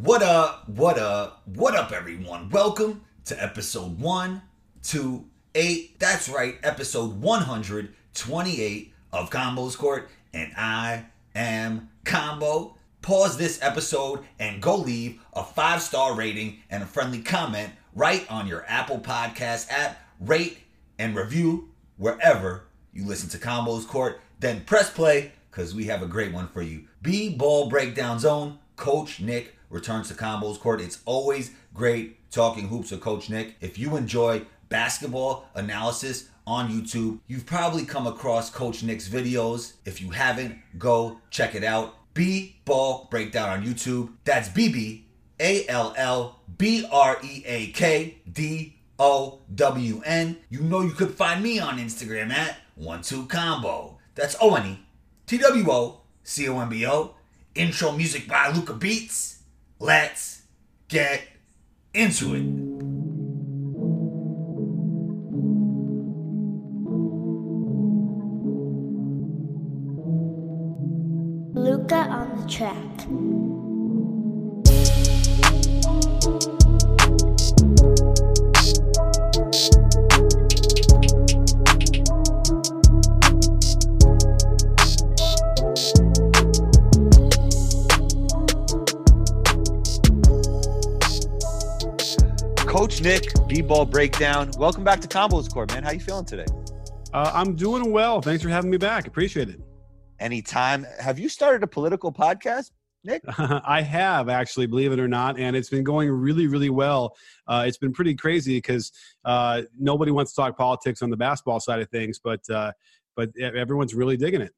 What 0.00 0.22
up? 0.22 0.68
What 0.68 0.96
up? 0.96 1.42
What 1.44 1.74
up, 1.74 1.90
everyone? 1.90 2.50
Welcome 2.50 3.02
to 3.24 3.42
episode 3.42 3.98
128. 3.98 5.98
That's 5.98 6.28
right, 6.28 6.54
episode 6.62 7.20
128 7.20 8.92
of 9.12 9.30
Combos 9.30 9.76
Court, 9.76 10.08
and 10.32 10.52
I 10.56 11.06
am 11.34 11.90
Combo. 12.04 12.76
Pause 13.02 13.38
this 13.38 13.58
episode 13.60 14.24
and 14.38 14.62
go 14.62 14.76
leave 14.76 15.20
a 15.32 15.42
five 15.42 15.82
star 15.82 16.14
rating 16.14 16.60
and 16.70 16.84
a 16.84 16.86
friendly 16.86 17.20
comment 17.20 17.72
right 17.92 18.24
on 18.30 18.46
your 18.46 18.64
Apple 18.68 19.00
Podcast 19.00 19.68
app. 19.68 20.00
Rate 20.20 20.58
and 21.00 21.16
review 21.16 21.70
wherever 21.96 22.66
you 22.92 23.04
listen 23.04 23.28
to 23.30 23.38
Combos 23.38 23.84
Court. 23.84 24.20
Then 24.38 24.60
press 24.60 24.90
play 24.90 25.32
because 25.50 25.74
we 25.74 25.86
have 25.86 26.02
a 26.02 26.06
great 26.06 26.32
one 26.32 26.46
for 26.46 26.62
you. 26.62 26.84
B 27.02 27.34
Ball 27.34 27.68
Breakdown 27.68 28.20
Zone, 28.20 28.60
Coach 28.76 29.18
Nick 29.18 29.56
returns 29.70 30.08
to 30.08 30.14
Combos 30.14 30.58
Court. 30.58 30.80
It's 30.80 31.00
always 31.04 31.52
great 31.74 32.30
talking 32.30 32.68
hoops 32.68 32.90
with 32.90 33.00
Coach 33.00 33.30
Nick. 33.30 33.56
If 33.60 33.78
you 33.78 33.96
enjoy 33.96 34.42
basketball 34.68 35.48
analysis 35.54 36.28
on 36.46 36.70
YouTube, 36.70 37.20
you've 37.26 37.46
probably 37.46 37.84
come 37.84 38.06
across 38.06 38.50
Coach 38.50 38.82
Nick's 38.82 39.08
videos. 39.08 39.74
If 39.84 40.00
you 40.00 40.10
haven't, 40.10 40.58
go 40.78 41.20
check 41.30 41.54
it 41.54 41.64
out. 41.64 41.94
B 42.14 42.56
Ball 42.64 43.06
Breakdown 43.10 43.50
on 43.50 43.64
YouTube. 43.64 44.10
That's 44.24 44.48
B 44.48 44.72
B 44.72 45.06
A 45.38 45.66
L 45.68 45.94
L 45.96 46.40
B 46.56 46.86
R 46.90 47.18
E 47.22 47.42
A 47.46 47.66
K 47.68 48.18
D 48.30 48.76
O 48.98 49.40
W 49.54 50.02
N. 50.04 50.38
You 50.48 50.60
know 50.60 50.80
you 50.80 50.90
could 50.90 51.12
find 51.12 51.42
me 51.42 51.60
on 51.60 51.78
Instagram 51.78 52.32
at 52.32 52.56
one 52.74 53.02
two 53.02 53.26
combo. 53.26 53.98
That's 54.14 54.36
O 54.40 54.54
N 54.56 54.66
E 54.66 54.78
T 55.26 55.38
W 55.38 55.70
O 55.70 56.00
C 56.24 56.48
O 56.48 56.58
M 56.58 56.68
B 56.68 56.86
O. 56.86 57.14
Intro 57.54 57.92
music 57.92 58.26
by 58.26 58.50
Luca 58.50 58.74
Beats. 58.74 59.37
Let's 59.80 60.42
get 60.88 61.22
into 61.94 62.34
it. 62.34 62.42
Luca 71.54 71.96
on 71.96 72.40
the 72.40 72.48
track. 72.48 73.37
Coach 92.98 93.04
Nick, 93.04 93.48
B-ball 93.48 93.86
breakdown. 93.86 94.50
Welcome 94.58 94.82
back 94.82 95.00
to 95.00 95.08
Combos 95.08 95.52
Court, 95.52 95.72
man. 95.72 95.84
How 95.84 95.92
you 95.92 96.00
feeling 96.00 96.24
today? 96.24 96.46
Uh, 97.12 97.30
I'm 97.32 97.54
doing 97.54 97.92
well. 97.92 98.20
Thanks 98.20 98.42
for 98.42 98.48
having 98.48 98.70
me 98.70 98.76
back. 98.76 99.06
Appreciate 99.06 99.48
it. 99.48 99.60
Anytime. 100.18 100.84
Have 100.98 101.16
you 101.16 101.28
started 101.28 101.62
a 101.62 101.66
political 101.68 102.12
podcast, 102.12 102.72
Nick? 103.04 103.22
I 103.38 103.82
have 103.82 104.28
actually, 104.28 104.66
believe 104.66 104.90
it 104.90 104.98
or 104.98 105.06
not, 105.06 105.38
and 105.38 105.54
it's 105.54 105.68
been 105.68 105.84
going 105.84 106.10
really, 106.10 106.48
really 106.48 106.70
well. 106.70 107.14
Uh, 107.46 107.64
it's 107.68 107.78
been 107.78 107.92
pretty 107.92 108.16
crazy 108.16 108.56
because 108.56 108.90
uh, 109.24 109.62
nobody 109.78 110.10
wants 110.10 110.32
to 110.32 110.42
talk 110.42 110.58
politics 110.58 111.00
on 111.00 111.10
the 111.10 111.16
basketball 111.16 111.60
side 111.60 111.80
of 111.80 111.88
things, 111.90 112.18
but 112.22 112.40
uh, 112.50 112.72
but 113.14 113.30
everyone's 113.38 113.94
really 113.94 114.16
digging 114.16 114.40
it. 114.40 114.52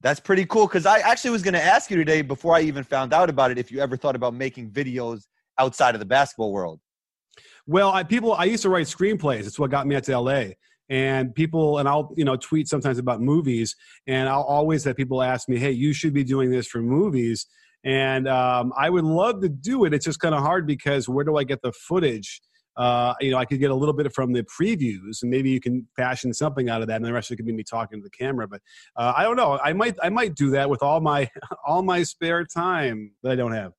That's 0.00 0.18
pretty 0.18 0.44
cool. 0.46 0.66
Because 0.66 0.86
I 0.86 0.98
actually 1.00 1.30
was 1.30 1.42
going 1.42 1.54
to 1.54 1.62
ask 1.62 1.88
you 1.88 1.96
today 1.96 2.22
before 2.22 2.56
I 2.56 2.62
even 2.62 2.82
found 2.82 3.12
out 3.12 3.30
about 3.30 3.52
it 3.52 3.58
if 3.58 3.70
you 3.70 3.80
ever 3.80 3.96
thought 3.96 4.16
about 4.16 4.34
making 4.34 4.70
videos 4.70 5.26
outside 5.58 5.94
of 5.94 6.00
the 6.00 6.06
basketball 6.06 6.52
world. 6.52 6.80
Well, 7.66 7.90
I, 7.90 8.02
people, 8.02 8.32
I 8.34 8.44
used 8.44 8.62
to 8.62 8.68
write 8.68 8.86
screenplays. 8.86 9.46
It's 9.46 9.58
what 9.58 9.70
got 9.70 9.86
me 9.86 9.94
out 9.96 10.04
to 10.04 10.18
LA. 10.18 10.44
And 10.88 11.34
people, 11.34 11.78
and 11.78 11.88
I'll, 11.88 12.12
you 12.16 12.24
know, 12.24 12.36
tweet 12.36 12.66
sometimes 12.66 12.98
about 12.98 13.20
movies, 13.20 13.76
and 14.08 14.28
I'll 14.28 14.42
always 14.42 14.82
have 14.84 14.96
people 14.96 15.22
ask 15.22 15.48
me, 15.48 15.56
"Hey, 15.56 15.70
you 15.70 15.92
should 15.92 16.12
be 16.12 16.24
doing 16.24 16.50
this 16.50 16.66
for 16.66 16.82
movies." 16.82 17.46
And 17.84 18.26
um, 18.26 18.72
I 18.76 18.90
would 18.90 19.04
love 19.04 19.40
to 19.42 19.48
do 19.48 19.84
it. 19.84 19.94
It's 19.94 20.04
just 20.04 20.18
kind 20.18 20.34
of 20.34 20.40
hard 20.40 20.66
because 20.66 21.08
where 21.08 21.24
do 21.24 21.36
I 21.36 21.44
get 21.44 21.62
the 21.62 21.72
footage? 21.72 22.40
Uh, 22.76 23.14
you 23.20 23.30
know, 23.30 23.36
I 23.36 23.44
could 23.44 23.60
get 23.60 23.70
a 23.70 23.74
little 23.74 23.92
bit 23.92 24.12
from 24.12 24.32
the 24.32 24.42
previews, 24.44 25.22
and 25.22 25.30
maybe 25.30 25.50
you 25.50 25.60
can 25.60 25.86
fashion 25.96 26.32
something 26.34 26.68
out 26.68 26.82
of 26.82 26.88
that, 26.88 26.96
and 26.96 27.04
the 27.04 27.12
rest 27.12 27.30
of 27.30 27.34
it 27.34 27.36
could 27.36 27.46
be 27.46 27.52
me 27.52 27.62
talking 27.62 28.00
to 28.00 28.02
the 28.02 28.10
camera. 28.10 28.48
But 28.48 28.60
uh, 28.96 29.12
I 29.16 29.22
don't 29.22 29.36
know. 29.36 29.60
I 29.62 29.72
might, 29.72 29.96
I 30.02 30.08
might 30.08 30.34
do 30.34 30.50
that 30.50 30.68
with 30.70 30.82
all 30.82 31.00
my, 31.00 31.28
all 31.66 31.82
my 31.82 32.02
spare 32.02 32.44
time 32.44 33.12
that 33.22 33.30
I 33.32 33.36
don't 33.36 33.52
have. 33.52 33.72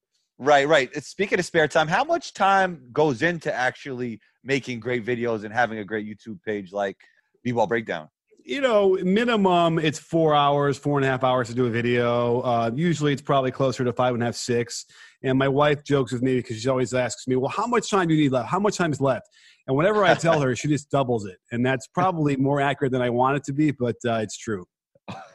Right, 0.43 0.67
right. 0.67 0.91
Speaking 1.03 1.37
of 1.37 1.45
spare 1.45 1.67
time, 1.67 1.87
how 1.87 2.03
much 2.03 2.33
time 2.33 2.81
goes 2.91 3.21
into 3.21 3.53
actually 3.53 4.19
making 4.43 4.79
great 4.79 5.05
videos 5.05 5.43
and 5.43 5.53
having 5.53 5.77
a 5.77 5.85
great 5.85 6.07
YouTube 6.07 6.41
page 6.41 6.73
like 6.73 6.97
B-Ball 7.43 7.67
Breakdown? 7.67 8.09
You 8.43 8.59
know, 8.61 8.97
minimum 9.03 9.77
it's 9.77 9.99
four 9.99 10.33
hours, 10.33 10.79
four 10.79 10.97
and 10.97 11.05
a 11.05 11.07
half 11.07 11.23
hours 11.23 11.49
to 11.49 11.53
do 11.53 11.67
a 11.67 11.69
video. 11.69 12.41
Uh, 12.41 12.71
usually 12.73 13.13
it's 13.13 13.21
probably 13.21 13.51
closer 13.51 13.83
to 13.83 13.93
five 13.93 14.15
and 14.15 14.23
a 14.23 14.25
half, 14.25 14.35
six. 14.35 14.87
And 15.21 15.37
my 15.37 15.47
wife 15.47 15.83
jokes 15.83 16.11
with 16.11 16.23
me 16.23 16.37
because 16.37 16.59
she 16.59 16.67
always 16.67 16.91
asks 16.95 17.27
me, 17.27 17.35
Well, 17.35 17.51
how 17.51 17.67
much 17.67 17.91
time 17.91 18.07
do 18.07 18.15
you 18.15 18.23
need 18.23 18.31
left? 18.31 18.49
How 18.49 18.59
much 18.59 18.77
time 18.77 18.91
is 18.91 18.99
left? 18.99 19.27
And 19.67 19.77
whenever 19.77 20.03
I 20.03 20.15
tell 20.15 20.41
her, 20.41 20.55
she 20.55 20.67
just 20.69 20.89
doubles 20.89 21.27
it. 21.27 21.37
And 21.51 21.63
that's 21.63 21.85
probably 21.93 22.35
more 22.35 22.59
accurate 22.59 22.93
than 22.93 23.03
I 23.03 23.11
want 23.11 23.37
it 23.37 23.43
to 23.43 23.53
be, 23.53 23.69
but 23.69 23.97
uh, 24.07 24.15
it's 24.15 24.39
true. 24.39 24.65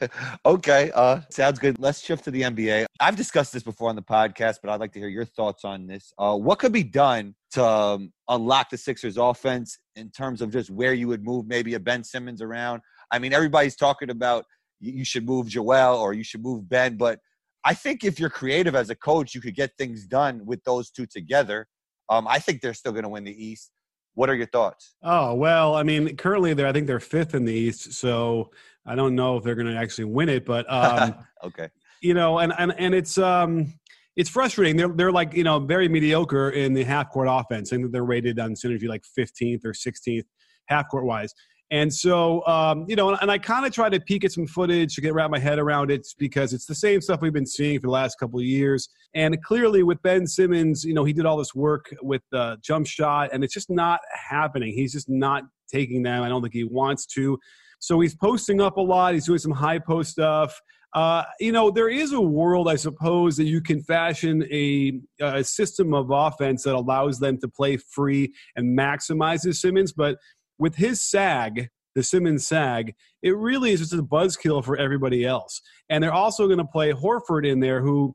okay, 0.47 0.91
uh, 0.95 1.21
sounds 1.31 1.59
good. 1.59 1.79
Let's 1.79 2.01
shift 2.01 2.25
to 2.25 2.31
the 2.31 2.43
NBA. 2.43 2.87
I've 3.01 3.17
discussed 3.17 3.53
this 3.53 3.63
before 3.63 3.89
on 3.89 3.97
the 3.97 4.03
podcast, 4.03 4.59
but 4.63 4.71
I'd 4.71 4.81
like 4.81 4.93
to 4.93 4.99
hear 4.99 5.09
your 5.09 5.25
thoughts 5.25 5.65
on 5.65 5.87
this. 5.87 6.13
Uh, 6.19 6.37
what 6.37 6.59
could 6.59 6.73
be 6.73 6.83
done 6.83 7.35
to 7.53 7.65
um, 7.65 8.13
unlock 8.29 8.71
the 8.71 8.79
Sixers' 8.79 9.17
offense 9.17 9.79
in 9.95 10.11
terms 10.11 10.43
of 10.43 10.51
just 10.51 10.71
where 10.71 10.95
you 10.95 11.09
would 11.09 11.25
move 11.25 11.47
maybe 11.47 11.75
a 11.75 11.81
Ben 11.81 12.05
Simmons 12.05 12.43
around? 12.43 12.83
I 13.11 13.19
mean, 13.19 13.33
everybody's 13.33 13.77
talking 13.77 14.11
about 14.11 14.45
you 14.81 15.05
should 15.05 15.27
move 15.27 15.49
Joel 15.49 15.97
or 15.97 16.13
you 16.13 16.25
should 16.25 16.43
move 16.43 16.69
Ben, 16.69 16.97
but 16.97 17.21
I 17.65 17.75
think 17.75 18.05
if 18.05 18.21
you're 18.21 18.31
creative 18.31 18.77
as 18.77 18.91
a 18.91 18.95
coach, 18.95 19.35
you 19.35 19.41
could 19.41 19.57
get 19.57 19.77
things 19.77 20.07
done 20.07 20.47
with 20.47 20.63
those 20.65 20.91
two 20.91 21.07
together. 21.07 21.67
Um, 22.09 22.29
I 22.29 22.39
think 22.39 22.61
they're 22.61 22.75
still 22.75 22.93
going 22.93 23.03
to 23.03 23.09
win 23.09 23.25
the 23.25 23.45
East. 23.45 23.73
What 24.15 24.31
are 24.31 24.35
your 24.35 24.47
thoughts? 24.47 24.95
Oh 25.03 25.35
well, 25.35 25.75
I 25.75 25.83
mean, 25.83 26.17
currently 26.17 26.55
they're 26.55 26.67
I 26.67 26.73
think 26.73 26.87
they're 26.87 27.01
fifth 27.01 27.35
in 27.35 27.45
the 27.45 27.53
East, 27.53 27.93
so 27.93 28.51
I 28.87 28.95
don't 28.95 29.15
know 29.15 29.37
if 29.37 29.45
they're 29.45 29.55
going 29.55 29.73
to 29.73 29.77
actually 29.77 30.05
win 30.05 30.29
it, 30.29 30.45
but 30.45 30.71
um, 30.73 31.15
okay, 31.45 31.69
you 32.01 32.15
know, 32.15 32.39
and 32.39 32.53
and 32.59 32.75
and 32.79 32.95
it's 32.95 33.19
um, 33.19 33.75
it's 34.17 34.31
frustrating. 34.31 34.77
They're 34.77 34.89
they're 34.89 35.13
like 35.13 35.35
you 35.35 35.45
know 35.45 35.59
very 35.59 35.89
mediocre 35.89 36.51
in 36.51 36.73
the 36.75 36.85
half 36.85 37.11
court 37.11 37.29
offense, 37.31 37.73
and 37.73 37.93
they're 37.93 38.05
rated 38.05 38.39
on 38.39 38.55
synergy 38.55 38.89
like 38.89 39.03
15th 39.19 39.65
or 39.65 39.73
16th 39.73 40.25
half 40.69 40.89
court 40.89 41.05
wise. 41.05 41.35
And 41.71 41.93
so, 41.93 42.47
um, 42.47 42.85
you 42.89 42.95
know, 42.95 43.09
and, 43.09 43.19
and 43.21 43.31
I 43.31 43.39
kind 43.39 43.67
of 43.67 43.73
try 43.73 43.89
to 43.89 43.99
peek 43.99 44.25
at 44.25 44.31
some 44.31 44.47
footage 44.47 44.95
to 44.95 45.01
get 45.01 45.15
wrap 45.15 45.31
my 45.31 45.39
head 45.39 45.59
around 45.59 45.91
it 45.91 46.07
because 46.17 46.53
it's 46.53 46.67
the 46.67 46.77
same 46.77 47.01
stuff 47.01 47.21
we've 47.21 47.33
been 47.33 47.47
seeing 47.47 47.81
for 47.81 47.89
the 47.89 47.93
last 47.93 48.21
couple 48.21 48.39
of 48.39 48.45
years. 48.45 48.89
And 49.15 49.41
clearly, 49.43 49.83
with 49.83 50.01
Ben 50.03 50.29
Simmons, 50.29 50.85
you 50.85 50.95
know, 50.95 51.05
he 51.05 51.13
did 51.13 51.27
all 51.27 51.37
this 51.37 51.55
work 51.55 51.87
with 52.03 52.23
the 52.31 52.57
jump 52.63 52.87
shot, 52.87 53.31
and 53.33 53.43
it's 53.43 53.53
just 53.53 53.69
not 53.69 54.01
happening. 54.31 54.75
He's 54.75 54.93
just 54.93 55.09
not 55.09 55.43
taking 55.69 56.05
them. 56.05 56.23
I 56.23 56.29
don't 56.29 56.41
think 56.41 56.55
he 56.55 56.65
wants 56.65 57.05
to. 57.07 57.37
So 57.79 58.01
he's 58.01 58.15
posting 58.15 58.61
up 58.61 58.77
a 58.77 58.81
lot. 58.81 59.15
He's 59.15 59.27
doing 59.27 59.39
some 59.39 59.53
high 59.53 59.79
post 59.79 60.13
stuff. 60.13 60.59
Uh, 60.95 61.25
you 61.41 61.53
know, 61.53 61.71
there 61.71 61.91
is 61.91 62.13
a 62.13 62.21
world, 62.21 62.69
I 62.69 62.77
suppose, 62.77 63.37
that 63.37 63.45
you 63.45 63.61
can 63.61 63.83
fashion 63.83 64.45
a, 64.51 64.99
a, 65.21 65.45
system 65.45 65.93
of 65.93 66.11
offense 66.11 66.63
that 66.63 66.75
allows 66.75 67.19
them 67.19 67.39
to 67.41 67.49
play 67.49 67.77
free 67.77 68.33
and 68.55 68.79
maximizes 68.79 69.57
Simmons. 69.57 69.93
But 69.93 70.17
with 70.59 70.75
his 70.75 71.03
sag, 71.03 71.69
the 71.95 72.03
Simmons 72.03 72.47
sag, 72.47 72.95
it 73.23 73.37
really 73.37 73.73
is 73.73 73.81
just 73.81 73.93
a 73.93 74.03
buzzkill 74.03 74.65
for 74.65 74.77
everybody 74.79 75.27
else. 75.27 75.61
And 75.91 76.03
they're 76.03 76.15
also 76.15 76.47
going 76.47 76.59
to 76.59 76.65
play 76.65 76.93
Horford 76.93 77.47
in 77.47 77.61
there, 77.61 77.83
who, 77.83 78.15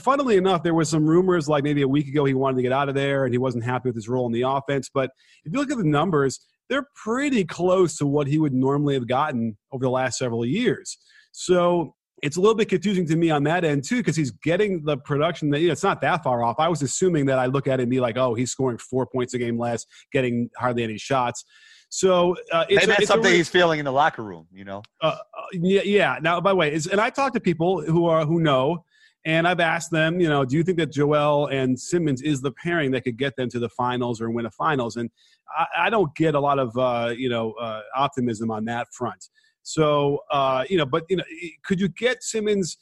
funnily 0.00 0.36
enough, 0.36 0.62
there 0.62 0.74
was 0.74 0.90
some 0.90 1.06
rumors 1.06 1.48
like 1.48 1.64
maybe 1.64 1.82
a 1.82 1.88
week 1.88 2.08
ago 2.08 2.24
he 2.24 2.34
wanted 2.34 2.56
to 2.56 2.62
get 2.62 2.72
out 2.72 2.88
of 2.88 2.94
there 2.94 3.24
and 3.24 3.32
he 3.32 3.38
wasn't 3.38 3.64
happy 3.64 3.88
with 3.88 3.96
his 3.96 4.08
role 4.08 4.26
in 4.26 4.32
the 4.32 4.42
offense. 4.42 4.90
But 4.92 5.10
if 5.44 5.52
you 5.52 5.58
look 5.58 5.70
at 5.70 5.78
the 5.78 5.84
numbers, 5.84 6.40
they're 6.68 6.86
pretty 6.94 7.44
close 7.44 7.96
to 7.98 8.06
what 8.06 8.26
he 8.26 8.38
would 8.38 8.54
normally 8.54 8.94
have 8.94 9.08
gotten 9.08 9.56
over 9.72 9.84
the 9.84 9.90
last 9.90 10.18
several 10.18 10.44
years. 10.44 10.96
So 11.32 11.94
it's 12.22 12.36
a 12.36 12.40
little 12.40 12.54
bit 12.54 12.68
confusing 12.68 13.06
to 13.08 13.16
me 13.16 13.30
on 13.30 13.42
that 13.44 13.64
end 13.64 13.84
too, 13.84 13.96
because 13.96 14.16
he's 14.16 14.30
getting 14.30 14.84
the 14.84 14.96
production 14.96 15.50
that 15.50 15.60
you 15.60 15.66
know, 15.66 15.72
it's 15.72 15.82
not 15.82 16.00
that 16.02 16.22
far 16.22 16.42
off. 16.42 16.56
I 16.58 16.68
was 16.68 16.80
assuming 16.82 17.26
that 17.26 17.38
I 17.38 17.46
look 17.46 17.66
at 17.66 17.80
it 17.80 17.84
and 17.84 17.90
be 17.90 18.00
like, 18.00 18.16
oh, 18.16 18.34
he's 18.34 18.52
scoring 18.52 18.78
four 18.78 19.06
points 19.06 19.34
a 19.34 19.38
game 19.38 19.58
less, 19.58 19.84
getting 20.12 20.48
hardly 20.56 20.84
any 20.84 20.98
shots. 20.98 21.44
So 21.88 22.36
uh, 22.52 22.64
maybe 22.70 22.86
that's 22.86 23.06
something 23.06 23.32
he's 23.32 23.50
feeling 23.50 23.78
in 23.78 23.84
the 23.84 23.92
locker 23.92 24.22
room, 24.22 24.46
you 24.50 24.64
know. 24.64 24.82
Uh, 25.02 25.08
uh, 25.08 25.42
yeah, 25.52 25.82
yeah. 25.84 26.18
Now, 26.22 26.40
by 26.40 26.50
the 26.50 26.56
way, 26.56 26.72
is, 26.72 26.86
and 26.86 26.98
I 26.98 27.10
talk 27.10 27.34
to 27.34 27.40
people 27.40 27.82
who 27.82 28.06
are 28.06 28.24
who 28.24 28.40
know, 28.40 28.84
and 29.24 29.46
I've 29.46 29.60
asked 29.60 29.90
them, 29.90 30.20
you 30.20 30.28
know, 30.28 30.44
do 30.44 30.56
you 30.56 30.64
think 30.64 30.78
that 30.78 30.90
Joel 30.90 31.46
and 31.46 31.78
Simmons 31.78 32.22
is 32.22 32.40
the 32.40 32.52
pairing 32.52 32.90
that 32.92 33.02
could 33.04 33.16
get 33.16 33.36
them 33.36 33.48
to 33.50 33.58
the 33.60 33.68
finals 33.68 34.20
or 34.20 34.30
win 34.30 34.46
a 34.46 34.50
finals? 34.50 34.96
And 34.96 35.10
I, 35.56 35.66
I 35.78 35.90
don't 35.90 36.14
get 36.16 36.34
a 36.34 36.40
lot 36.40 36.58
of, 36.58 36.76
uh, 36.76 37.14
you 37.16 37.28
know, 37.28 37.52
uh, 37.52 37.82
optimism 37.94 38.50
on 38.50 38.64
that 38.64 38.88
front. 38.92 39.28
So, 39.62 40.20
uh, 40.30 40.64
you 40.68 40.76
know, 40.76 40.86
but, 40.86 41.04
you 41.08 41.16
know, 41.16 41.24
could 41.64 41.80
you 41.80 41.88
get 41.88 42.22
Simmons, 42.22 42.78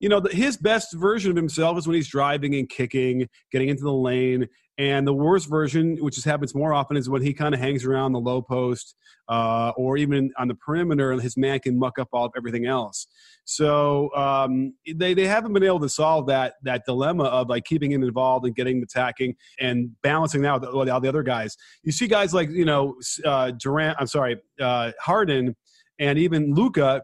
you 0.00 0.08
know, 0.08 0.20
his 0.30 0.56
best 0.56 0.92
version 0.94 1.30
of 1.30 1.36
himself 1.36 1.78
is 1.78 1.86
when 1.86 1.94
he's 1.94 2.08
driving 2.08 2.56
and 2.56 2.68
kicking, 2.68 3.28
getting 3.52 3.68
into 3.68 3.84
the 3.84 3.92
lane. 3.92 4.48
And 4.76 5.06
the 5.06 5.14
worst 5.14 5.48
version, 5.48 5.96
which 6.00 6.16
just 6.16 6.26
happens 6.26 6.54
more 6.54 6.74
often, 6.74 6.96
is 6.96 7.08
when 7.08 7.22
he 7.22 7.32
kind 7.32 7.54
of 7.54 7.60
hangs 7.60 7.84
around 7.84 8.12
the 8.12 8.18
low 8.20 8.42
post 8.42 8.96
uh, 9.28 9.72
or 9.76 9.96
even 9.96 10.32
on 10.36 10.48
the 10.48 10.54
perimeter, 10.56 11.12
and 11.12 11.22
his 11.22 11.36
man 11.36 11.60
can 11.60 11.78
muck 11.78 11.98
up 11.98 12.08
all 12.12 12.24
of 12.24 12.32
everything 12.36 12.66
else. 12.66 13.06
So 13.44 14.12
um, 14.14 14.74
they 14.92 15.14
they 15.14 15.26
haven't 15.26 15.52
been 15.52 15.62
able 15.62 15.80
to 15.80 15.88
solve 15.88 16.26
that 16.26 16.54
that 16.62 16.84
dilemma 16.86 17.24
of 17.24 17.48
like 17.48 17.64
keeping 17.64 17.92
him 17.92 18.02
involved 18.02 18.46
and 18.46 18.54
getting 18.56 18.80
the 18.80 18.84
attacking 18.84 19.36
and 19.60 19.90
balancing 20.02 20.42
that 20.42 20.60
with 20.60 20.88
all 20.88 21.00
the 21.00 21.08
other 21.08 21.22
guys. 21.22 21.56
You 21.84 21.92
see 21.92 22.08
guys 22.08 22.34
like 22.34 22.50
you 22.50 22.64
know 22.64 22.96
uh, 23.24 23.52
Durant. 23.52 23.96
I'm 24.00 24.06
sorry, 24.06 24.38
uh, 24.60 24.92
Harden, 25.00 25.54
and 25.98 26.18
even 26.18 26.54
Luka. 26.54 27.02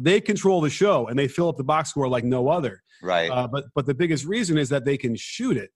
they 0.00 0.20
control 0.20 0.60
the 0.60 0.70
show 0.70 1.06
and 1.06 1.18
they 1.18 1.28
fill 1.28 1.48
up 1.48 1.56
the 1.56 1.64
box 1.64 1.90
score 1.90 2.08
like 2.08 2.24
no 2.24 2.48
other. 2.48 2.82
Right. 3.02 3.30
Uh, 3.30 3.46
but 3.46 3.64
but 3.74 3.86
the 3.86 3.94
biggest 3.94 4.24
reason 4.24 4.58
is 4.58 4.68
that 4.70 4.84
they 4.84 4.96
can 4.96 5.14
shoot 5.16 5.56
it, 5.56 5.70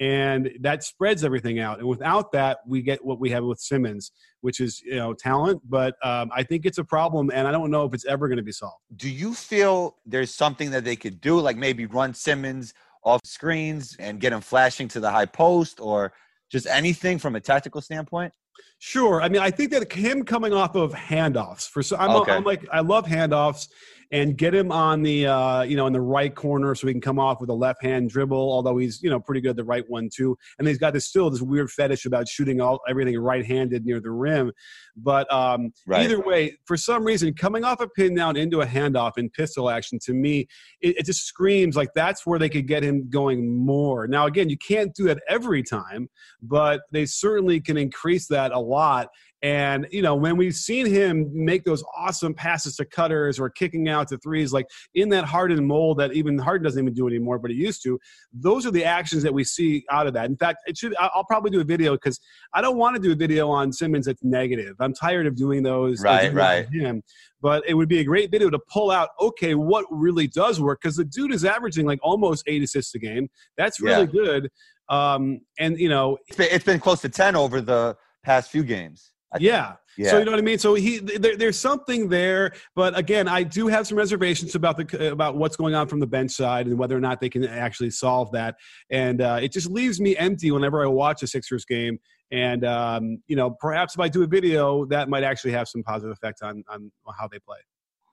and 0.00 0.50
that 0.60 0.82
spreads 0.82 1.24
everything 1.24 1.58
out. 1.60 1.78
And 1.78 1.88
without 1.88 2.32
that, 2.32 2.58
we 2.66 2.82
get 2.82 3.04
what 3.04 3.20
we 3.20 3.30
have 3.30 3.44
with 3.44 3.60
Simmons, 3.60 4.12
which 4.40 4.60
is 4.60 4.80
you 4.82 4.96
know 4.96 5.14
talent. 5.14 5.62
But 5.68 5.96
um, 6.02 6.30
I 6.34 6.42
think 6.42 6.66
it's 6.66 6.78
a 6.78 6.84
problem, 6.84 7.30
and 7.32 7.46
I 7.46 7.52
don't 7.52 7.70
know 7.70 7.84
if 7.84 7.94
it's 7.94 8.04
ever 8.06 8.28
going 8.28 8.38
to 8.38 8.42
be 8.42 8.52
solved. 8.52 8.82
Do 8.96 9.08
you 9.08 9.34
feel 9.34 9.96
there's 10.04 10.34
something 10.34 10.70
that 10.72 10.84
they 10.84 10.96
could 10.96 11.20
do, 11.20 11.38
like 11.40 11.56
maybe 11.56 11.86
run 11.86 12.14
Simmons 12.14 12.74
off 13.04 13.20
screens 13.24 13.96
and 13.98 14.18
get 14.20 14.32
him 14.32 14.40
flashing 14.40 14.88
to 14.88 15.00
the 15.00 15.10
high 15.10 15.26
post, 15.26 15.80
or 15.80 16.12
just 16.50 16.66
anything 16.66 17.18
from 17.18 17.36
a 17.36 17.40
tactical 17.40 17.80
standpoint? 17.80 18.32
Sure. 18.78 19.22
I 19.22 19.28
mean, 19.28 19.40
I 19.40 19.50
think 19.50 19.70
that 19.70 19.90
him 19.92 20.24
coming 20.24 20.52
off 20.52 20.74
of 20.74 20.92
handoffs 20.92 21.68
for 21.68 21.82
so 21.82 21.96
I'm, 21.96 22.10
Okay. 22.10 22.32
I'm 22.32 22.44
like 22.44 22.66
I 22.72 22.80
love 22.80 23.06
handoffs 23.06 23.68
and 24.12 24.36
get 24.36 24.54
him 24.54 24.70
on 24.72 25.02
the 25.02 25.26
uh, 25.26 25.62
you 25.62 25.76
know 25.76 25.86
in 25.86 25.92
the 25.92 26.00
right 26.00 26.34
corner 26.34 26.74
so 26.74 26.86
he 26.86 26.92
can 26.92 27.00
come 27.00 27.18
off 27.18 27.40
with 27.40 27.50
a 27.50 27.54
left 27.54 27.82
hand 27.82 28.10
dribble. 28.10 28.36
Although 28.36 28.76
he's 28.78 29.02
you 29.02 29.10
know 29.10 29.20
pretty 29.20 29.40
good 29.40 29.50
at 29.50 29.56
the 29.56 29.64
right 29.64 29.84
one 29.88 30.08
too, 30.14 30.36
and 30.58 30.66
he's 30.68 30.78
got 30.78 30.92
this 30.92 31.06
still 31.06 31.30
this 31.30 31.42
weird 31.42 31.70
fetish 31.70 32.06
about 32.06 32.28
shooting 32.28 32.60
all 32.60 32.80
everything 32.88 33.18
right 33.18 33.44
handed 33.44 33.84
near 33.84 34.00
the 34.00 34.10
rim. 34.10 34.52
But 34.96 35.30
um, 35.32 35.72
Right. 35.86 36.02
either 36.02 36.20
way, 36.20 36.56
for 36.66 36.76
some 36.76 37.04
reason, 37.04 37.34
coming 37.34 37.64
off 37.64 37.80
a 37.80 37.88
pin 37.88 38.14
down 38.14 38.36
into 38.36 38.60
a 38.60 38.66
handoff 38.66 39.12
in 39.18 39.28
pistol 39.30 39.68
action 39.68 39.98
to 40.04 40.14
me, 40.14 40.46
it, 40.80 40.98
it 40.98 41.06
just 41.06 41.24
screams 41.26 41.76
like 41.76 41.90
that's 41.94 42.24
where 42.24 42.38
they 42.38 42.48
could 42.48 42.68
get 42.68 42.82
him 42.82 43.08
going 43.10 43.56
more. 43.56 44.06
Now 44.06 44.26
again, 44.26 44.48
you 44.48 44.58
can't 44.58 44.94
do 44.94 45.04
that 45.04 45.20
every 45.28 45.62
time, 45.62 46.08
but 46.42 46.82
they 46.92 47.06
certainly 47.06 47.60
can 47.60 47.76
increase 47.76 48.26
that 48.28 48.52
a 48.52 48.58
lot. 48.58 49.08
And 49.42 49.86
you 49.90 50.00
know, 50.00 50.14
when 50.14 50.36
we've 50.36 50.54
seen 50.54 50.86
him 50.86 51.30
make 51.32 51.64
those 51.64 51.84
awesome 51.94 52.32
passes 52.32 52.76
to 52.76 52.84
cutters 52.84 53.38
or 53.38 53.50
kicking 53.50 53.88
out 53.88 54.08
to 54.08 54.18
threes, 54.18 54.52
like 54.52 54.66
in 54.94 55.10
that 55.10 55.24
Harden 55.24 55.66
mold 55.66 55.98
that 55.98 56.14
even 56.14 56.38
Harden 56.38 56.64
doesn't 56.64 56.82
even 56.82 56.94
do 56.94 57.06
anymore, 57.06 57.38
but 57.38 57.50
he 57.50 57.56
used 57.58 57.82
to. 57.82 57.98
Those 58.32 58.64
are 58.64 58.70
the 58.70 58.84
actions 58.84 59.22
that 59.22 59.34
we 59.34 59.44
see 59.44 59.84
out 59.90 60.06
of 60.06 60.14
that. 60.14 60.26
In 60.26 60.36
fact, 60.36 60.58
it 60.66 60.78
should. 60.78 60.94
I'll 60.98 61.24
probably 61.24 61.50
do 61.50 61.60
a 61.60 61.64
video 61.64 61.92
because 61.92 62.18
I 62.54 62.62
don't 62.62 62.78
want 62.78 62.96
to 62.96 63.02
do 63.02 63.12
a 63.12 63.16
video 63.16 63.50
on 63.50 63.72
Simmons 63.72 64.06
that's 64.06 64.24
negative. 64.24 64.76
I'm 64.80 64.94
tired 64.94 65.26
of 65.26 65.36
doing 65.36 65.62
those. 65.62 66.00
Right, 66.02 66.32
right. 66.32 66.66
Him, 66.72 67.02
but 67.42 67.62
it 67.68 67.74
would 67.74 67.88
be 67.88 67.98
a 67.98 68.04
great 68.04 68.30
video 68.30 68.48
to 68.48 68.58
pull 68.72 68.90
out. 68.90 69.10
Okay, 69.20 69.54
what 69.54 69.84
really 69.90 70.26
does 70.26 70.60
work? 70.60 70.80
Because 70.82 70.96
the 70.96 71.04
dude 71.04 71.34
is 71.34 71.44
averaging 71.44 71.84
like 71.84 71.98
almost 72.02 72.44
eight 72.46 72.62
assists 72.62 72.94
a 72.94 72.98
game. 72.98 73.28
That's 73.58 73.80
really 73.80 74.06
good. 74.06 74.48
Um, 74.88 75.40
and 75.58 75.78
you 75.78 75.88
know, 75.88 76.18
It's 76.28 76.36
been, 76.36 76.48
it's 76.50 76.64
been 76.64 76.80
close 76.80 77.00
to 77.02 77.08
10 77.08 77.36
over 77.36 77.60
the 77.60 77.96
past 78.22 78.50
few 78.50 78.62
games. 78.62 79.13
I 79.34 79.38
think. 79.38 79.46
yeah. 79.46 79.74
Yeah. 79.96 80.10
So 80.10 80.18
you 80.18 80.24
know 80.24 80.32
what 80.32 80.38
I 80.38 80.42
mean. 80.42 80.58
So 80.58 80.74
he 80.74 80.98
there, 80.98 81.36
there's 81.36 81.58
something 81.58 82.08
there, 82.08 82.52
but 82.74 82.98
again, 82.98 83.28
I 83.28 83.42
do 83.42 83.68
have 83.68 83.86
some 83.86 83.96
reservations 83.96 84.54
about 84.54 84.76
the 84.76 85.12
about 85.12 85.36
what's 85.36 85.56
going 85.56 85.74
on 85.74 85.86
from 85.86 86.00
the 86.00 86.06
bench 86.06 86.32
side 86.32 86.66
and 86.66 86.78
whether 86.78 86.96
or 86.96 87.00
not 87.00 87.20
they 87.20 87.28
can 87.28 87.44
actually 87.46 87.90
solve 87.90 88.32
that. 88.32 88.56
And 88.90 89.20
uh, 89.20 89.38
it 89.40 89.52
just 89.52 89.70
leaves 89.70 90.00
me 90.00 90.16
empty 90.16 90.50
whenever 90.50 90.82
I 90.82 90.88
watch 90.88 91.22
a 91.22 91.26
Sixers 91.26 91.64
game. 91.64 91.98
And 92.32 92.64
um, 92.64 93.18
you 93.28 93.36
know, 93.36 93.50
perhaps 93.60 93.94
if 93.94 94.00
I 94.00 94.08
do 94.08 94.22
a 94.24 94.26
video, 94.26 94.84
that 94.86 95.08
might 95.08 95.22
actually 95.22 95.52
have 95.52 95.68
some 95.68 95.82
positive 95.84 96.12
effect 96.12 96.42
on 96.42 96.64
on 96.68 96.90
how 97.16 97.28
they 97.28 97.38
play. 97.38 97.58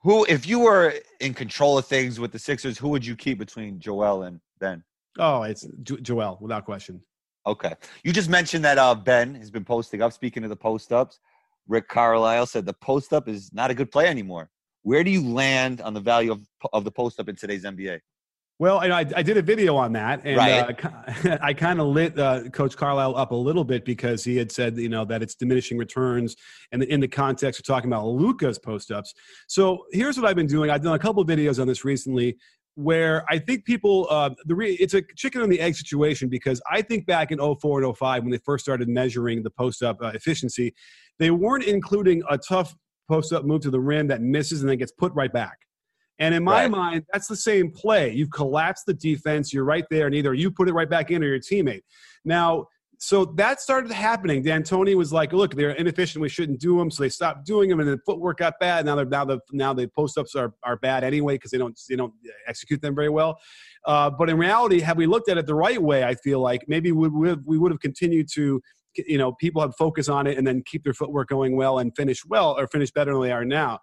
Who, 0.04 0.24
if 0.28 0.46
you 0.46 0.60
were 0.60 0.94
in 1.20 1.32
control 1.32 1.78
of 1.78 1.86
things 1.86 2.18
with 2.18 2.32
the 2.32 2.38
Sixers, 2.38 2.76
who 2.76 2.88
would 2.88 3.06
you 3.06 3.14
keep 3.16 3.38
between 3.38 3.78
Joel 3.78 4.24
and 4.24 4.40
Ben? 4.58 4.82
Oh, 5.18 5.42
it's 5.42 5.66
jo- 5.82 5.98
Joel 5.98 6.38
without 6.40 6.64
question. 6.64 7.00
Okay. 7.46 7.74
You 8.04 8.12
just 8.12 8.28
mentioned 8.30 8.64
that 8.64 8.78
uh, 8.78 8.94
Ben 8.94 9.34
has 9.34 9.50
been 9.50 9.64
posting 9.64 10.00
up. 10.02 10.12
Speaking 10.12 10.44
of 10.44 10.50
the 10.50 10.56
post 10.56 10.92
ups, 10.92 11.18
Rick 11.68 11.88
Carlisle 11.88 12.46
said 12.46 12.66
the 12.66 12.72
post 12.74 13.12
up 13.12 13.28
is 13.28 13.52
not 13.52 13.70
a 13.70 13.74
good 13.74 13.90
play 13.90 14.06
anymore. 14.06 14.50
Where 14.82 15.04
do 15.04 15.10
you 15.10 15.22
land 15.26 15.80
on 15.80 15.94
the 15.94 16.00
value 16.00 16.32
of, 16.32 16.40
of 16.72 16.84
the 16.84 16.90
post 16.90 17.20
up 17.20 17.28
in 17.28 17.36
today's 17.36 17.64
NBA? 17.64 18.00
Well, 18.58 18.78
I, 18.78 19.00
I 19.00 19.06
I 19.16 19.22
did 19.22 19.36
a 19.38 19.42
video 19.42 19.74
on 19.76 19.92
that, 19.94 20.24
and 20.24 20.36
Right. 20.36 20.84
uh, 20.84 21.38
I 21.42 21.52
kind 21.52 21.80
of 21.80 21.88
lit 21.88 22.16
uh, 22.16 22.48
Coach 22.50 22.76
Carlisle 22.76 23.16
up 23.16 23.32
a 23.32 23.34
little 23.34 23.64
bit 23.64 23.84
because 23.84 24.22
he 24.22 24.36
had 24.36 24.52
said, 24.52 24.76
you 24.76 24.88
know, 24.88 25.04
that 25.06 25.20
it's 25.20 25.34
diminishing 25.34 25.78
returns, 25.78 26.36
and 26.70 26.82
in 26.84 27.00
the 27.00 27.08
context 27.08 27.58
of 27.58 27.66
talking 27.66 27.90
about 27.90 28.06
Luka's 28.06 28.60
post 28.60 28.92
ups. 28.92 29.14
So 29.48 29.86
here's 29.90 30.16
what 30.16 30.28
I've 30.28 30.36
been 30.36 30.46
doing. 30.46 30.70
I've 30.70 30.82
done 30.82 30.94
a 30.94 30.98
couple 30.98 31.22
of 31.22 31.26
videos 31.28 31.60
on 31.60 31.66
this 31.66 31.84
recently, 31.84 32.36
where 32.74 33.24
I 33.28 33.38
think 33.38 33.64
people, 33.64 34.06
uh, 34.10 34.30
the 34.46 34.54
re- 34.54 34.74
it's 34.74 34.94
a 34.94 35.02
chicken 35.16 35.42
and 35.42 35.52
the 35.52 35.60
egg 35.60 35.74
situation 35.74 36.28
because 36.28 36.60
I 36.70 36.82
think 36.82 37.06
back 37.06 37.30
in 37.30 37.38
04 37.38 37.82
and 37.82 37.96
05 37.96 38.22
when 38.22 38.30
they 38.32 38.38
first 38.38 38.64
started 38.64 38.88
measuring 38.88 39.42
the 39.42 39.50
post 39.50 39.82
up 39.82 40.00
uh, 40.02 40.08
efficiency, 40.08 40.74
they 41.18 41.30
weren't 41.30 41.64
including 41.64 42.22
a 42.30 42.38
tough 42.38 42.74
post 43.08 43.32
up 43.32 43.44
move 43.44 43.60
to 43.62 43.70
the 43.70 43.80
rim 43.80 44.06
that 44.08 44.22
misses 44.22 44.62
and 44.62 44.70
then 44.70 44.78
gets 44.78 44.92
put 44.92 45.12
right 45.14 45.32
back. 45.32 45.58
And 46.18 46.34
in 46.34 46.44
my 46.44 46.62
Right. 46.62 46.70
mind, 46.70 47.04
that's 47.12 47.26
the 47.26 47.36
same 47.36 47.70
play. 47.70 48.12
You've 48.12 48.30
collapsed 48.30 48.86
the 48.86 48.94
defense. 48.94 49.52
You're 49.52 49.64
right 49.64 49.84
there, 49.90 50.06
and 50.06 50.14
either 50.14 50.32
you 50.34 50.50
put 50.50 50.68
it 50.68 50.72
right 50.72 50.88
back 50.88 51.10
in 51.10 51.22
or 51.22 51.26
your 51.26 51.40
teammate. 51.40 51.82
Now, 52.24 52.66
so 53.04 53.24
that 53.24 53.60
started 53.60 53.90
happening. 53.90 54.44
D'Antoni 54.44 54.94
was 54.94 55.12
like, 55.12 55.32
"Look, 55.32 55.56
they're 55.56 55.72
inefficient. 55.72 56.22
We 56.22 56.28
shouldn't 56.28 56.60
do 56.60 56.78
them." 56.78 56.88
So 56.88 57.02
they 57.02 57.08
stopped 57.08 57.44
doing 57.44 57.68
them, 57.68 57.80
and 57.80 57.88
the 57.88 57.98
footwork 58.06 58.38
got 58.38 58.54
bad. 58.60 58.86
Now 58.86 58.94
they're 58.94 59.04
now 59.04 59.24
the 59.24 59.40
now 59.50 59.74
the 59.74 59.88
post 59.88 60.16
ups 60.16 60.36
are, 60.36 60.54
are 60.62 60.76
bad 60.76 61.02
anyway 61.02 61.34
because 61.34 61.50
they 61.50 61.58
don't 61.58 61.76
they 61.88 61.96
don't 61.96 62.12
execute 62.46 62.80
them 62.80 62.94
very 62.94 63.08
well. 63.08 63.40
Uh, 63.84 64.08
but 64.08 64.30
in 64.30 64.38
reality, 64.38 64.78
had 64.78 64.96
we 64.96 65.06
looked 65.06 65.28
at 65.28 65.36
it 65.36 65.46
the 65.46 65.54
right 65.54 65.82
way, 65.82 66.04
I 66.04 66.14
feel 66.14 66.38
like 66.38 66.62
maybe 66.68 66.92
we 66.92 67.08
would 67.08 67.44
we 67.44 67.58
would 67.58 67.72
have 67.72 67.80
continued 67.80 68.28
to 68.34 68.62
you 68.94 69.18
know 69.18 69.32
people 69.32 69.60
have 69.62 69.74
focus 69.74 70.08
on 70.08 70.28
it 70.28 70.38
and 70.38 70.46
then 70.46 70.62
keep 70.64 70.84
their 70.84 70.94
footwork 70.94 71.28
going 71.28 71.56
well 71.56 71.80
and 71.80 71.92
finish 71.96 72.24
well 72.24 72.56
or 72.56 72.68
finish 72.68 72.92
better 72.92 73.14
than 73.14 73.22
they 73.22 73.32
are 73.32 73.44
now. 73.44 73.80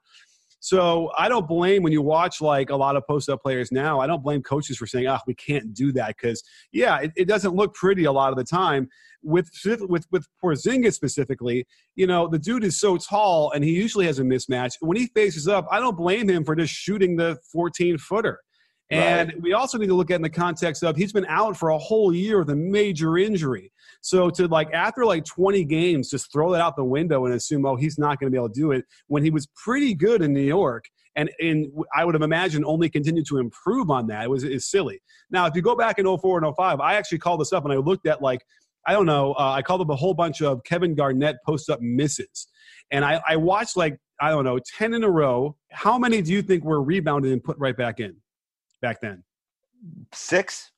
So 0.59 1.11
I 1.17 1.29
don't 1.29 1.47
blame 1.47 1.83
when 1.83 1.93
you 1.93 2.01
watch 2.01 2.41
like 2.41 2.69
a 2.69 2.75
lot 2.75 2.95
of 2.95 3.07
post 3.07 3.29
up 3.29 3.41
players 3.41 3.71
now. 3.71 3.99
I 3.99 4.07
don't 4.07 4.21
blame 4.21 4.41
coaches 4.43 4.77
for 4.77 4.87
saying, 4.87 5.07
"Oh, 5.07 5.17
we 5.25 5.33
can't 5.33 5.73
do 5.73 5.91
that," 5.93 6.15
because 6.17 6.43
yeah, 6.71 6.99
it, 6.99 7.11
it 7.15 7.27
doesn't 7.27 7.55
look 7.55 7.73
pretty 7.73 8.05
a 8.05 8.11
lot 8.11 8.31
of 8.31 8.37
the 8.37 8.43
time. 8.43 8.89
With 9.21 9.49
with 9.87 10.05
with 10.11 10.27
Porzingis 10.43 10.93
specifically, 10.93 11.65
you 11.95 12.07
know, 12.07 12.27
the 12.27 12.39
dude 12.39 12.63
is 12.63 12.79
so 12.79 12.97
tall 12.97 13.51
and 13.51 13.63
he 13.63 13.71
usually 13.71 14.05
has 14.05 14.19
a 14.19 14.23
mismatch. 14.23 14.73
When 14.79 14.97
he 14.97 15.07
faces 15.07 15.47
up, 15.47 15.67
I 15.71 15.79
don't 15.79 15.97
blame 15.97 16.29
him 16.29 16.43
for 16.43 16.55
just 16.55 16.73
shooting 16.73 17.15
the 17.15 17.37
14 17.51 17.97
footer. 17.97 18.39
And 18.91 19.33
we 19.41 19.53
also 19.53 19.77
need 19.77 19.87
to 19.87 19.93
look 19.93 20.09
at 20.09 20.15
in 20.15 20.21
the 20.23 20.29
context 20.29 20.83
of 20.83 20.95
he's 20.95 21.13
been 21.13 21.25
out 21.27 21.55
for 21.55 21.69
a 21.69 21.77
whole 21.77 22.13
year 22.13 22.39
with 22.39 22.49
a 22.49 22.55
major 22.55 23.17
injury. 23.17 23.71
So 24.01 24.29
to 24.31 24.47
like 24.47 24.71
after 24.73 25.05
like 25.05 25.25
20 25.25 25.65
games, 25.65 26.09
just 26.09 26.31
throw 26.31 26.51
that 26.53 26.61
out 26.61 26.75
the 26.75 26.83
window 26.83 27.25
and 27.25 27.33
assume, 27.33 27.65
oh, 27.65 27.75
he's 27.75 27.97
not 27.97 28.19
going 28.19 28.27
to 28.27 28.31
be 28.31 28.37
able 28.37 28.49
to 28.49 28.59
do 28.59 28.71
it 28.71 28.85
when 29.07 29.23
he 29.23 29.29
was 29.29 29.47
pretty 29.55 29.93
good 29.93 30.21
in 30.21 30.33
New 30.33 30.41
York. 30.41 30.85
And 31.15 31.29
and 31.39 31.67
I 31.95 32.05
would 32.05 32.15
have 32.15 32.21
imagined 32.21 32.65
only 32.65 32.89
continued 32.89 33.25
to 33.27 33.37
improve 33.37 33.89
on 33.89 34.07
that. 34.07 34.23
It 34.23 34.29
was 34.29 34.43
is 34.43 34.69
silly. 34.69 35.01
Now, 35.29 35.47
if 35.47 35.55
you 35.55 35.61
go 35.61 35.75
back 35.75 35.99
in 35.99 36.05
04 36.05 36.43
and 36.43 36.55
05, 36.55 36.79
I 36.79 36.95
actually 36.95 37.17
called 37.17 37.41
this 37.41 37.51
up 37.51 37.65
and 37.65 37.73
I 37.73 37.77
looked 37.77 38.07
at 38.07 38.21
like 38.21 38.41
I 38.87 38.93
don't 38.93 39.05
know. 39.05 39.33
Uh, 39.33 39.51
I 39.51 39.61
called 39.61 39.81
up 39.81 39.89
a 39.89 39.95
whole 39.95 40.13
bunch 40.13 40.41
of 40.41 40.63
Kevin 40.63 40.95
Garnett 40.95 41.37
post 41.45 41.69
up 41.69 41.81
misses, 41.81 42.47
and 42.91 43.03
I, 43.03 43.21
I 43.27 43.35
watched 43.35 43.75
like 43.75 43.99
I 44.21 44.29
don't 44.29 44.45
know 44.45 44.59
ten 44.77 44.93
in 44.93 45.03
a 45.03 45.09
row. 45.09 45.57
How 45.71 45.97
many 45.97 46.21
do 46.21 46.31
you 46.31 46.41
think 46.41 46.63
were 46.63 46.81
rebounded 46.81 47.31
and 47.31 47.43
put 47.43 47.57
right 47.59 47.75
back 47.75 47.99
in 47.99 48.15
back 48.81 49.01
then? 49.01 49.23
Six? 50.13 50.71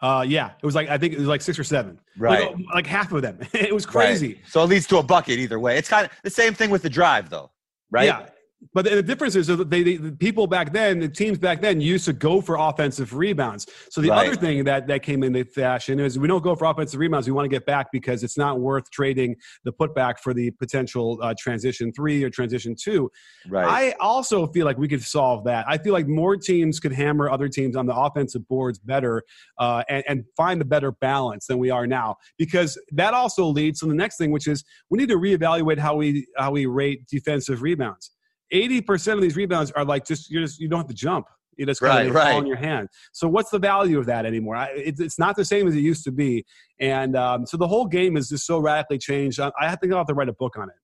Uh, 0.00 0.24
yeah, 0.26 0.52
it 0.62 0.66
was 0.66 0.74
like 0.74 0.88
I 0.88 0.98
think 0.98 1.12
it 1.12 1.18
was 1.18 1.28
like 1.28 1.42
six 1.42 1.58
or 1.58 1.64
seven. 1.64 1.98
Right. 2.16 2.54
like, 2.54 2.66
like 2.74 2.86
half 2.86 3.12
of 3.12 3.22
them. 3.22 3.38
it 3.52 3.74
was 3.74 3.86
crazy. 3.86 4.34
Right. 4.34 4.38
So 4.48 4.62
it 4.62 4.66
leads 4.66 4.86
to 4.88 4.98
a 4.98 5.02
bucket 5.02 5.38
either 5.38 5.58
way. 5.58 5.76
It's 5.76 5.88
kind 5.88 6.06
of 6.06 6.12
the 6.22 6.30
same 6.30 6.54
thing 6.54 6.70
with 6.70 6.82
the 6.82 6.90
drive, 6.90 7.30
though, 7.30 7.50
right? 7.90 8.06
Yeah. 8.06 8.26
But 8.74 8.86
the 8.86 9.02
difference 9.02 9.36
is 9.36 9.46
that 9.46 9.70
they, 9.70 9.82
they, 9.84 9.96
the 9.96 10.10
people 10.12 10.48
back 10.48 10.72
then, 10.72 10.98
the 10.98 11.08
teams 11.08 11.38
back 11.38 11.60
then, 11.60 11.80
used 11.80 12.04
to 12.06 12.12
go 12.12 12.40
for 12.40 12.56
offensive 12.56 13.14
rebounds. 13.14 13.66
So 13.90 14.00
the 14.00 14.10
Right. 14.10 14.26
other 14.26 14.36
thing 14.36 14.64
that 14.64 14.88
that 14.88 15.02
came 15.02 15.22
into 15.22 15.44
fashion 15.44 16.00
is 16.00 16.18
we 16.18 16.26
don't 16.26 16.42
go 16.42 16.56
for 16.56 16.64
offensive 16.64 16.98
rebounds. 16.98 17.28
We 17.28 17.32
want 17.32 17.44
to 17.44 17.48
get 17.48 17.66
back 17.66 17.92
because 17.92 18.24
it's 18.24 18.36
not 18.36 18.58
worth 18.58 18.90
trading 18.90 19.36
the 19.64 19.72
putback 19.72 20.18
for 20.18 20.34
the 20.34 20.50
potential 20.52 21.20
uh, 21.22 21.34
transition 21.38 21.92
three 21.92 22.24
or 22.24 22.30
transition 22.30 22.74
two. 22.76 23.10
Right. 23.48 23.66
I 23.66 23.94
also 24.00 24.48
feel 24.48 24.66
like 24.66 24.76
we 24.76 24.88
could 24.88 25.02
solve 25.02 25.44
that. 25.44 25.64
I 25.68 25.78
feel 25.78 25.92
like 25.92 26.08
more 26.08 26.36
teams 26.36 26.80
could 26.80 26.92
hammer 26.92 27.30
other 27.30 27.48
teams 27.48 27.76
on 27.76 27.86
the 27.86 27.94
offensive 27.94 28.46
boards 28.48 28.80
better 28.80 29.22
uh, 29.58 29.84
and, 29.88 30.02
and 30.08 30.24
find 30.36 30.60
a 30.60 30.64
better 30.64 30.90
balance 30.92 31.46
than 31.46 31.58
we 31.58 31.70
are 31.70 31.86
now. 31.86 32.16
Because 32.38 32.80
that 32.92 33.14
also 33.14 33.46
leads 33.46 33.80
to 33.80 33.86
the 33.86 33.94
next 33.94 34.16
thing, 34.18 34.32
which 34.32 34.48
is 34.48 34.64
we 34.90 34.98
need 34.98 35.10
to 35.10 35.18
reevaluate 35.18 35.78
how 35.78 35.94
we 35.94 36.26
how 36.36 36.50
we 36.50 36.66
rate 36.66 37.06
defensive 37.06 37.62
rebounds. 37.62 38.10
Eighty 38.50 38.80
percent 38.80 39.18
of 39.18 39.22
these 39.22 39.36
rebounds 39.36 39.70
are 39.72 39.84
like 39.84 40.06
just 40.06 40.30
you 40.30 40.40
just 40.40 40.60
you 40.60 40.68
don't 40.68 40.78
have 40.78 40.88
to 40.88 40.94
jump. 40.94 41.26
You 41.56 41.66
just 41.66 41.80
kind 41.80 41.98
Right, 41.98 42.06
of 42.08 42.14
they 42.14 42.20
fall 42.30 42.40
in 42.40 42.46
your 42.46 42.56
hand. 42.56 42.88
So 43.12 43.26
what's 43.28 43.50
the 43.50 43.58
value 43.58 43.98
of 43.98 44.06
that 44.06 44.24
anymore? 44.24 44.54
I, 44.54 44.66
it's, 44.74 45.00
it's 45.00 45.18
not 45.18 45.34
the 45.34 45.44
same 45.44 45.66
as 45.66 45.74
it 45.74 45.80
used 45.80 46.04
to 46.04 46.12
be, 46.12 46.44
and 46.78 47.16
um, 47.16 47.46
so 47.46 47.56
the 47.56 47.66
whole 47.66 47.86
game 47.86 48.16
is 48.16 48.28
just 48.28 48.46
so 48.46 48.58
radically 48.58 48.98
changed. 48.98 49.40
I, 49.40 49.50
I 49.60 49.74
to 49.74 49.86
go 49.88 49.96
have 49.96 50.06
to 50.06 50.14
write 50.14 50.28
a 50.28 50.34
book 50.34 50.56
on 50.56 50.68
it. 50.68 50.76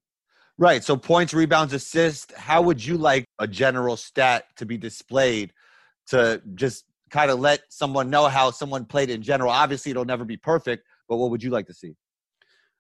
Right. 0.57 0.85
So 0.85 0.97
points, 0.97 1.35
rebounds, 1.35 1.73
assists. 1.73 2.33
How 2.37 2.63
would 2.63 2.85
you 2.85 2.97
like 2.97 3.25
a 3.39 3.47
general 3.47 3.97
stat 3.97 4.45
to 4.57 4.67
be 4.67 4.77
displayed 4.77 5.53
to 6.09 6.41
just 6.55 6.85
kind 7.11 7.31
of 7.31 7.41
let 7.41 7.61
someone 7.71 8.09
know 8.09 8.29
how 8.29 8.51
someone 8.51 8.85
played 8.85 9.11
in 9.11 9.23
general? 9.23 9.51
Obviously, 9.51 9.91
it'll 9.91 10.05
never 10.05 10.25
be 10.25 10.37
perfect, 10.37 10.87
but 11.09 11.17
what 11.17 11.31
would 11.31 11.43
you 11.43 11.51
like 11.51 11.67
to 11.67 11.75
see? 11.75 11.97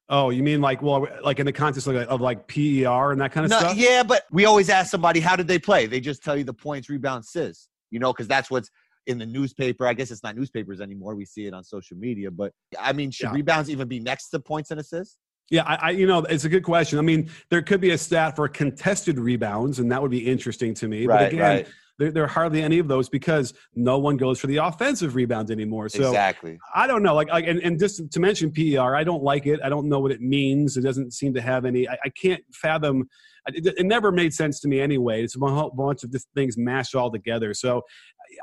Oh, 0.08 0.30
you 0.30 0.42
mean 0.42 0.61
like 0.61 0.82
well, 0.82 1.06
like 1.23 1.38
in 1.40 1.46
the 1.46 1.52
context 1.52 1.87
of, 1.87 1.94
like- 1.94 2.08
of 2.08 2.20
like 2.20 2.46
PER 2.46 3.12
and 3.12 3.20
that 3.20 3.32
kind 3.32 3.44
of 3.46 3.50
No, 3.50 3.58
stuff? 3.58 3.76
yeah, 3.76 4.02
but 4.02 4.25
we 4.30 4.44
always 4.44 4.68
ask 4.68 4.90
somebody, 4.90 5.20
how 5.20 5.34
did 5.34 5.49
they 5.49 5.58
play? 5.58 5.87
They 5.87 6.00
just 6.00 6.23
tell 6.23 6.37
you 6.37 6.44
the 6.44 6.52
points, 6.52 6.88
rebounds, 6.90 7.28
assists. 7.28 7.68
You 7.90 8.00
know, 8.00 8.12
because 8.12 8.26
that's 8.28 8.50
what's 8.50 8.70
in 9.06 9.18
the 9.18 9.26
newspaper. 9.26 9.87
I 9.87 9.94
guess 9.94 10.11
it's 10.11 10.23
not 10.23 10.37
newspapers 10.37 10.80
anymore. 10.80 11.14
We 11.14 11.25
see 11.25 11.46
it 11.46 11.54
on 11.54 11.62
social 11.64 11.96
media. 11.96 12.30
But 12.30 12.52
I 12.78 12.92
mean, 12.92 13.11
should 13.11 13.26
Yeah. 13.26 13.34
rebounds 13.34 13.70
even 13.70 13.87
be 13.88 14.00
next 14.00 14.30
to 14.30 14.40
points 14.40 14.70
and 14.70 14.80
assists? 14.80 15.16
Yeah, 15.50 15.62
I, 15.64 15.75
I, 15.75 15.90
you 15.90 16.06
know, 16.06 16.20
it's 16.20 16.44
a 16.44 16.49
good 16.49 16.64
question. 16.64 16.99
I 16.99 17.02
mean, 17.02 17.30
there 17.50 17.61
could 17.62 17.80
be 17.80 17.90
a 17.90 17.99
stat 17.99 18.34
for 18.34 18.49
contested 18.49 19.18
rebounds, 19.18 19.78
and 19.78 19.92
that 19.92 20.00
would 20.02 20.11
be 20.11 20.26
interesting 20.26 20.73
to 20.75 20.88
me. 20.88 21.06
but 21.06 21.32
again, 21.32 21.66
there, 21.98 22.10
there 22.10 22.24
are 22.24 22.28
hardly 22.28 22.62
any 22.62 22.78
of 22.78 22.88
those 22.88 23.08
because 23.08 23.54
no 23.74 23.98
one 23.98 24.16
goes 24.16 24.40
for 24.40 24.46
the 24.46 24.56
offensive 24.56 25.14
rebounds 25.14 25.50
anymore. 25.50 25.88
So 25.88 26.08
exactly. 26.08 26.58
I 26.74 26.86
don't 26.86 27.02
know. 27.02 27.14
Like, 27.14 27.28
like 27.28 27.46
and, 27.46 27.60
and 27.60 27.78
just 27.78 28.10
to 28.10 28.20
mention 28.20 28.50
PER, 28.52 28.96
I 28.96 29.04
don't 29.04 29.22
like 29.22 29.46
it. 29.46 29.60
I 29.62 29.68
don't 29.68 29.88
know 29.88 30.00
what 30.00 30.12
it 30.12 30.20
means. 30.20 30.76
It 30.76 30.82
doesn't 30.82 31.12
seem 31.12 31.34
to 31.34 31.40
have 31.40 31.64
any. 31.64 31.88
I, 31.88 31.96
I 32.04 32.08
can't 32.10 32.42
fathom. 32.52 33.08
It, 33.46 33.74
it 33.78 33.86
never 33.86 34.10
made 34.10 34.32
sense 34.34 34.60
to 34.60 34.68
me 34.68 34.80
anyway. 34.80 35.22
It's 35.22 35.36
a 35.36 35.38
whole 35.38 35.70
bunch 35.70 36.02
of 36.02 36.10
just 36.10 36.28
things 36.34 36.56
mashed 36.56 36.94
all 36.94 37.10
together. 37.10 37.54
So 37.54 37.82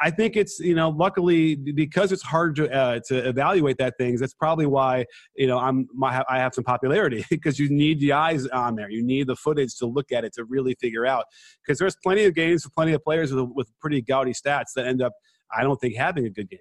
I 0.01 0.11
think 0.11 0.35
it's 0.35 0.59
you 0.59 0.75
know 0.75 0.89
luckily 0.89 1.55
because 1.55 2.11
it's 2.11 2.21
hard 2.21 2.55
to 2.57 2.71
uh, 2.71 2.99
to 3.07 3.27
evaluate 3.27 3.77
that 3.77 3.97
things. 3.97 4.19
That's 4.19 4.33
probably 4.33 4.65
why 4.65 5.05
you 5.35 5.47
know 5.47 5.57
I'm 5.57 5.87
my, 5.93 6.23
I 6.29 6.39
have 6.39 6.53
some 6.53 6.63
popularity 6.63 7.25
because 7.29 7.59
you 7.59 7.69
need 7.69 7.99
the 7.99 8.13
eyes 8.13 8.47
on 8.47 8.75
there. 8.75 8.89
You 8.89 9.03
need 9.03 9.27
the 9.27 9.35
footage 9.35 9.75
to 9.77 9.85
look 9.85 10.11
at 10.11 10.23
it 10.23 10.33
to 10.33 10.45
really 10.45 10.75
figure 10.79 11.05
out 11.05 11.25
because 11.65 11.79
there's 11.79 11.95
plenty 12.03 12.25
of 12.25 12.35
games 12.35 12.63
for 12.63 12.69
plenty 12.69 12.93
of 12.93 13.03
players 13.03 13.33
with, 13.33 13.49
with 13.53 13.71
pretty 13.79 14.01
gaudy 14.01 14.33
stats 14.33 14.73
that 14.75 14.87
end 14.87 15.01
up 15.01 15.13
I 15.55 15.63
don't 15.63 15.79
think 15.79 15.95
having 15.95 16.25
a 16.25 16.29
good 16.29 16.49
game. 16.49 16.59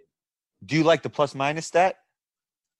Do 0.64 0.76
you 0.76 0.82
like 0.82 1.02
the 1.02 1.10
plus 1.10 1.34
minus 1.34 1.66
stat? 1.66 1.96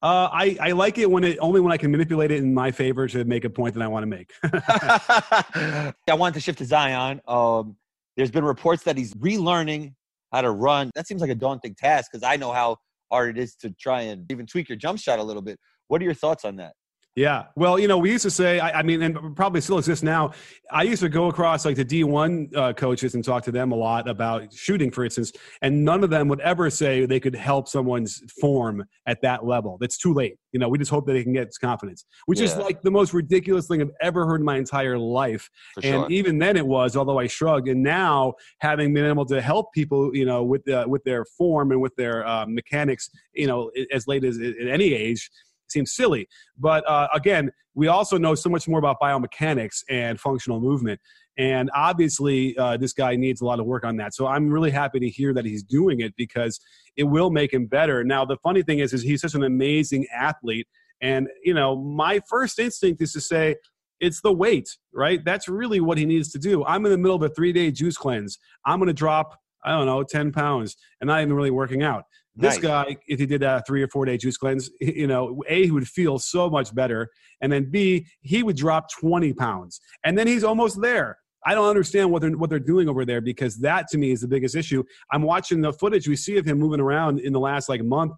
Uh, 0.03 0.29
I, 0.33 0.57
I 0.61 0.73
like 0.73 0.97
it 0.97 1.11
when 1.11 1.25
it 1.25 1.39
only 1.41 1.61
when 1.61 1.73
I 1.73 1.77
can 1.77 1.91
manipulate 1.91 2.31
it 2.31 2.39
in 2.39 2.55
my 2.55 2.71
favor 2.71 3.07
to 3.09 3.25
make 3.25 3.45
a 3.45 3.51
point 3.51 3.75
that 3.75 3.83
I 3.83 3.87
want 3.87 4.03
to 4.03 4.07
make. 4.07 4.33
I 4.43 5.93
wanted 6.09 6.35
to 6.35 6.41
shift 6.41 6.59
to 6.59 6.65
Zion. 6.65 7.21
Um, 7.29 7.77
there's 8.17 8.31
been 8.31 8.45
reports 8.45 8.85
that 8.85 8.97
he's 8.97 9.13
relearning 9.15 9.95
how 10.33 10.41
to 10.43 10.51
run. 10.51 10.91
That 10.95 11.07
seems 11.07 11.21
like 11.21 11.31
a 11.31 11.35
daunting 11.35 11.75
task 11.75 12.11
because 12.13 12.25
I 12.25 12.37
know 12.37 12.53
how 12.53 12.77
hard 13.11 13.37
it 13.37 13.43
is 13.43 13.55
to 13.57 13.71
try 13.71 14.03
and 14.03 14.31
even 14.31 14.47
tweak 14.47 14.69
your 14.69 14.77
jump 14.77 14.99
shot 14.99 15.19
a 15.19 15.23
little 15.23 15.43
bit. 15.43 15.59
What 15.89 16.01
are 16.01 16.05
your 16.05 16.15
thoughts 16.15 16.45
on 16.45 16.57
that? 16.57 16.73
Yeah. 17.17 17.47
Well, 17.57 17.79
you 17.79 17.89
know, 17.89 17.99
we 17.99 18.13
used 18.13 18.23
to 18.23 18.31
say, 18.31 18.61
I, 18.61 18.79
I 18.79 18.83
mean, 18.83 19.03
and 19.03 19.35
probably 19.35 19.61
still 19.61 19.79
exists 19.79 20.05
now. 20.05 20.31
I 20.71 20.85
used 20.85 21.03
to 21.03 21.09
go 21.09 21.27
across 21.27 21.65
like 21.65 21.75
the 21.75 21.85
D1 21.85 22.57
uh, 22.57 22.73
coaches 22.73 23.17
and 23.17 23.25
talk 23.25 23.43
to 23.45 23.53
them 23.53 23.73
a 23.73 23.75
lot 23.75 24.09
about 24.09 24.55
shooting, 24.55 24.93
for 24.93 25.05
instance, 25.05 25.33
and 25.61 25.85
none 25.85 26.05
of 26.05 26.11
them 26.11 26.29
would 26.29 26.41
ever 26.41 26.71
say 26.71 27.07
they 27.07 27.19
could 27.19 27.35
help 27.35 27.69
someone's 27.69 28.23
form 28.41 28.85
at 29.07 29.21
that 29.23 29.45
level. 29.45 29.77
That's 29.81 29.99
too 29.99 30.15
late. 30.15 30.37
You 30.53 30.61
know, 30.61 30.69
we 30.69 30.79
just 30.79 30.91
hope 30.91 31.07
that 31.07 31.15
they 31.15 31.25
can 31.25 31.33
get 31.33 31.53
confidence, 31.61 32.05
which 32.27 32.41
is 32.41 32.57
like 32.57 32.81
the 32.83 32.91
most 32.91 33.13
ridiculous 33.13 33.67
thing 33.67 33.83
I've 33.83 33.91
ever 34.01 34.25
heard 34.25 34.41
in 34.41 34.45
my 34.45 34.57
entire 34.57 34.99
life. 34.99 35.51
For 35.75 35.81
and 35.85 35.95
sure. 35.95 36.07
even 36.11 36.39
then 36.39 36.57
it 36.57 36.67
was 36.67 36.97
although 36.97 37.19
i 37.19 37.27
shrugged 37.27 37.69
and 37.69 37.83
now 37.83 38.35
having 38.61 38.93
been 38.95 39.05
able 39.05 39.27
to 39.27 39.41
help 39.41 39.73
people 39.73 40.15
you 40.15 40.25
know 40.25 40.43
with 40.43 40.69
uh, 40.69 40.85
with 40.89 41.03
their 41.05 41.25
form 41.25 41.73
and 41.73 41.81
with 41.81 41.95
their 41.97 42.27
uh, 42.27 42.47
mechanics 42.47 43.11
you 43.35 43.47
know 43.47 43.71
as 43.93 44.07
late 44.07 44.25
as 44.25 44.39
at 44.39 44.69
any 44.69 44.93
age 44.93 45.31
seems 45.73 45.93
silly 45.93 46.27
but 46.59 46.89
uh, 46.89 47.09
again 47.15 47.51
we 47.75 47.87
also 47.87 48.19
know 48.19 48.35
so 48.35 48.51
much 48.51 48.67
more 48.69 48.79
about 48.79 48.97
biomechanics 49.01 49.83
and 49.89 50.21
functional 50.21 50.61
movement 50.61 51.01
and 51.39 51.71
obviously 51.75 52.57
uh, 52.59 52.77
this 52.77 52.93
guy 52.93 53.17
needs 53.17 53.41
a 53.41 53.45
lot 53.45 53.61
of 53.61 53.67
work 53.67 53.85
on 53.85 53.97
that 53.97 54.15
so 54.15 54.27
i'm 54.27 54.51
really 54.51 54.71
happy 54.71 54.99
to 55.01 55.09
hear 55.09 55.33
that 55.33 55.45
he's 55.45 55.63
doing 55.63 56.01
it 56.01 56.15
because 56.17 56.61
it 56.97 57.05
will 57.05 57.31
make 57.31 57.53
him 57.53 57.67
better 57.67 58.05
now 58.05 58.25
the 58.25 58.37
funny 58.43 58.63
thing 58.63 58.79
is 58.79 58.93
is 58.93 59.03
he's 59.03 59.21
such 59.21 59.35
an 59.35 59.45
amazing 59.45 60.07
athlete 60.15 60.67
and 61.01 61.29
you 61.45 61.55
know 61.55 61.77
my 61.77 62.21
first 62.29 62.59
instinct 62.59 63.01
is 63.03 63.13
to 63.13 63.21
say 63.21 63.57
it's 64.01 64.23
the 64.23 64.33
weight, 64.33 64.77
right? 64.93 65.25
That's 65.25 65.49
really 65.49 65.81
what 65.81 65.99
he 65.99 66.07
needs 66.07 66.33
to 66.33 66.39
do. 66.39 66.65
I'm 66.65 66.85
in 66.87 66.91
the 66.91 66.99
middle 66.99 67.17
of 67.17 67.23
a 67.23 67.29
three 67.29 67.53
day 67.53 67.71
juice 67.71 67.97
cleanse. 67.97 68.39
I'm 68.65 68.79
going 68.79 68.89
to 68.89 68.95
drop, 68.95 69.39
I 69.65 69.73
don't 69.73 69.87
know, 69.87 70.03
10 70.03 70.33
pounds 70.33 70.77
and 71.01 71.09
not 71.09 71.21
even 71.21 71.35
really 71.35 71.51
working 71.51 71.83
out. 71.83 72.05
This 72.41 72.55
Nice. 72.55 72.63
guy, 72.63 72.97
if 73.07 73.21
he 73.21 73.27
did 73.27 73.43
a 73.43 73.63
three 73.67 73.83
or 73.83 73.89
four 73.89 74.05
day 74.05 74.17
juice 74.17 74.37
cleanse, 74.37 74.71
you 74.81 75.07
know, 75.07 75.43
A, 75.49 75.65
he 75.65 75.71
would 75.71 75.89
feel 75.89 76.19
so 76.19 76.49
much 76.49 76.75
better. 76.75 77.09
And 77.41 77.53
then 77.53 77.71
B, 77.71 78.07
he 78.23 78.43
would 78.43 78.57
drop 78.57 78.91
20 78.91 79.33
pounds. 79.35 79.81
And 80.05 80.17
then 80.17 80.27
he's 80.27 80.45
almost 80.45 80.81
there. 80.81 81.19
I 81.47 81.55
don't 81.55 81.69
understand 81.69 82.11
what 82.11 82.21
they're, 82.21 82.33
what 82.33 82.51
they're 82.51 82.59
doing 82.59 82.89
over 82.89 83.05
there 83.05 83.21
because 83.23 83.57
that 83.61 83.89
to 83.89 83.99
me 83.99 84.11
is 84.11 84.21
the 84.21 84.29
biggest 84.29 84.55
issue. 84.55 84.85
I'm 85.11 85.23
watching 85.23 85.63
the 85.63 85.73
footage 85.73 86.07
we 86.07 86.17
see 86.17 86.37
of 86.37 86.45
him 86.45 86.59
moving 86.59 86.81
around 86.81 87.21
in 87.21 87.33
the 87.33 87.41
last 87.41 87.69
like 87.69 87.83
month. 87.83 88.13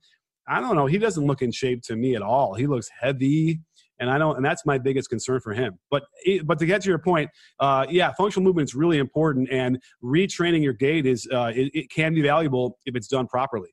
I 0.48 0.60
don't 0.60 0.74
know. 0.74 0.86
He 0.86 0.98
doesn't 0.98 1.24
look 1.24 1.40
in 1.40 1.52
shape 1.52 1.82
to 1.84 1.94
me 1.94 2.16
at 2.16 2.22
all. 2.22 2.54
He 2.54 2.66
looks 2.66 2.88
heavy 3.00 3.60
and 4.02 4.10
I 4.10 4.18
don't, 4.18 4.36
and 4.36 4.44
that's 4.44 4.66
my 4.66 4.78
biggest 4.78 5.08
concern 5.08 5.40
for 5.40 5.52
him. 5.54 5.78
But 5.88 6.02
but 6.44 6.58
to 6.58 6.66
get 6.66 6.82
to 6.82 6.88
your 6.88 6.98
point, 6.98 7.30
uh, 7.60 7.86
yeah, 7.88 8.12
functional 8.18 8.44
movement 8.44 8.68
is 8.68 8.74
really 8.74 8.98
important, 8.98 9.48
and 9.50 9.80
retraining 10.02 10.60
your 10.60 10.72
gait 10.72 11.06
is 11.06 11.28
uh, 11.32 11.52
it, 11.54 11.70
it 11.72 11.90
can 11.90 12.12
be 12.12 12.20
valuable 12.20 12.78
if 12.84 12.96
it's 12.96 13.06
done 13.06 13.28
properly. 13.28 13.70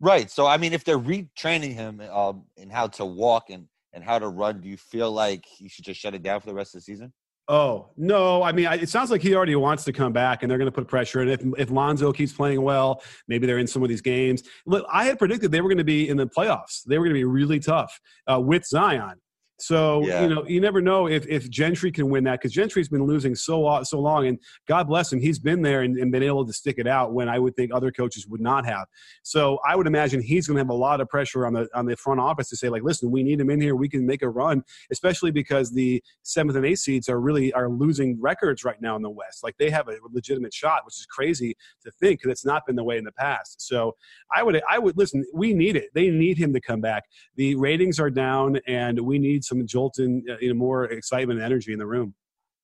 Right. 0.00 0.30
So, 0.30 0.46
I 0.46 0.56
mean, 0.56 0.72
if 0.72 0.84
they're 0.84 0.98
retraining 0.98 1.74
him 1.74 2.00
um, 2.10 2.44
in 2.56 2.70
how 2.70 2.86
to 2.88 3.04
walk 3.04 3.50
and, 3.50 3.66
and 3.92 4.02
how 4.02 4.18
to 4.18 4.28
run, 4.28 4.60
do 4.60 4.68
you 4.68 4.78
feel 4.78 5.12
like 5.12 5.44
he 5.46 5.68
should 5.68 5.84
just 5.84 6.00
shut 6.00 6.14
it 6.14 6.22
down 6.22 6.40
for 6.40 6.46
the 6.46 6.54
rest 6.54 6.74
of 6.74 6.80
the 6.80 6.84
season? 6.84 7.12
Oh 7.48 7.88
no! 7.96 8.44
I 8.44 8.52
mean, 8.52 8.66
it 8.70 8.88
sounds 8.88 9.10
like 9.10 9.20
he 9.20 9.34
already 9.34 9.56
wants 9.56 9.82
to 9.82 9.92
come 9.92 10.12
back, 10.12 10.42
and 10.42 10.50
they're 10.50 10.58
going 10.58 10.70
to 10.70 10.72
put 10.72 10.86
pressure. 10.86 11.20
And 11.20 11.30
if 11.30 11.40
if 11.58 11.70
Lonzo 11.70 12.12
keeps 12.12 12.32
playing 12.32 12.62
well, 12.62 13.02
maybe 13.26 13.44
they're 13.44 13.58
in 13.58 13.66
some 13.66 13.82
of 13.82 13.88
these 13.88 14.00
games. 14.00 14.44
Look, 14.66 14.86
I 14.88 15.04
had 15.06 15.18
predicted 15.18 15.50
they 15.50 15.60
were 15.60 15.68
going 15.68 15.78
to 15.78 15.84
be 15.84 16.08
in 16.08 16.16
the 16.16 16.28
playoffs. 16.28 16.84
They 16.86 16.96
were 16.96 17.06
going 17.06 17.14
to 17.14 17.18
be 17.18 17.24
really 17.24 17.58
tough 17.58 17.98
uh, 18.32 18.38
with 18.40 18.64
Zion. 18.64 19.14
So 19.60 20.06
Yeah. 20.06 20.22
you 20.22 20.28
know, 20.28 20.44
you 20.46 20.60
never 20.60 20.80
know 20.80 21.06
if 21.08 21.26
if 21.26 21.48
Gentry 21.50 21.92
can 21.92 22.08
win 22.08 22.24
that 22.24 22.40
because 22.40 22.52
Gentry's 22.52 22.88
been 22.88 23.04
losing 23.04 23.34
so 23.34 23.82
so 23.82 24.00
long, 24.00 24.26
and 24.26 24.38
God 24.66 24.88
bless 24.88 25.12
him, 25.12 25.20
he's 25.20 25.38
been 25.38 25.62
there 25.62 25.82
and, 25.82 25.96
and 25.96 26.10
been 26.10 26.22
able 26.22 26.46
to 26.46 26.52
stick 26.52 26.76
it 26.78 26.86
out 26.86 27.12
when 27.12 27.28
I 27.28 27.38
would 27.38 27.54
think 27.56 27.72
other 27.72 27.92
coaches 27.92 28.26
would 28.26 28.40
not 28.40 28.64
have. 28.66 28.86
So 29.22 29.58
I 29.66 29.76
would 29.76 29.86
imagine 29.86 30.22
he's 30.22 30.46
going 30.46 30.56
to 30.56 30.60
have 30.60 30.70
a 30.70 30.74
lot 30.74 31.00
of 31.00 31.08
pressure 31.08 31.46
on 31.46 31.52
the 31.52 31.68
on 31.74 31.86
the 31.86 31.96
front 31.96 32.20
office 32.20 32.48
to 32.50 32.56
say 32.56 32.68
like, 32.68 32.82
listen, 32.82 33.10
we 33.10 33.22
need 33.22 33.40
him 33.40 33.50
in 33.50 33.60
here. 33.60 33.76
We 33.76 33.88
can 33.88 34.06
make 34.06 34.22
a 34.22 34.28
run, 34.28 34.62
especially 34.90 35.30
because 35.30 35.72
the 35.72 36.02
seventh 36.22 36.56
and 36.56 36.66
eighth 36.66 36.80
seeds 36.80 37.08
are 37.08 37.20
really 37.20 37.52
are 37.52 37.68
losing 37.68 38.20
records 38.20 38.64
right 38.64 38.80
now 38.80 38.96
in 38.96 39.02
the 39.02 39.10
West. 39.10 39.42
Like 39.44 39.56
they 39.58 39.70
have 39.70 39.88
a 39.88 39.96
legitimate 40.10 40.54
shot, 40.54 40.84
which 40.84 40.94
is 40.94 41.06
crazy 41.06 41.56
to 41.84 41.90
think 41.90 42.20
because 42.20 42.32
it's 42.32 42.44
not 42.46 42.66
been 42.66 42.76
the 42.76 42.84
way 42.84 42.98
in 42.98 43.04
the 43.04 43.12
past. 43.12 43.60
So 43.60 43.96
I 44.34 44.42
would 44.42 44.60
I 44.68 44.78
would 44.78 44.96
listen. 44.96 45.24
We 45.34 45.52
need 45.52 45.76
it. 45.76 45.90
They 45.94 46.10
need 46.10 46.38
him 46.38 46.52
to 46.54 46.60
come 46.60 46.80
back. 46.80 47.04
The 47.36 47.54
ratings 47.56 48.00
are 48.00 48.10
down, 48.10 48.58
and 48.66 48.98
we 49.00 49.18
need 49.18 49.44
some 49.50 49.66
jolting, 49.66 50.24
uh, 50.30 50.36
you 50.40 50.48
know, 50.48 50.54
more 50.54 50.84
excitement 50.86 51.38
and 51.40 51.44
energy 51.44 51.72
in 51.74 51.78
the 51.78 51.86
room. 51.86 52.14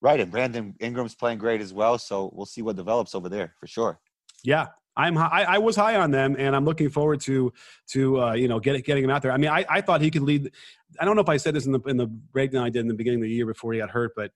Right. 0.01 0.21
And 0.21 0.31
Brandon 0.31 0.75
Ingram's 0.81 1.15
playing 1.15 1.39
great 1.39 1.61
as 1.61 1.73
well. 1.75 1.99
So 1.99 2.31
we'll 2.35 2.47
see 2.47 2.63
what 2.63 2.77
develops 2.77 3.15
over 3.15 3.29
there 3.29 3.55
for 3.61 3.67
sure. 3.67 4.01
Yeah. 4.43 4.69
I'm 4.99 5.15
hi- 5.15 5.43
I, 5.43 5.57
I 5.57 5.59
was 5.59 5.77
high 5.77 5.97
on 5.97 6.11
them, 6.11 6.37
and 6.39 6.57
I'm 6.57 6.65
looking 6.65 6.89
forward 6.89 7.21
to 7.23 7.53
to 7.89 8.19
uh, 8.23 8.33
you 8.33 8.49
know 8.49 8.59
get, 8.59 8.83
getting 8.87 9.05
him 9.05 9.11
out 9.11 9.21
there. 9.21 9.31
I 9.31 9.37
mean, 9.37 9.51
I, 9.51 9.63
I 9.69 9.83
thought 9.83 10.01
he 10.01 10.11
could 10.11 10.23
lead. 10.23 10.51
I 10.99 11.05
don't 11.05 11.17
know 11.17 11.21
if 11.21 11.29
I 11.29 11.37
said 11.37 11.53
this 11.55 11.67
in 11.67 11.73
the 11.73 11.81
in 11.83 11.99
the 11.99 12.07
breakdown 12.07 12.65
I 12.65 12.71
did 12.71 12.81
in 12.81 12.89
the 12.89 12.95
beginning 12.95 13.21
of 13.21 13.25
the 13.25 13.31
year 13.31 13.45
before 13.45 13.75
he 13.75 13.79
got 13.79 13.91
hurt, 13.91 14.13
but 14.17 14.31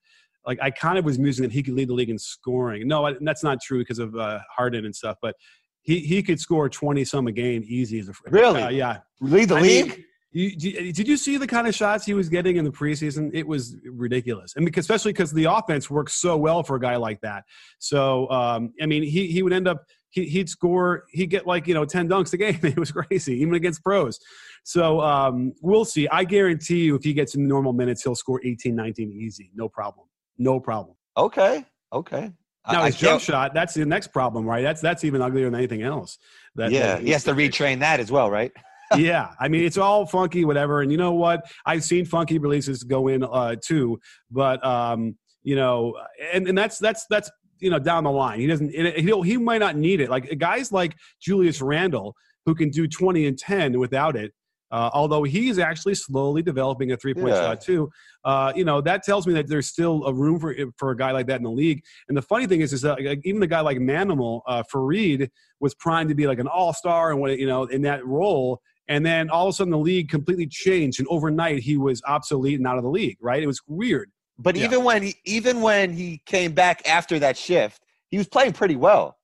like 0.46 0.58
I 0.60 0.70
kind 0.70 0.98
of 0.98 1.06
was 1.06 1.18
musing 1.18 1.44
that 1.44 1.52
he 1.52 1.62
could 1.62 1.72
lead 1.72 1.88
the 1.88 1.94
league 1.94 2.10
in 2.10 2.18
scoring. 2.18 2.86
No, 2.86 3.06
I, 3.06 3.14
that's 3.22 3.42
not 3.42 3.62
true 3.62 3.78
because 3.78 3.98
of 3.98 4.14
uh, 4.16 4.40
Harden 4.54 4.84
and 4.84 4.94
stuff, 4.94 5.16
but 5.22 5.34
he 5.80 6.00
he 6.00 6.22
could 6.22 6.38
score 6.38 6.68
20 6.68 7.06
some 7.06 7.26
a 7.26 7.32
game 7.32 7.64
easy 7.66 7.98
as 7.98 8.10
a 8.10 8.12
Really? 8.28 8.60
uh, 8.62 8.68
yeah. 8.68 8.98
Lead 9.22 9.48
the 9.48 9.54
I 9.56 9.60
league? 9.62 9.88
mean, 9.88 10.04
you, 10.32 10.92
did 10.92 11.08
you 11.08 11.16
see 11.16 11.36
the 11.36 11.46
kind 11.46 11.66
of 11.66 11.74
shots 11.74 12.06
he 12.06 12.14
was 12.14 12.28
getting 12.28 12.56
in 12.56 12.64
the 12.64 12.70
preseason? 12.70 13.30
It 13.34 13.46
was 13.46 13.76
ridiculous, 13.84 14.54
and 14.56 14.64
because, 14.64 14.84
especially 14.84 15.12
because 15.12 15.32
the 15.32 15.44
offense 15.44 15.90
works 15.90 16.12
so 16.14 16.36
well 16.36 16.62
for 16.62 16.76
a 16.76 16.80
guy 16.80 16.96
like 16.96 17.20
that. 17.22 17.44
So, 17.78 18.30
um, 18.30 18.72
I 18.80 18.86
mean, 18.86 19.02
he 19.02 19.26
he 19.26 19.42
would 19.42 19.52
end 19.52 19.66
up 19.66 19.84
he, 20.10 20.24
he'd 20.26 20.48
score 20.48 21.04
he'd 21.10 21.30
get 21.30 21.46
like 21.46 21.66
you 21.66 21.74
know 21.74 21.84
ten 21.84 22.08
dunks 22.08 22.32
a 22.32 22.36
game. 22.36 22.60
It 22.62 22.78
was 22.78 22.92
crazy, 22.92 23.34
even 23.40 23.54
against 23.54 23.82
pros. 23.82 24.18
So 24.62 25.00
um, 25.00 25.52
we'll 25.62 25.84
see. 25.84 26.06
I 26.08 26.24
guarantee 26.24 26.84
you, 26.84 26.94
if 26.94 27.02
he 27.02 27.12
gets 27.12 27.34
in 27.34 27.48
normal 27.48 27.72
minutes, 27.72 28.02
he'll 28.02 28.14
score 28.14 28.40
18, 28.44 28.76
19 28.76 29.10
easy, 29.10 29.50
no 29.54 29.68
problem, 29.68 30.06
no 30.38 30.60
problem. 30.60 30.96
okay. 31.16 31.64
Okay. 31.92 32.30
Now 32.70 32.84
his 32.84 32.94
jump 32.96 33.20
shot, 33.20 33.52
that's 33.52 33.74
the 33.74 33.84
next 33.86 34.08
problem, 34.08 34.44
right? 34.44 34.62
That's 34.62 34.80
that's 34.80 35.02
even 35.02 35.22
uglier 35.22 35.46
than 35.46 35.56
anything 35.56 35.82
else. 35.82 36.18
That, 36.54 36.70
yeah. 36.70 36.96
that- 36.96 37.02
He 37.02 37.10
has 37.10 37.24
to 37.24 37.32
retrain 37.32 37.80
that 37.80 37.98
as 37.98 38.12
well, 38.12 38.30
right? 38.30 38.52
Yeah, 38.96 39.34
I 39.38 39.48
mean 39.48 39.64
it's 39.64 39.78
all 39.78 40.06
funky, 40.06 40.44
whatever. 40.44 40.82
And 40.82 40.90
you 40.90 40.98
know 40.98 41.12
what? 41.12 41.50
I've 41.64 41.84
seen 41.84 42.04
funky 42.04 42.38
releases 42.38 42.82
go 42.82 43.08
in 43.08 43.22
uh, 43.22 43.56
too, 43.64 44.00
but 44.30 44.64
um, 44.64 45.16
you 45.42 45.56
know, 45.56 45.96
and, 46.32 46.48
and 46.48 46.58
that's 46.58 46.78
that's 46.78 47.06
that's 47.08 47.30
you 47.60 47.70
know 47.70 47.78
down 47.78 48.04
the 48.04 48.10
line. 48.10 48.40
He 48.40 48.46
doesn't. 48.46 48.70
He 48.70 49.20
he 49.24 49.36
might 49.36 49.58
not 49.58 49.76
need 49.76 50.00
it. 50.00 50.10
Like 50.10 50.38
guys 50.38 50.72
like 50.72 50.96
Julius 51.20 51.60
Randle 51.62 52.14
who 52.46 52.54
can 52.54 52.70
do 52.70 52.88
20 52.88 53.26
and 53.26 53.38
10 53.38 53.78
without 53.78 54.16
it. 54.16 54.32
Uh, 54.72 54.88
although 54.94 55.24
he's 55.24 55.58
actually 55.58 55.94
slowly 55.96 56.42
developing 56.42 56.92
a 56.92 56.96
three 56.96 57.12
point 57.12 57.28
Yeah. 57.28 57.40
shot 57.42 57.60
too, 57.60 57.90
uh, 58.24 58.52
you 58.54 58.64
know 58.64 58.80
that 58.80 59.02
tells 59.02 59.26
me 59.26 59.34
that 59.34 59.48
there's 59.48 59.66
still 59.66 60.04
a 60.04 60.14
room 60.14 60.38
for 60.38 60.54
for 60.76 60.92
a 60.92 60.96
guy 60.96 61.10
like 61.10 61.26
that 61.26 61.38
in 61.38 61.42
the 61.42 61.50
league. 61.50 61.82
And 62.08 62.16
the 62.16 62.22
funny 62.22 62.46
thing 62.46 62.60
is, 62.60 62.72
is 62.72 62.82
that 62.82 63.00
even 63.24 63.40
the 63.40 63.48
guy 63.48 63.60
like 63.62 63.78
Manimal, 63.78 64.42
uh, 64.46 64.62
Faried 64.72 65.28
was 65.58 65.74
primed 65.74 66.08
to 66.10 66.14
be 66.14 66.28
like 66.28 66.38
an 66.38 66.46
all 66.46 66.72
star 66.72 67.10
and 67.10 67.20
what 67.20 67.36
you 67.36 67.46
know 67.48 67.64
in 67.64 67.82
that 67.82 68.06
role. 68.06 68.60
And 68.90 69.06
then 69.06 69.30
all 69.30 69.46
of 69.46 69.50
a 69.50 69.56
sudden 69.56 69.70
the 69.70 69.78
league 69.78 70.08
completely 70.10 70.48
changed, 70.48 70.98
and 70.98 71.08
overnight 71.08 71.60
he 71.60 71.78
was 71.78 72.02
obsolete 72.06 72.58
and 72.58 72.66
out 72.66 72.76
of 72.76 72.82
the 72.82 72.90
league. 72.90 73.16
Right? 73.20 73.42
It 73.42 73.46
was 73.46 73.62
weird. 73.66 74.10
But 74.38 74.56
Yeah. 74.56 74.64
even 74.64 74.84
when 74.84 75.02
he 75.02 75.14
even 75.24 75.62
when 75.62 75.92
he 75.92 76.20
came 76.26 76.52
back 76.52 76.86
after 76.88 77.18
that 77.20 77.36
shift, 77.38 77.80
he 78.08 78.18
was 78.18 78.28
playing 78.28 78.52
pretty 78.52 78.76
well. 78.76 79.16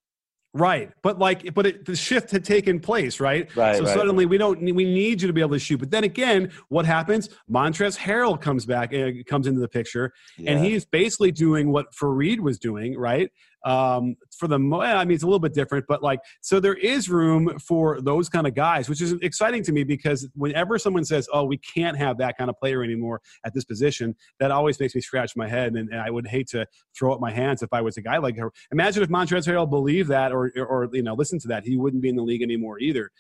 Right, 0.55 0.91
but 1.03 1.19
like, 1.19 1.53
but 1.53 1.67
it, 1.67 1.85
the 1.85 1.95
shift 1.95 2.31
had 2.31 2.43
taken 2.43 2.81
place, 2.81 3.21
right? 3.21 3.55
Right, 3.55 3.77
So 3.77 3.85
right. 3.85 3.93
suddenly 3.93 4.25
we 4.25 4.39
don't, 4.39 4.59
we 4.63 4.85
need 4.85 5.21
you 5.21 5.27
to 5.27 5.35
be 5.35 5.43
able 5.43 5.51
to 5.53 5.59
shoot. 5.59 5.79
But 5.79 5.91
then 5.91 6.05
again, 6.05 6.51
what 6.69 6.87
happens? 6.87 7.29
Montrezl 7.51 7.99
Harrell 7.99 8.41
comes 8.41 8.65
back, 8.65 8.95
and 8.95 9.27
comes 9.27 9.47
into 9.49 9.61
the 9.61 9.69
picture, 9.69 10.15
and 10.39 10.59
Yeah. 10.59 10.65
he's 10.65 10.87
basically 10.87 11.31
doing 11.31 11.73
what 11.73 11.93
Faried 11.93 12.41
was 12.41 12.59
doing, 12.59 12.97
right? 12.97 13.31
Um, 13.67 14.15
for 14.31 14.47
the, 14.47 14.61
mo- 14.61 14.81
I 14.81 15.05
mean, 15.05 15.17
it's 15.17 15.25
a 15.25 15.27
little 15.27 15.41
bit 15.41 15.53
different, 15.53 15.87
but 15.89 16.01
like, 16.01 16.21
so 16.41 16.61
there 16.61 16.75
is 16.75 17.11
room 17.11 17.59
for 17.59 18.01
those 18.01 18.29
kind 18.29 18.47
of 18.47 18.55
guys, 18.55 18.89
which 18.89 19.03
is 19.03 19.15
exciting 19.23 19.65
to 19.65 19.73
me 19.73 19.83
because 19.83 20.29
whenever 20.37 20.79
someone 20.79 21.05
says, 21.05 21.29
"Oh, 21.33 21.45
we 21.45 21.59
can't 21.59 21.97
have 21.99 22.17
that 22.19 22.39
kind 22.39 22.49
of 22.49 22.57
player 22.61 22.85
anymore 22.85 23.21
at 23.45 23.55
this 23.55 23.65
position," 23.65 24.15
that 24.39 24.53
always 24.53 24.79
makes 24.79 24.95
me 24.95 25.01
scratch 25.01 25.35
my 25.35 25.49
head, 25.49 25.75
and, 25.75 25.91
and 25.91 26.01
I 26.01 26.11
would 26.11 26.29
hate 26.29 26.47
to 26.51 26.65
throw 26.97 27.13
up 27.13 27.21
my 27.21 27.33
hands 27.33 27.61
if 27.61 27.73
I 27.73 27.81
was 27.81 27.97
a 27.97 28.03
guy 28.03 28.19
like 28.19 28.39
her. 28.39 28.53
Imagine 28.71 29.03
if 29.03 29.09
Montrezl 29.09 29.53
Harrell 29.53 29.69
believed 29.69 30.11
that, 30.11 30.31
or, 30.31 30.53
or 30.57 30.89
you 30.93 31.03
know, 31.03 31.15
listened 31.15 31.41
to 31.41 31.49
that, 31.49 31.65
he 31.65 31.77
wouldn't 31.77 32.05
be 32.05 32.09
in 32.09 32.15
the 32.15 32.23
league 32.23 32.43
anymore 32.43 32.79
either. 32.79 33.11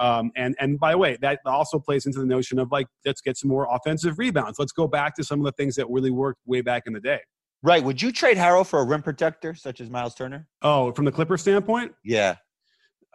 Um, 0.00 0.32
and 0.34 0.56
and 0.58 0.80
by 0.80 0.90
the 0.90 0.98
way, 0.98 1.18
that 1.20 1.38
also 1.46 1.78
plays 1.78 2.06
into 2.06 2.18
the 2.18 2.26
notion 2.26 2.58
of 2.58 2.72
like, 2.72 2.88
let's 3.06 3.20
get 3.20 3.36
some 3.36 3.48
more 3.48 3.68
offensive 3.70 4.18
rebounds. 4.18 4.58
Let's 4.58 4.72
go 4.72 4.88
back 4.88 5.14
to 5.16 5.22
some 5.22 5.38
of 5.38 5.44
the 5.44 5.52
things 5.52 5.76
that 5.76 5.88
really 5.88 6.10
worked 6.10 6.40
way 6.46 6.62
back 6.62 6.82
in 6.86 6.94
the 6.94 7.00
day. 7.00 7.20
Right. 7.64 7.82
Would 7.82 8.02
you 8.02 8.12
trade 8.12 8.36
Harrell 8.36 8.66
for 8.66 8.78
a 8.80 8.84
rim 8.84 9.00
protector 9.00 9.54
such 9.54 9.80
as 9.80 9.88
Miles 9.88 10.14
Turner? 10.14 10.46
Oh, 10.60 10.92
from 10.92 11.06
the 11.06 11.12
Clipper 11.12 11.38
standpoint, 11.38 11.92
Yeah. 12.04 12.36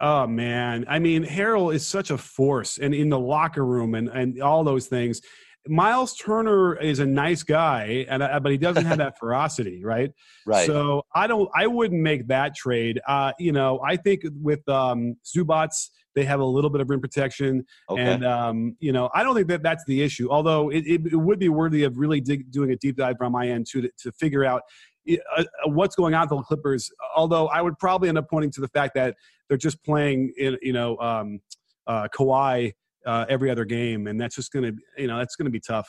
Oh 0.00 0.26
man, 0.26 0.86
I 0.88 0.98
mean, 0.98 1.24
Harrell 1.24 1.74
is 1.74 1.86
such 1.86 2.10
a 2.10 2.16
force, 2.16 2.78
and 2.78 2.94
in 2.94 3.10
the 3.10 3.18
locker 3.18 3.64
room 3.64 3.94
and 3.94 4.08
and 4.08 4.42
all 4.42 4.64
those 4.64 4.86
things. 4.86 5.20
Miles 5.68 6.16
Turner 6.16 6.74
is 6.76 7.00
a 7.00 7.06
nice 7.06 7.42
guy, 7.42 8.06
and 8.08 8.22
uh, 8.22 8.40
but 8.40 8.50
he 8.50 8.56
doesn't 8.56 8.86
have 8.86 8.96
that 9.04 9.18
ferocity, 9.18 9.84
right? 9.84 10.10
Right. 10.46 10.66
So 10.66 11.02
I 11.14 11.26
don't, 11.26 11.50
I 11.54 11.66
wouldn't 11.66 12.00
make 12.00 12.28
that 12.28 12.56
trade. 12.56 12.98
Uh, 13.06 13.32
you 13.38 13.52
know, 13.52 13.78
I 13.86 13.96
think 13.96 14.22
with 14.40 14.66
um, 14.70 15.16
Zubac, 15.22 15.70
they 16.14 16.24
have 16.24 16.40
a 16.40 16.44
little 16.44 16.70
bit 16.70 16.80
of 16.80 16.90
rim 16.90 17.00
protection, 17.00 17.64
okay. 17.88 18.02
and 18.02 18.24
um, 18.24 18.76
you 18.80 18.92
know, 18.92 19.10
I 19.14 19.22
don't 19.22 19.34
think 19.34 19.48
that 19.48 19.62
that's 19.62 19.84
the 19.86 20.02
issue. 20.02 20.28
Although 20.30 20.70
it, 20.70 20.84
it, 20.86 21.00
it 21.12 21.16
would 21.16 21.38
be 21.38 21.48
worthy 21.48 21.84
of 21.84 21.98
really 21.98 22.20
dig, 22.20 22.50
doing 22.50 22.72
a 22.72 22.76
deep 22.76 22.96
dive 22.96 23.16
from 23.18 23.32
my 23.32 23.48
end 23.48 23.66
too 23.70 23.82
to, 23.82 23.90
to 24.02 24.12
figure 24.12 24.44
out 24.44 24.62
uh, 25.10 25.16
uh, 25.36 25.44
what's 25.66 25.94
going 25.94 26.14
on 26.14 26.22
with 26.22 26.30
the 26.30 26.42
Clippers. 26.42 26.90
Although 27.16 27.48
I 27.48 27.62
would 27.62 27.78
probably 27.78 28.08
end 28.08 28.18
up 28.18 28.28
pointing 28.28 28.50
to 28.52 28.60
the 28.60 28.68
fact 28.68 28.94
that 28.94 29.16
they're 29.48 29.58
just 29.58 29.82
playing, 29.84 30.32
in, 30.36 30.58
you 30.62 30.72
know, 30.72 30.96
um, 30.98 31.40
uh, 31.86 32.08
Kawhi 32.14 32.72
uh, 33.06 33.26
every 33.28 33.50
other 33.50 33.64
game, 33.64 34.06
and 34.06 34.20
that's 34.20 34.36
just 34.36 34.52
gonna, 34.52 34.72
you 34.98 35.06
know, 35.06 35.18
that's 35.18 35.36
gonna 35.36 35.50
be 35.50 35.60
tough. 35.60 35.88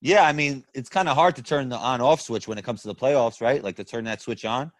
yeah, 0.00 0.26
I 0.26 0.32
mean, 0.32 0.64
it's 0.74 0.88
kind 0.88 1.08
of 1.08 1.14
hard 1.16 1.36
to 1.36 1.42
turn 1.42 1.68
the 1.68 1.76
on-off 1.76 2.20
switch 2.20 2.48
when 2.48 2.56
it 2.58 2.64
comes 2.64 2.82
to 2.82 2.88
the 2.88 2.94
playoffs, 2.94 3.40
right? 3.40 3.62
Like 3.62 3.76
to 3.76 3.84
turn 3.84 4.04
that 4.04 4.22
switch 4.22 4.44
on. 4.44 4.72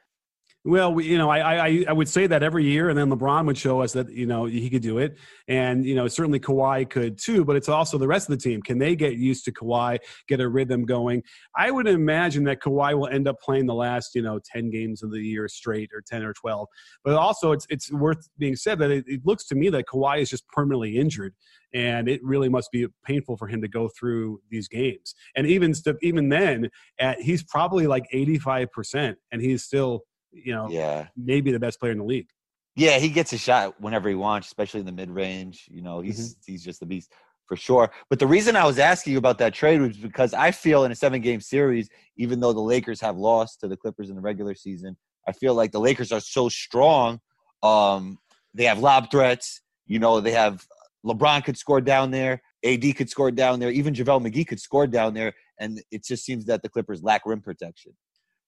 Well, 0.62 0.92
we, 0.92 1.06
you 1.06 1.16
know, 1.16 1.30
I, 1.30 1.68
I 1.68 1.84
I 1.88 1.92
would 1.92 2.08
say 2.08 2.26
that 2.26 2.42
every 2.42 2.64
year, 2.64 2.90
and 2.90 2.98
then 2.98 3.08
LeBron 3.10 3.46
would 3.46 3.56
show 3.56 3.80
us 3.80 3.94
that 3.94 4.10
you 4.10 4.26
know 4.26 4.44
he 4.44 4.68
could 4.68 4.82
do 4.82 4.98
it, 4.98 5.16
and 5.48 5.86
you 5.86 5.94
know 5.94 6.06
certainly 6.06 6.38
Kawhi 6.38 6.88
could 6.90 7.16
too. 7.16 7.46
But 7.46 7.56
it's 7.56 7.70
also 7.70 7.96
the 7.96 8.06
rest 8.06 8.28
of 8.28 8.38
the 8.38 8.42
team. 8.42 8.60
Can 8.60 8.76
they 8.76 8.94
get 8.94 9.14
used 9.14 9.46
to 9.46 9.52
Kawhi, 9.52 10.00
get 10.28 10.38
a 10.38 10.46
rhythm 10.46 10.84
going? 10.84 11.22
I 11.56 11.70
would 11.70 11.88
imagine 11.88 12.44
that 12.44 12.60
Kawhi 12.60 12.92
will 12.92 13.06
end 13.08 13.26
up 13.26 13.40
playing 13.40 13.64
the 13.64 13.74
last 13.74 14.14
you 14.14 14.20
know 14.20 14.38
ten 14.44 14.68
games 14.68 15.02
of 15.02 15.10
the 15.10 15.20
year 15.20 15.48
straight, 15.48 15.92
or 15.94 16.02
ten 16.02 16.22
or 16.22 16.34
twelve. 16.34 16.68
But 17.04 17.14
also, 17.14 17.52
it's 17.52 17.66
it's 17.70 17.90
worth 17.90 18.28
being 18.36 18.54
said 18.54 18.78
that 18.80 18.90
it, 18.90 19.04
it 19.06 19.22
looks 19.24 19.46
to 19.46 19.54
me 19.54 19.70
that 19.70 19.86
Kawhi 19.86 20.20
is 20.20 20.28
just 20.28 20.46
permanently 20.48 20.98
injured, 20.98 21.32
and 21.72 22.06
it 22.06 22.20
really 22.22 22.50
must 22.50 22.70
be 22.70 22.86
painful 23.02 23.38
for 23.38 23.46
him 23.46 23.62
to 23.62 23.68
go 23.68 23.88
through 23.88 24.42
these 24.50 24.68
games. 24.68 25.14
And 25.34 25.46
even 25.46 25.72
st- 25.72 25.96
even 26.02 26.28
then, 26.28 26.68
at 26.98 27.18
he's 27.18 27.42
probably 27.42 27.86
like 27.86 28.04
eighty 28.12 28.38
five 28.38 28.70
percent, 28.72 29.16
and 29.32 29.40
he's 29.40 29.62
still 29.64 30.02
you 30.32 30.52
know 30.52 30.68
Yeah. 30.70 31.08
maybe 31.16 31.52
the 31.52 31.60
best 31.60 31.80
player 31.80 31.92
in 31.92 31.98
the 31.98 32.04
league. 32.04 32.28
Yeah, 32.76 32.98
he 32.98 33.08
gets 33.08 33.32
a 33.32 33.38
shot 33.38 33.80
whenever 33.80 34.08
he 34.08 34.14
wants, 34.14 34.46
especially 34.46 34.80
in 34.80 34.86
the 34.86 34.92
mid 34.92 35.10
range. 35.10 35.66
You 35.70 35.82
know, 35.82 36.00
he's 36.00 36.36
he's 36.46 36.64
just 36.64 36.82
a 36.82 36.86
beast 36.86 37.12
for 37.46 37.56
sure. 37.56 37.90
But 38.08 38.20
the 38.20 38.26
reason 38.28 38.54
I 38.54 38.64
was 38.64 38.78
asking 38.78 39.12
you 39.12 39.18
about 39.18 39.38
that 39.38 39.52
trade 39.52 39.80
was 39.80 39.96
because 39.96 40.32
I 40.34 40.52
feel 40.52 40.84
in 40.84 40.92
a 40.92 40.94
seven 40.94 41.20
game 41.20 41.40
series, 41.40 41.88
even 42.16 42.38
though 42.38 42.52
the 42.52 42.60
Lakers 42.60 43.00
have 43.00 43.16
lost 43.18 43.60
to 43.60 43.68
the 43.68 43.76
Clippers 43.76 44.08
in 44.08 44.14
the 44.14 44.22
regular 44.22 44.54
season, 44.54 44.96
I 45.26 45.32
feel 45.32 45.54
like 45.54 45.72
the 45.72 45.80
Lakers 45.80 46.12
are 46.12 46.20
so 46.20 46.48
strong. 46.48 47.18
Um, 47.62 48.18
they 48.54 48.64
have 48.64 48.78
lob 48.78 49.10
threats. 49.10 49.62
You 49.86 49.98
know, 49.98 50.20
they 50.20 50.30
have 50.30 50.64
LeBron 51.04 51.44
could 51.44 51.56
score 51.58 51.80
down 51.80 52.12
there. 52.12 52.40
AD 52.64 52.96
could 52.96 53.10
score 53.10 53.30
down 53.32 53.58
there. 53.58 53.70
Even 53.70 53.94
JaVale 53.94 54.30
McGee 54.30 54.46
could 54.46 54.60
score 54.60 54.86
down 54.86 55.14
there. 55.14 55.32
And 55.58 55.82
it 55.90 56.04
just 56.04 56.24
seems 56.24 56.44
that 56.44 56.62
the 56.62 56.68
Clippers 56.68 57.02
lack 57.02 57.22
rim 57.26 57.40
protection. 57.40 57.92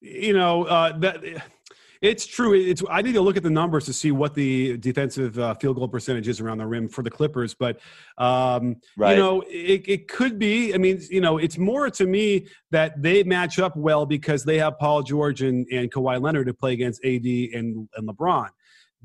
You 0.03 0.33
know 0.33 0.65
uh, 0.65 0.97
that 0.99 1.23
it's 2.01 2.25
true. 2.25 2.53
It's 2.53 2.83
I 2.89 3.01
need 3.01 3.13
to 3.13 3.21
look 3.21 3.37
at 3.37 3.43
the 3.43 3.49
numbers 3.49 3.85
to 3.85 3.93
see 3.93 4.11
what 4.11 4.33
the 4.33 4.75
defensive 4.77 5.39
uh, 5.39 5.53
field 5.53 5.77
goal 5.77 5.87
percentage 5.87 6.27
is 6.27 6.41
around 6.41 6.57
the 6.57 6.67
rim 6.67 6.89
for 6.89 7.01
the 7.03 7.09
Clippers, 7.09 7.53
but 7.53 7.79
um, 8.17 8.75
Right. 8.97 9.15
you 9.15 9.23
know 9.23 9.41
it, 9.47 9.85
it 9.87 10.07
could 10.09 10.37
be. 10.37 10.73
I 10.73 10.77
mean, 10.77 10.99
you 11.09 11.21
know, 11.21 11.37
it's 11.37 11.57
more 11.57 11.89
to 11.89 12.05
me 12.05 12.47
that 12.71 13.01
they 13.01 13.23
match 13.23 13.57
up 13.57 13.77
well 13.77 14.05
because 14.05 14.43
they 14.43 14.57
have 14.57 14.77
Paul 14.77 15.03
George 15.03 15.41
and, 15.41 15.65
and 15.71 15.89
Kawhi 15.89 16.21
Leonard 16.21 16.47
to 16.47 16.53
play 16.53 16.73
against 16.73 17.03
AD 17.05 17.23
and, 17.23 17.87
and 17.95 18.09
LeBron. 18.09 18.49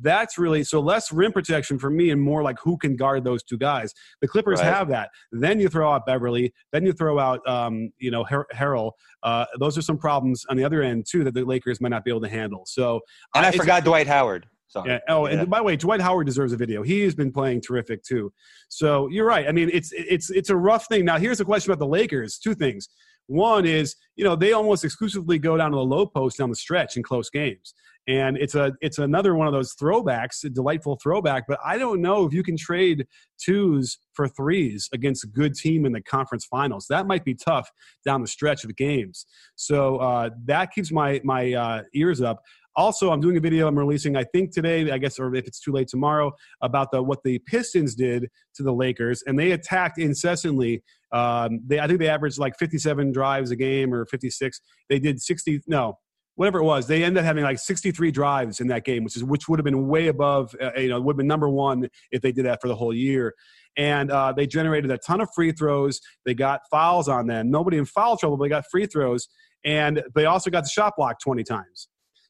That's 0.01 0.39
really 0.39 0.65
so 0.65 0.81
less 0.81 1.13
rim 1.13 1.33
protection 1.33 1.79
for 1.79 1.91
me 1.91 2.11
and 2.11 2.21
more 2.21 2.43
like 2.43 2.57
who 2.63 2.77
can 2.79 2.97
guard 2.97 3.25
those 3.25 3.43
two 3.43 3.59
guys. 3.59 3.93
The 4.21 4.29
Clippers 4.29 4.61
Right. 4.61 4.73
have 4.73 4.89
that. 4.89 5.11
Then 5.33 5.61
you 5.61 5.69
throw 5.69 5.91
out 5.93 6.07
Beverley. 6.07 6.53
Then 6.73 6.85
you 6.87 6.93
throw 6.93 7.19
out 7.19 7.41
um, 7.49 7.91
you 7.99 8.11
know 8.11 8.25
Har- 8.25 8.47
Harrell. 8.55 8.93
Uh, 9.23 9.45
those 9.59 9.77
are 9.77 9.83
some 9.83 9.99
problems 9.99 10.45
on 10.49 10.57
the 10.57 10.65
other 10.65 10.83
end 10.83 11.07
too 11.11 11.25
that 11.25 11.35
the 11.35 11.45
Lakers 11.45 11.81
might 11.81 11.89
not 11.91 12.05
be 12.05 12.11
able 12.11 12.21
to 12.23 12.29
handle. 12.29 12.65
So 12.67 13.01
And 13.35 13.45
I 13.45 13.49
it's- 13.49 13.61
forgot 13.61 13.85
Dwight 13.85 14.07
Howard. 14.07 14.47
Sorry. 14.71 14.91
yeah. 14.91 14.99
Oh, 15.09 15.27
Yeah. 15.27 15.41
and 15.41 15.49
by 15.51 15.59
the 15.59 15.65
way, 15.65 15.77
Dwight 15.77 16.01
Howard 16.03 16.27
deserves 16.27 16.53
a 16.53 16.57
video. 16.59 16.83
He 16.83 17.01
has 17.01 17.15
been 17.15 17.33
playing 17.33 17.63
terrific 17.63 18.03
too. 18.03 18.31
So 18.69 19.09
you're 19.09 19.25
right. 19.27 19.49
I 19.49 19.53
mean, 19.53 19.71
it's 19.73 19.93
it's 19.93 20.29
it's 20.31 20.51
a 20.51 20.57
rough 20.57 20.87
thing. 20.89 21.07
Now, 21.07 21.17
here's 21.19 21.41
a 21.41 21.45
question 21.45 21.73
about 21.73 21.79
the 21.83 21.89
Lakers. 21.91 22.39
Two 22.39 22.55
things. 22.55 22.89
One 23.29 23.67
is, 23.67 23.95
you 24.17 24.25
know, 24.25 24.35
they 24.35 24.53
almost 24.53 24.85
exclusively 24.85 25.39
go 25.39 25.57
down 25.57 25.71
to 25.71 25.77
the 25.77 25.85
low 25.85 26.07
post 26.07 26.39
down 26.39 26.49
the 26.49 26.57
stretch 26.57 26.97
in 26.97 27.03
close 27.03 27.29
games, 27.29 27.75
and 28.09 28.39
it's 28.39 28.55
a 28.55 28.73
it's 28.81 28.99
another 28.99 29.35
one 29.35 29.47
of 29.47 29.53
those 29.53 29.75
throwbacks, 29.75 30.43
a 30.45 30.49
delightful 30.49 30.99
throwback. 31.03 31.45
But 31.47 31.59
I 31.65 31.77
don't 31.77 32.01
know 32.01 32.25
if 32.25 32.33
you 32.33 32.43
can 32.43 32.57
trade 32.57 33.07
twos 33.39 33.99
for 34.15 34.29
threes 34.29 34.89
against 34.95 35.25
a 35.25 35.29
good 35.29 35.55
team 35.55 35.85
in 35.85 35.93
the 35.93 36.01
conference 36.01 36.47
finals. 36.47 36.87
That 36.89 37.07
might 37.07 37.25
be 37.25 37.35
tough 37.35 37.71
down 38.05 38.23
the 38.23 38.29
stretch 38.29 38.65
of 38.65 38.69
the 38.69 38.75
games. 38.75 39.27
So 39.57 39.99
uh, 39.99 40.31
that 40.47 40.73
keeps 40.73 40.91
my 40.91 41.21
my 41.23 41.53
uh, 41.53 41.83
ears 41.95 42.23
up. 42.23 42.43
Also, 42.79 43.11
I'm 43.11 43.21
doing 43.21 43.37
a 43.37 43.41
video 43.41 43.67
I'm 43.67 43.77
releasing, 43.77 44.17
I 44.17 44.23
think 44.23 44.55
today, 44.55 44.89
I 44.93 44.99
guess, 44.99 45.19
or 45.19 45.35
if 45.35 45.49
it's 45.49 45.59
too 45.59 45.73
late 45.73 45.89
tomorrow, 45.89 46.31
about 46.63 46.93
the 46.93 47.03
what 47.03 47.25
the 47.25 47.41
Pistons 47.41 47.97
did 47.97 48.29
to 48.55 48.63
the 48.63 48.73
Lakers, 48.73 49.21
and 49.27 49.37
they 49.37 49.51
attacked 49.51 49.99
incessantly. 49.99 50.85
Um, 51.11 51.59
they, 51.67 51.81
I 51.81 51.89
think 51.89 51.99
they 51.99 52.09
averaged 52.09 52.39
like 52.39 52.57
57 52.57 53.11
drives 53.11 53.51
a 53.51 53.57
game 53.57 53.93
or 53.93 54.07
56. 54.07 54.61
They 54.89 55.01
did 55.01 55.21
60, 55.21 55.63
no, 55.67 55.99
whatever 56.37 56.61
it 56.61 56.63
was. 56.63 56.87
They 56.87 57.03
ended 57.03 57.19
up 57.19 57.25
having 57.25 57.43
like 57.43 57.59
63 57.59 58.13
drives 58.13 58.61
in 58.61 58.69
that 58.69 58.85
game, 58.85 59.03
which 59.03 59.17
is 59.17 59.25
which 59.25 59.49
would 59.49 59.59
have 59.59 59.65
been 59.65 59.89
way 59.89 60.07
above, 60.07 60.55
uh, 60.63 60.71
you 60.79 60.89
know, 60.89 61.01
would 61.01 61.15
have 61.15 61.19
been 61.19 61.27
number 61.27 61.49
one 61.49 61.89
if 62.13 62.23
they 62.23 62.31
did 62.31 62.45
that 62.45 62.61
for 62.63 62.69
the 62.69 62.77
whole 62.77 62.95
year. 62.95 63.35
And 63.77 64.13
uh, 64.13 64.33
they 64.33 64.47
generated 64.47 64.93
a 64.93 64.99
ton 64.99 65.21
of 65.21 65.29
free 65.35 65.51
throws. 65.51 66.01
They 66.25 66.35
got 66.35 66.61
fouls 66.71 67.09
on 67.09 67.27
them. 67.27 67.51
Nobody 67.51 67.77
in 67.77 67.87
foul 67.87 68.17
trouble, 68.17 68.37
but 68.37 68.45
they 68.45 68.51
got 68.51 68.67
free 68.71 68.87
throws, 68.87 69.27
and 69.65 70.01
they 70.15 70.27
also 70.27 70.49
got 70.49 70.63
the 70.63 70.71
shot 70.71 70.93
block 70.97 71.19
20 71.19 71.43
times. 71.43 71.89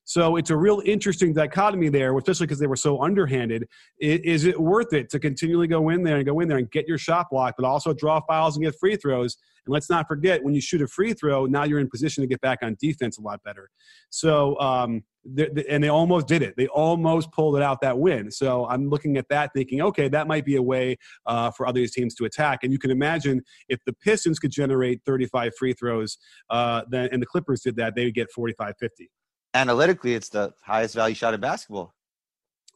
So 0.09 0.37
it's 0.37 0.49
a 0.49 0.57
real 0.57 0.81
interesting 0.87 1.35
dichotomy 1.35 1.91
there, 1.91 2.17
especially 2.17 2.47
because 2.47 2.59
they 2.59 2.67
were 2.67 2.77
so 2.77 3.03
underhanded. 3.03 3.69
Is 4.01 4.47
it 4.47 4.59
worth 4.59 4.95
it 4.95 5.11
to 5.11 5.19
continually 5.19 5.67
go 5.67 5.91
in 5.91 6.03
there 6.03 6.17
and 6.17 6.25
go 6.25 6.41
in 6.41 6.49
there 6.49 6.57
and 6.57 6.71
get 6.71 6.89
your 6.89 6.97
shot 6.97 7.27
block, 7.31 7.57
but 7.59 7.67
also 7.67 7.93
draw 7.93 8.19
fouls 8.23 8.57
and 8.57 8.65
get 8.65 8.75
free 8.81 8.97
throws? 8.97 9.37
And 9.67 9.75
let's 9.75 9.91
not 9.91 10.09
forget, 10.09 10.43
when 10.43 10.55
you 10.55 10.63
shoot 10.63 10.81
a 10.81 10.87
free 10.87 11.13
throw, 11.13 11.45
now 11.45 11.65
you're 11.65 11.79
in 11.79 11.91
position 11.91 12.23
to 12.23 12.27
get 12.27 12.41
back 12.41 12.61
on 12.63 12.75
defense 12.81 13.19
a 13.19 13.21
lot 13.21 13.43
better. 13.45 13.69
So, 14.09 14.59
um, 14.61 15.03
and 15.37 15.85
they 15.85 15.91
almost 15.91 16.27
did 16.27 16.41
it. 16.41 16.55
They 16.57 16.69
almost 16.69 17.31
pulled 17.33 17.59
it 17.59 17.63
out 17.63 17.83
that 17.83 17.99
win. 17.99 18.31
So 18.31 18.67
I'm 18.67 18.89
looking 18.89 19.19
at 19.19 19.29
that, 19.29 19.51
thinking, 19.55 19.83
okay, 19.83 20.09
that 20.09 20.27
might 20.27 20.47
be 20.47 20.57
a 20.57 20.63
way 20.63 20.97
uh, 21.27 21.51
for 21.51 21.67
other 21.67 21.87
teams 21.87 22.15
to 22.15 22.25
attack. 22.25 22.61
And 22.63 22.73
you 22.73 22.79
can 22.79 22.91
imagine 22.91 23.43
if 23.69 23.79
the 23.85 23.93
Pistons 23.93 24.39
could 24.39 24.53
generate 24.53 25.03
35 25.05 25.53
free 25.59 25.75
throws, 25.75 26.17
uh, 26.49 26.85
then 26.89 27.11
and 27.13 27.21
the 27.21 27.27
Clippers 27.27 27.61
did 27.61 27.77
that, 27.77 27.95
they 27.95 28.07
would 28.07 28.15
get 28.15 28.33
45, 28.33 28.73
50. 28.81 29.11
Analytically, 29.55 30.15
it's 30.15 30.29
the 30.29 30.53
highest 30.63 30.95
value 30.95 31.15
shot 31.15 31.35
in 31.35 31.41
basketball. 31.41 31.95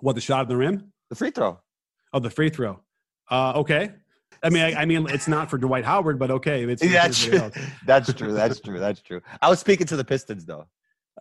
What 0.00 0.14
the 0.14 0.20
shot 0.20 0.42
of 0.42 0.48
the 0.48 0.56
rim? 0.56 0.92
The 1.10 1.16
free 1.16 1.30
throw. 1.30 1.60
Oh, 2.12 2.18
the 2.18 2.30
free 2.30 2.50
throw. 2.50 2.80
Uh, 3.30 3.52
okay. 3.56 3.90
I 4.42 4.50
mean, 4.50 4.62
I, 4.62 4.82
I, 4.82 4.84
mean, 4.84 5.06
it's 5.08 5.28
not 5.28 5.48
for 5.50 5.58
Dwight 5.58 5.84
Howard, 5.84 6.18
but 6.18 6.30
okay. 6.30 6.64
It's, 6.64 6.82
that's 6.92 7.24
true. 7.24 7.50
That's 7.86 8.12
true. 8.12 8.32
That's 8.32 8.60
true. 8.60 8.78
That's 8.78 9.00
true. 9.00 9.20
I 9.40 9.48
was 9.48 9.60
speaking 9.60 9.86
to 9.88 9.96
the 9.96 10.04
Pistons, 10.04 10.44
though. 10.44 10.66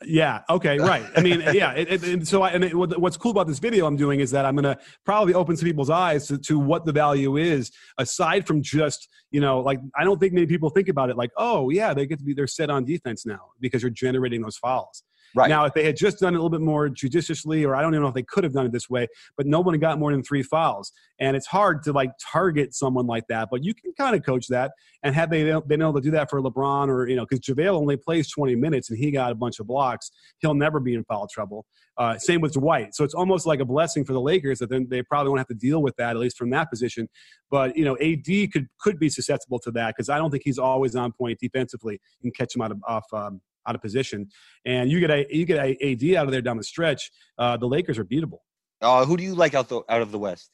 Yeah. 0.04 0.42
Okay. 0.50 0.80
Right. 0.80 1.06
I 1.16 1.22
mean, 1.22 1.42
yeah. 1.54 1.74
It, 1.74 2.04
it, 2.04 2.28
so, 2.28 2.42
I, 2.42 2.52
and 2.52 2.74
what's 2.74 3.18
cool 3.18 3.32
about 3.32 3.48
this 3.48 3.60
video 3.60 3.86
I'm 3.86 3.98
doing 3.98 4.22
is 4.22 4.32
that 4.32 4.46
I'm 4.46 4.56
going 4.56 4.76
to 4.76 4.82
probably 5.06 5.34
open 5.34 5.58
some 5.58 5.68
people's 5.68 5.90
eyes 5.90 6.28
to, 6.28 6.38
to 6.40 6.58
what 6.58 6.86
the 6.86 6.92
value 6.92 7.38
is, 7.38 7.72
aside 7.98 8.48
from 8.48 8.64
just 8.64 9.10
you 9.32 9.40
know, 9.40 9.60
like 9.60 9.80
I 9.96 10.04
don't 10.04 10.20
think 10.20 10.34
many 10.34 10.46
people 10.46 10.70
think 10.70 10.90
about 10.90 11.10
it 11.10 11.18
like, 11.18 11.32
oh 11.38 11.70
yeah, 11.70 11.94
they 11.94 12.06
get 12.06 12.20
to 12.20 12.26
be 12.26 12.34
they're 12.34 12.48
set 12.48 12.70
on 12.70 12.84
defense 12.86 13.26
now 13.26 13.40
because 13.60 13.82
you're 13.82 13.90
generating 13.90 14.42
those 14.42 14.58
fouls. 14.58 15.04
Right. 15.36 15.50
Now, 15.50 15.66
if 15.66 15.74
they 15.74 15.84
had 15.84 15.96
just 15.96 16.20
done 16.20 16.34
it 16.34 16.38
a 16.38 16.42
little 16.42 16.50
bit 16.50 16.62
more 16.62 16.90
judiciously, 16.90 17.64
or 17.64 17.76
I 17.76 17.82
don't 17.82 17.94
even 17.94 18.04
know 18.04 18.10
if 18.10 18.14
they 18.14 18.24
could 18.24 18.44
have 18.44 18.54
done 18.54 18.66
it 18.66 18.72
this 18.72 18.90
way, 18.90 19.08
but 19.38 19.46
no 19.46 19.62
one 19.62 19.78
got 19.80 20.00
more 20.00 20.12
than 20.12 20.24
three 20.24 20.44
fouls. 20.44 20.92
And 21.20 21.38
it's 21.38 21.48
hard 21.48 21.84
to 21.84 21.94
like 21.94 22.12
target 22.32 22.74
someone 22.74 23.08
like 23.08 23.28
that, 23.28 23.50
but 23.50 23.64
you 23.64 23.74
can 23.74 23.94
kind 23.94 24.16
of 24.16 24.26
coach 24.26 24.48
that. 24.48 24.72
And 25.04 25.16
had 25.16 25.30
they 25.30 25.44
been 25.68 25.82
able 25.82 25.94
to 25.94 26.02
do 26.02 26.12
that 26.12 26.30
for 26.30 26.42
LeBron 26.42 26.90
or, 26.90 27.08
you 27.08 27.16
know, 27.16 27.26
because 27.26 27.40
JaVale 27.40 27.76
only 27.76 27.98
plays 27.98 28.30
20 28.30 28.56
minutes 28.56 28.90
and 28.90 29.00
he 29.00 29.12
got 29.12 29.32
a 29.32 29.36
bunch 29.36 29.60
of 29.60 29.68
blocks, 29.68 30.12
he'll 30.40 30.54
never 30.54 30.80
be 30.80 30.94
in 30.94 31.04
foul 31.06 31.28
trouble. 31.28 31.66
Uh, 31.98 32.18
same 32.18 32.42
with 32.42 32.54
Dwight. 32.54 32.96
So 32.96 33.04
it's 33.04 33.14
almost 33.14 33.46
like 33.46 33.60
a 33.60 33.66
blessing 33.66 34.06
for 34.06 34.14
the 34.14 34.22
Lakers 34.22 34.60
that 34.60 34.70
then 34.70 34.88
they 34.90 35.04
probably 35.04 35.30
won't 35.30 35.40
have 35.40 35.48
to 35.48 35.54
deal 35.54 35.82
with 35.82 35.96
that, 35.98 36.12
at 36.12 36.18
least 36.18 36.38
from 36.38 36.50
that 36.52 36.70
position. 36.70 37.08
But, 37.50 37.76
you 37.78 37.86
know, 37.86 37.98
AD 37.98 38.52
could, 38.52 38.68
could 38.80 38.98
be 38.98 39.10
susceptible 39.10 39.60
to 39.60 39.72
that 39.72 39.96
because 39.96 40.10
I 40.10 40.18
don't 40.18 40.32
think 40.32 40.44
he's 40.44 40.58
always 40.58 40.96
on 40.96 41.12
point 41.12 41.40
defensively. 41.40 42.00
You 42.22 42.32
can 42.32 42.46
catch 42.46 42.56
him 42.56 42.62
out 42.62 42.72
of, 42.72 42.80
off 42.88 43.06
um, 43.14 43.42
out 43.68 43.76
of 43.76 43.82
position. 43.82 44.30
And 44.66 44.92
you 44.92 45.00
get 45.00 45.12
a 45.12 45.26
you 45.30 45.46
get 45.46 45.64
a 45.64 45.92
AD 45.92 46.16
out 46.16 46.26
of 46.26 46.32
there 46.32 46.42
down 46.42 46.58
the 46.58 46.64
stretch. 46.64 47.12
Uh, 47.38 47.58
the 47.58 47.68
Lakers 47.68 47.98
are 47.98 48.06
beatable. 48.06 48.40
Uh, 48.82 49.06
who 49.06 49.18
do 49.18 49.24
you 49.24 49.36
like 49.36 49.54
out 49.54 49.70
the 49.70 49.82
out 49.90 50.02
of 50.02 50.12
the 50.12 50.20
West? 50.20 50.50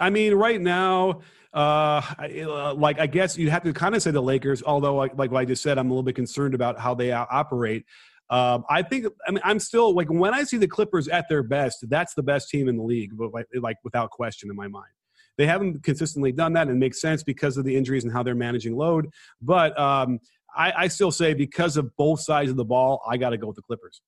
I 0.00 0.10
mean, 0.10 0.34
right 0.34 0.60
now, 0.60 1.20
uh, 1.52 2.02
uh 2.18 2.74
like 2.74 3.00
I 3.00 3.06
guess 3.06 3.36
you'd 3.36 3.50
have 3.50 3.64
to 3.64 3.72
kind 3.72 3.94
of 3.94 4.02
say 4.02 4.10
the 4.10 4.22
Lakers. 4.22 4.62
Although, 4.62 4.96
like, 4.96 5.16
like 5.16 5.30
what 5.30 5.40
I 5.40 5.44
just 5.44 5.62
said, 5.62 5.78
I'm 5.78 5.86
a 5.86 5.90
little 5.90 6.02
bit 6.02 6.16
concerned 6.16 6.54
about 6.54 6.78
how 6.78 6.94
they 6.94 7.12
operate. 7.12 7.84
Um, 8.30 8.64
I 8.68 8.82
think 8.82 9.06
I 9.26 9.30
mean 9.30 9.40
I'm 9.42 9.58
still 9.58 9.94
like 9.94 10.08
when 10.08 10.34
I 10.34 10.44
see 10.44 10.58
the 10.58 10.68
Clippers 10.68 11.08
at 11.08 11.28
their 11.28 11.42
best, 11.42 11.84
that's 11.88 12.14
the 12.14 12.22
best 12.22 12.50
team 12.50 12.68
in 12.68 12.76
the 12.76 12.82
league, 12.82 13.16
but 13.16 13.32
like, 13.32 13.46
like 13.54 13.76
without 13.84 14.10
question 14.10 14.50
in 14.50 14.56
my 14.56 14.68
mind. 14.68 14.90
They 15.38 15.46
haven't 15.46 15.84
consistently 15.84 16.32
done 16.32 16.52
that, 16.54 16.62
and 16.62 16.72
it 16.72 16.80
makes 16.80 17.00
sense 17.00 17.22
because 17.22 17.56
of 17.56 17.64
the 17.64 17.76
injuries 17.76 18.02
and 18.02 18.12
how 18.12 18.24
they're 18.24 18.34
managing 18.34 18.76
load. 18.76 19.08
But 19.40 19.78
um, 19.78 20.18
I, 20.56 20.72
I 20.76 20.88
still 20.88 21.10
say 21.10 21.34
because 21.34 21.76
of 21.76 21.94
both 21.96 22.20
sides 22.20 22.50
of 22.50 22.56
the 22.56 22.64
ball, 22.64 23.02
I 23.08 23.16
got 23.16 23.30
to 23.30 23.38
go 23.38 23.46
with 23.46 23.56
the 23.56 23.62
Clippers. 23.62 24.00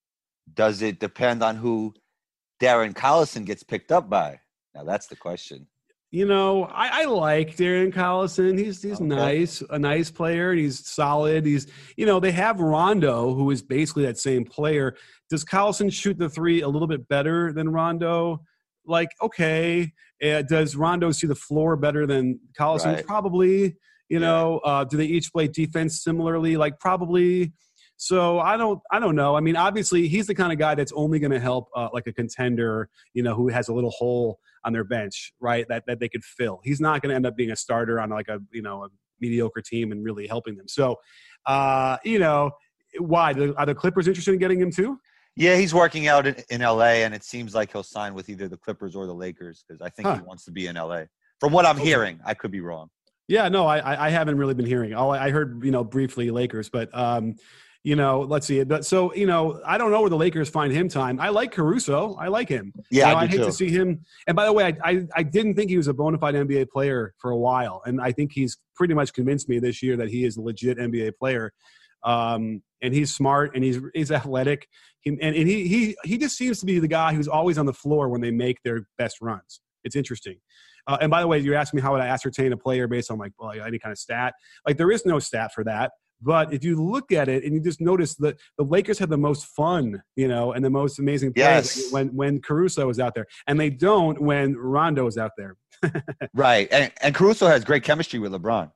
Does 0.52 0.82
it 0.82 0.98
depend 0.98 1.42
on 1.42 1.56
who 1.56 1.94
Darren 2.60 2.92
Collison 2.92 3.44
gets 3.44 3.62
picked 3.62 3.92
up 3.92 4.10
by? 4.10 4.40
Now 4.74 4.84
that's 4.84 5.06
the 5.06 5.16
question. 5.16 5.66
You 6.12 6.26
know, 6.26 6.64
I, 6.64 7.02
I 7.02 7.04
like 7.04 7.56
Darren 7.56 7.92
Collison. 7.92 8.58
He's 8.58 8.82
he's 8.82 8.96
okay. 8.96 9.04
nice, 9.04 9.62
a 9.70 9.78
nice 9.78 10.10
player. 10.10 10.52
He's 10.52 10.84
solid. 10.84 11.46
He's 11.46 11.68
you 11.96 12.04
know 12.04 12.18
they 12.18 12.32
have 12.32 12.58
Rondo, 12.58 13.32
who 13.32 13.50
is 13.52 13.62
basically 13.62 14.04
that 14.06 14.18
same 14.18 14.44
player. 14.44 14.96
Does 15.28 15.44
Collison 15.44 15.92
shoot 15.92 16.18
the 16.18 16.28
three 16.28 16.62
a 16.62 16.68
little 16.68 16.88
bit 16.88 17.06
better 17.06 17.52
than 17.52 17.68
Rondo? 17.68 18.42
Like, 18.84 19.10
okay. 19.22 19.92
Uh, 20.22 20.42
does 20.42 20.74
Rondo 20.74 21.12
see 21.12 21.28
the 21.28 21.34
floor 21.34 21.76
better 21.76 22.06
than 22.06 22.40
Collison? 22.58 22.94
Right. 22.96 23.06
Probably. 23.06 23.76
You 24.10 24.20
yeah. 24.20 24.26
know, 24.26 24.58
uh, 24.58 24.84
do 24.84 24.98
they 24.98 25.06
each 25.06 25.32
play 25.32 25.48
defense 25.48 26.02
similarly? 26.02 26.58
Like 26.58 26.78
probably. 26.78 27.52
So 27.96 28.38
I 28.38 28.56
don't, 28.56 28.80
I 28.90 28.98
don't 28.98 29.14
know. 29.14 29.36
I 29.36 29.40
mean, 29.40 29.56
obviously, 29.56 30.08
he's 30.08 30.26
the 30.26 30.34
kind 30.34 30.52
of 30.52 30.58
guy 30.58 30.74
that's 30.74 30.92
only 30.92 31.18
going 31.18 31.32
to 31.32 31.40
help 31.40 31.68
uh, 31.76 31.88
like 31.92 32.06
a 32.06 32.12
contender, 32.12 32.88
you 33.14 33.22
know, 33.22 33.34
who 33.34 33.48
has 33.48 33.68
a 33.68 33.74
little 33.74 33.90
hole 33.90 34.38
on 34.64 34.72
their 34.72 34.84
bench, 34.84 35.32
right? 35.40 35.66
That 35.68 35.84
that 35.86 36.00
they 36.00 36.08
could 36.08 36.24
fill. 36.24 36.60
He's 36.64 36.80
not 36.80 37.02
going 37.02 37.10
to 37.10 37.16
end 37.16 37.26
up 37.26 37.36
being 37.36 37.50
a 37.50 37.56
starter 37.56 38.00
on 38.00 38.10
like 38.10 38.28
a 38.28 38.40
you 38.52 38.62
know 38.62 38.84
a 38.84 38.88
mediocre 39.20 39.62
team 39.62 39.92
and 39.92 40.04
really 40.04 40.26
helping 40.26 40.56
them. 40.56 40.66
So, 40.66 40.96
uh, 41.46 41.98
you 42.04 42.18
know, 42.18 42.52
why 42.98 43.32
are 43.56 43.66
the 43.66 43.74
Clippers 43.74 44.08
interested 44.08 44.32
in 44.32 44.40
getting 44.40 44.60
him 44.60 44.70
too? 44.70 44.98
Yeah, 45.36 45.56
he's 45.56 45.72
working 45.72 46.08
out 46.08 46.26
in, 46.26 46.36
in 46.50 46.60
LA, 46.60 47.02
and 47.04 47.14
it 47.14 47.22
seems 47.22 47.54
like 47.54 47.72
he'll 47.72 47.82
sign 47.82 48.14
with 48.14 48.28
either 48.28 48.48
the 48.48 48.56
Clippers 48.56 48.96
or 48.96 49.06
the 49.06 49.14
Lakers 49.14 49.64
because 49.66 49.80
I 49.80 49.88
think 49.88 50.08
huh. 50.08 50.16
he 50.16 50.22
wants 50.22 50.44
to 50.46 50.50
be 50.50 50.66
in 50.66 50.76
LA. 50.76 51.04
From 51.38 51.52
what 51.52 51.64
I'm 51.64 51.76
okay. 51.76 51.84
hearing, 51.84 52.20
I 52.24 52.34
could 52.34 52.50
be 52.50 52.60
wrong. 52.60 52.90
Yeah, 53.30 53.48
no, 53.48 53.64
I 53.64 54.06
I 54.06 54.10
haven't 54.10 54.38
really 54.38 54.54
been 54.54 54.66
hearing. 54.66 54.92
All 54.92 55.12
I 55.12 55.30
heard, 55.30 55.64
you 55.64 55.70
know, 55.70 55.84
briefly 55.84 56.32
Lakers, 56.32 56.68
but 56.68 56.92
um, 56.92 57.36
you 57.84 57.94
know, 57.94 58.22
let's 58.22 58.44
see. 58.44 58.64
But 58.64 58.84
so 58.84 59.14
you 59.14 59.24
know, 59.24 59.62
I 59.64 59.78
don't 59.78 59.92
know 59.92 60.00
where 60.00 60.10
the 60.10 60.16
Lakers 60.16 60.48
find 60.48 60.72
him 60.72 60.88
time. 60.88 61.20
I 61.20 61.28
like 61.28 61.52
Caruso. 61.52 62.16
I 62.16 62.26
like 62.26 62.48
him. 62.48 62.72
Yeah, 62.90 63.06
you 63.06 63.12
know, 63.14 63.18
I, 63.18 63.22
I 63.22 63.26
hate 63.28 63.36
too. 63.36 63.44
to 63.44 63.52
see 63.52 63.70
him. 63.70 64.04
And 64.26 64.34
by 64.34 64.46
the 64.46 64.52
way, 64.52 64.64
I, 64.64 64.90
I 64.90 65.06
I 65.14 65.22
didn't 65.22 65.54
think 65.54 65.70
he 65.70 65.76
was 65.76 65.86
a 65.86 65.94
bona 65.94 66.18
fide 66.18 66.34
NBA 66.34 66.70
player 66.70 67.14
for 67.18 67.30
a 67.30 67.36
while, 67.36 67.82
and 67.86 68.00
I 68.00 68.10
think 68.10 68.32
he's 68.32 68.58
pretty 68.74 68.94
much 68.94 69.12
convinced 69.12 69.48
me 69.48 69.60
this 69.60 69.80
year 69.80 69.96
that 69.96 70.08
he 70.08 70.24
is 70.24 70.36
a 70.36 70.40
legit 70.40 70.78
NBA 70.78 71.12
player. 71.16 71.52
Um, 72.02 72.62
and 72.82 72.92
he's 72.92 73.14
smart 73.14 73.54
and 73.54 73.62
he's 73.62 73.78
he's 73.94 74.10
athletic. 74.10 74.66
He, 75.02 75.10
and, 75.10 75.20
and 75.22 75.46
he 75.46 75.68
he 75.68 75.96
he 76.02 76.18
just 76.18 76.36
seems 76.36 76.58
to 76.60 76.66
be 76.66 76.80
the 76.80 76.88
guy 76.88 77.14
who's 77.14 77.28
always 77.28 77.58
on 77.58 77.66
the 77.66 77.74
floor 77.74 78.08
when 78.08 78.22
they 78.22 78.32
make 78.32 78.60
their 78.64 78.88
best 78.98 79.18
runs. 79.20 79.60
It's 79.84 79.94
interesting. 79.94 80.38
Uh, 80.86 80.98
and 81.00 81.10
by 81.10 81.20
the 81.20 81.26
way, 81.26 81.38
you 81.38 81.54
asked 81.54 81.74
me 81.74 81.80
how 81.80 81.92
would 81.92 82.00
I 82.00 82.06
ascertain 82.06 82.52
a 82.52 82.56
player 82.56 82.86
based 82.86 83.10
on 83.10 83.18
like 83.18 83.32
well, 83.38 83.52
any 83.52 83.78
kind 83.78 83.92
of 83.92 83.98
stat. 83.98 84.34
Like 84.66 84.76
there 84.76 84.90
is 84.90 85.04
no 85.06 85.18
stat 85.18 85.52
for 85.54 85.64
that. 85.64 85.92
But 86.22 86.52
if 86.52 86.62
you 86.62 86.76
look 86.76 87.12
at 87.12 87.28
it 87.28 87.44
and 87.44 87.54
you 87.54 87.60
just 87.60 87.80
notice 87.80 88.14
that 88.16 88.38
the 88.58 88.64
Lakers 88.64 88.98
had 88.98 89.08
the 89.08 89.16
most 89.16 89.46
fun, 89.46 90.02
you 90.16 90.28
know, 90.28 90.52
and 90.52 90.64
the 90.64 90.70
most 90.70 90.98
amazing 90.98 91.32
plays 91.32 91.76
yes. 91.76 91.92
when 91.92 92.08
when 92.08 92.40
Caruso 92.40 92.86
was 92.86 93.00
out 93.00 93.14
there, 93.14 93.26
and 93.46 93.58
they 93.58 93.70
don't 93.70 94.20
when 94.20 94.56
Rondo 94.56 95.06
is 95.06 95.16
out 95.16 95.32
there. 95.38 95.56
right, 96.34 96.68
and, 96.70 96.92
and 97.00 97.14
Caruso 97.14 97.46
has 97.46 97.64
great 97.64 97.84
chemistry 97.84 98.18
with 98.18 98.32
LeBron. 98.32 98.70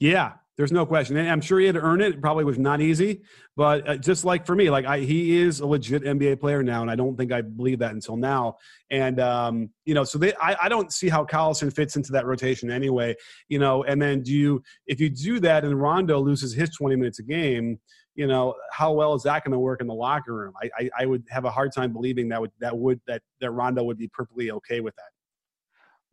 Yeah, 0.00 0.32
there's 0.62 0.70
no 0.70 0.86
question. 0.86 1.16
And 1.16 1.28
I'm 1.28 1.40
sure 1.40 1.58
he 1.58 1.66
had 1.66 1.74
to 1.74 1.80
earn 1.80 2.00
it. 2.00 2.14
It 2.14 2.20
probably 2.20 2.44
was 2.44 2.56
not 2.56 2.80
easy. 2.80 3.22
But 3.56 3.88
uh, 3.88 3.96
just 3.96 4.24
like 4.24 4.46
for 4.46 4.54
me, 4.54 4.70
like 4.70 4.84
I, 4.84 5.00
he 5.00 5.40
is 5.40 5.58
a 5.58 5.66
legit 5.66 6.04
NBA 6.04 6.38
player 6.38 6.62
now, 6.62 6.82
and 6.82 6.90
I 6.90 6.94
don't 6.94 7.16
think 7.16 7.32
I 7.32 7.40
believe 7.40 7.80
that 7.80 7.90
until 7.90 8.16
now. 8.16 8.58
And 8.88 9.18
um, 9.18 9.70
you 9.86 9.94
know, 9.94 10.04
so 10.04 10.18
they, 10.18 10.32
I, 10.34 10.56
I 10.62 10.68
don't 10.68 10.92
see 10.92 11.08
how 11.08 11.24
Collison 11.24 11.74
fits 11.74 11.96
into 11.96 12.12
that 12.12 12.26
rotation 12.26 12.70
anyway. 12.70 13.16
You 13.48 13.58
know, 13.58 13.82
and 13.82 14.00
then 14.00 14.22
do 14.22 14.30
you, 14.30 14.62
if 14.86 15.00
you 15.00 15.10
do 15.10 15.40
that, 15.40 15.64
and 15.64 15.74
Rondo 15.74 16.20
loses 16.20 16.54
his 16.54 16.70
20 16.70 16.94
minutes 16.94 17.18
a 17.18 17.24
game, 17.24 17.80
you 18.14 18.28
know, 18.28 18.54
how 18.70 18.92
well 18.92 19.14
is 19.14 19.24
that 19.24 19.42
going 19.42 19.50
to 19.50 19.58
work 19.58 19.80
in 19.80 19.88
the 19.88 19.94
locker 19.94 20.32
room? 20.32 20.52
I, 20.62 20.70
I, 20.78 20.90
I 21.00 21.06
would 21.06 21.24
have 21.28 21.44
a 21.44 21.50
hard 21.50 21.72
time 21.74 21.92
believing 21.92 22.28
that 22.28 22.40
would 22.40 22.52
that 22.60 22.78
would 22.78 23.00
that 23.08 23.20
that 23.40 23.50
Rondo 23.50 23.82
would 23.82 23.98
be 23.98 24.06
perfectly 24.06 24.52
okay 24.52 24.78
with 24.78 24.94
that. 24.94 25.10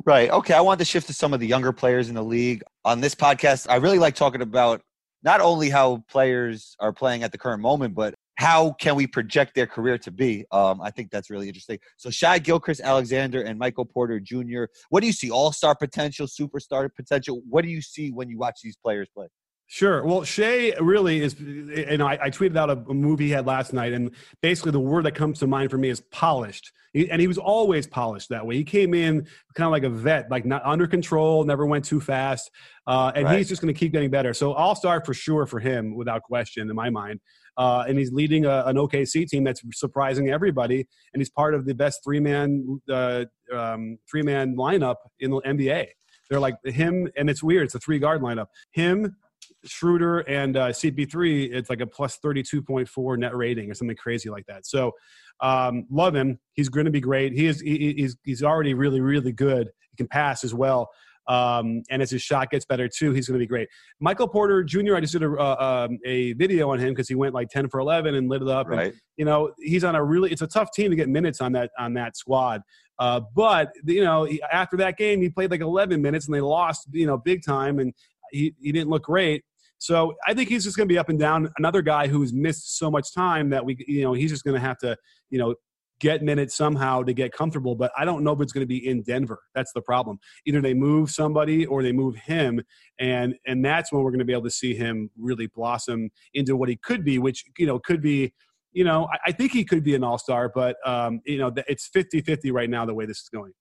Right. 0.06 0.30
Okay. 0.30 0.54
I 0.54 0.62
want 0.62 0.80
to 0.80 0.86
shift 0.86 1.08
to 1.08 1.14
some 1.14 1.34
of 1.34 1.40
the 1.40 1.48
younger 1.48 1.74
players 1.74 2.10
in 2.10 2.16
the 2.16 2.24
league. 2.24 2.64
On 2.86 3.02
this 3.02 3.16
podcast, 3.16 3.68
I 3.70 3.76
really 3.76 4.00
like 4.00 4.16
talking 4.16 4.42
about 4.42 4.82
not 5.24 5.42
only 5.42 5.70
how 5.70 6.04
players 6.10 6.76
are 6.80 6.94
playing 6.94 7.24
at 7.24 7.32
the 7.32 7.38
current 7.38 7.62
moment, 7.62 7.96
but 7.96 8.16
how 8.36 8.72
can 8.80 8.96
we 8.96 9.06
project 9.06 9.54
their 9.54 9.68
career 9.68 9.98
to 9.98 10.12
be? 10.12 10.46
Um, 10.54 10.80
I 10.82 10.92
think 10.92 11.12
that's 11.12 11.30
really 11.30 11.50
interesting. 11.50 11.78
So, 11.98 12.10
Shai 12.10 12.40
Gilgeous-Alexander 12.40 13.42
and 13.42 13.60
Michael 13.60 13.84
Porter 13.84 14.22
Jr., 14.22 14.64
what 14.90 15.02
do 15.02 15.08
you 15.08 15.14
see? 15.14 15.30
All 15.30 15.52
star 15.52 15.76
potential, 15.76 16.26
superstar 16.26 16.90
potential? 16.96 17.42
What 17.50 17.66
do 17.66 17.70
you 17.70 17.82
see 17.82 18.12
when 18.12 18.30
you 18.30 18.38
watch 18.38 18.62
these 18.64 18.78
players 18.78 19.10
play? 19.14 19.28
Sure. 19.72 20.04
Well, 20.04 20.24
Shai 20.24 20.74
really 20.80 21.22
is, 21.22 21.40
you 21.40 21.98
know, 21.98 22.08
I, 22.08 22.18
I 22.24 22.30
tweeted 22.32 22.58
out 22.58 22.72
a, 22.72 22.84
a, 22.90 22.94
movie 22.94 23.26
he 23.26 23.30
had 23.30 23.46
last 23.46 23.72
night, 23.72 23.94
and 23.94 24.10
basically 24.42 24.72
the 24.72 24.80
word 24.80 25.06
that 25.06 25.14
comes 25.14 25.38
to 25.40 25.48
mind 25.48 25.70
for 25.70 25.78
me 25.78 25.90
is 25.90 26.02
polished. 26.10 26.72
He, 26.92 27.08
and 27.12 27.22
he 27.22 27.28
was 27.28 27.38
always 27.38 27.86
polished 27.86 28.30
that 28.30 28.48
way. 28.48 28.56
He 28.56 28.64
came 28.64 28.96
in 28.96 29.28
kind 29.54 29.68
of 29.68 29.72
like 29.72 29.84
a 29.84 29.90
vet, 29.92 30.32
like 30.32 30.44
not 30.44 30.66
under 30.66 30.88
control, 30.88 31.44
never 31.44 31.68
went 31.68 31.86
too 31.86 32.02
fast, 32.02 32.50
uh, 32.88 33.12
and 33.14 33.26
right. 33.26 33.38
he's 33.38 33.48
just 33.48 33.62
going 33.62 33.72
to 33.72 33.80
keep 33.80 33.92
getting 33.92 34.10
better. 34.10 34.34
So 34.34 34.54
all 34.54 34.74
star 34.74 35.06
for 35.06 35.14
sure 35.14 35.46
for 35.46 35.60
him, 35.60 35.96
without 35.96 36.24
question, 36.24 36.68
in 36.68 36.76
my 36.76 36.90
mind. 36.90 37.20
Uh, 37.56 37.84
and 37.88 37.96
he's 37.96 38.12
leading 38.12 38.46
a, 38.46 38.64
an 38.66 38.76
OKC 38.76 39.28
team 39.28 39.44
that's 39.44 39.62
surprising 39.74 40.30
everybody, 40.30 40.88
and 41.14 41.22
he's 41.22 41.30
part 41.30 41.54
of 41.54 41.68
the 41.68 41.76
best 41.76 42.04
three 42.04 42.20
man 42.20 42.82
uh, 42.90 43.26
um, 43.54 44.00
three 44.10 44.24
man 44.24 44.56
lineup 44.56 44.96
in 45.20 45.30
the 45.30 45.42
NBA. 45.42 45.90
They're 46.28 46.40
like 46.40 46.56
him, 46.66 47.08
and 47.16 47.30
it's 47.30 47.44
weird. 47.44 47.66
It's 47.66 47.76
a 47.76 47.80
three 47.80 48.00
guard 48.00 48.22
lineup. 48.22 48.48
Him, 48.72 49.16
Schroeder 49.66 50.20
and 50.20 50.56
uh, 50.58 50.70
CP3, 50.70 51.54
it's 51.54 51.70
like 51.70 51.82
a 51.82 51.88
plus 51.88 52.20
32.4 52.24 53.18
net 53.18 53.36
rating 53.36 53.70
or 53.70 53.74
something 53.74 53.98
crazy 53.98 54.30
like 54.30 54.46
that. 54.48 54.66
So 54.66 54.94
um, 55.42 55.86
love 55.90 56.16
him. 56.16 56.40
He's 56.54 56.70
going 56.70 56.86
to 56.86 56.92
be 56.92 57.02
great. 57.02 57.34
He 57.34 57.46
is 57.46 57.62
he, 57.62 57.94
he's 57.94 58.18
he's 58.24 58.44
already 58.44 58.74
really 58.74 59.02
really 59.02 59.32
good. 59.32 59.70
He 59.92 59.98
can 59.98 60.08
pass 60.08 60.44
as 60.44 60.54
well. 60.54 60.90
Um, 61.28 61.84
and 61.92 62.02
as 62.02 62.10
his 62.10 62.24
shot 62.24 62.50
gets 62.50 62.66
better 62.66 62.90
too, 62.90 63.12
he's 63.12 63.28
going 63.28 63.40
to 63.40 63.44
be 63.44 63.48
great. 63.48 63.70
Michael 64.00 64.28
Porter 64.28 64.64
Jr. 64.64 64.96
I 64.96 65.00
just 65.00 65.14
did 65.14 65.22
a, 65.22 65.32
uh, 65.32 65.88
um, 65.88 66.00
a 66.04 66.34
video 66.34 66.72
on 66.72 66.80
him 66.80 66.90
because 66.90 67.08
he 67.08 67.14
went 67.14 67.36
like 67.36 67.50
10 67.50 67.70
for 67.70 67.80
11 67.80 68.16
and 68.16 68.30
lit 68.30 68.42
it 68.42 68.48
up. 68.48 68.68
Right. 68.68 68.88
And, 68.88 68.94
you 69.16 69.26
know, 69.26 69.52
he's 69.60 69.84
on 69.84 69.94
a 69.94 70.04
really 70.04 70.32
it's 70.32 70.42
a 70.42 70.48
tough 70.48 70.72
team 70.72 70.90
to 70.90 70.96
get 70.96 71.08
minutes 71.08 71.40
on 71.40 71.52
that 71.52 71.70
on 71.78 71.94
that 71.94 72.18
squad. 72.18 72.64
Uh, 72.98 73.22
but 73.36 73.72
you 73.86 74.04
know, 74.04 74.28
after 74.52 74.76
that 74.78 74.98
game, 74.98 75.22
he 75.22 75.30
played 75.30 75.52
like 75.52 75.62
11 75.62 76.02
minutes 76.02 76.26
and 76.26 76.36
they 76.36 76.42
lost, 76.42 76.88
you 76.92 77.06
know, 77.06 77.18
big 77.18 77.46
time, 77.46 77.80
and 77.80 77.94
he, 78.32 78.54
he 78.60 78.72
didn't 78.72 78.90
look 78.90 79.04
great. 79.04 79.44
So 79.80 80.14
I 80.28 80.34
think 80.34 80.50
he's 80.50 80.66
just 80.66 80.78
going 80.78 80.88
to 80.88 80.94
be 80.94 81.00
up 81.00 81.10
and 81.10 81.18
down. 81.18 81.50
Another 81.58 81.82
guy 81.82 82.08
who's 82.08 82.34
missed 82.34 82.78
so 82.78 82.92
much 82.92 83.14
time 83.14 83.50
that 83.50 83.66
we, 83.66 83.78
you 83.88 84.04
know, 84.04 84.14
he's 84.14 84.30
just 84.30 84.44
going 84.44 84.56
to 84.56 84.62
have 84.62 84.78
to, 84.80 84.96
you 85.30 85.40
know, 85.40 85.56
get 86.00 86.22
minutes 86.22 86.56
somehow 86.56 87.04
to 87.04 87.14
get 87.14 87.32
comfortable. 87.32 87.76
But 87.76 87.92
I 87.98 88.06
don't 88.06 88.24
know 88.24 88.32
if 88.34 88.42
it's 88.42 88.52
going 88.52 88.64
to 88.64 88.68
be 88.68 88.88
in 88.88 89.02
Denver. 89.04 89.40
That's 89.56 89.72
the 89.74 89.82
problem. 89.82 90.20
Either 90.46 90.62
they 90.62 90.74
move 90.74 91.12
somebody 91.12 91.66
or 91.66 91.82
they 91.82 91.92
move 91.92 92.16
him, 92.16 92.62
and 93.00 93.36
and 93.46 93.64
that's 93.64 93.92
when 93.92 94.04
we're 94.04 94.12
going 94.12 94.20
to 94.20 94.26
be 94.26 94.34
able 94.34 94.44
to 94.44 94.52
see 94.52 94.76
him 94.76 95.10
really 95.18 95.48
blossom 95.48 96.10
into 96.34 96.56
what 96.56 96.70
he 96.70 96.76
could 96.76 97.04
be, 97.04 97.20
which 97.20 97.44
you 97.58 97.66
know 97.66 97.80
could 97.80 98.02
be. 98.02 98.34
You 98.72 98.84
know, 98.84 99.08
I, 99.12 99.30
I 99.30 99.32
think 99.32 99.52
he 99.52 99.66
could 99.66 99.84
be 99.84 99.96
an 99.96 100.04
all 100.04 100.20
star, 100.20 100.52
but 100.54 100.76
um, 100.86 101.22
you 101.26 101.40
know, 101.40 101.52
it's 101.68 101.88
50 101.88 102.22
50 102.22 102.52
right 102.52 102.70
now, 102.70 102.86
the 102.86 102.94
way 102.94 103.06
this 103.06 103.22
is 103.22 103.30
going. 103.30 103.54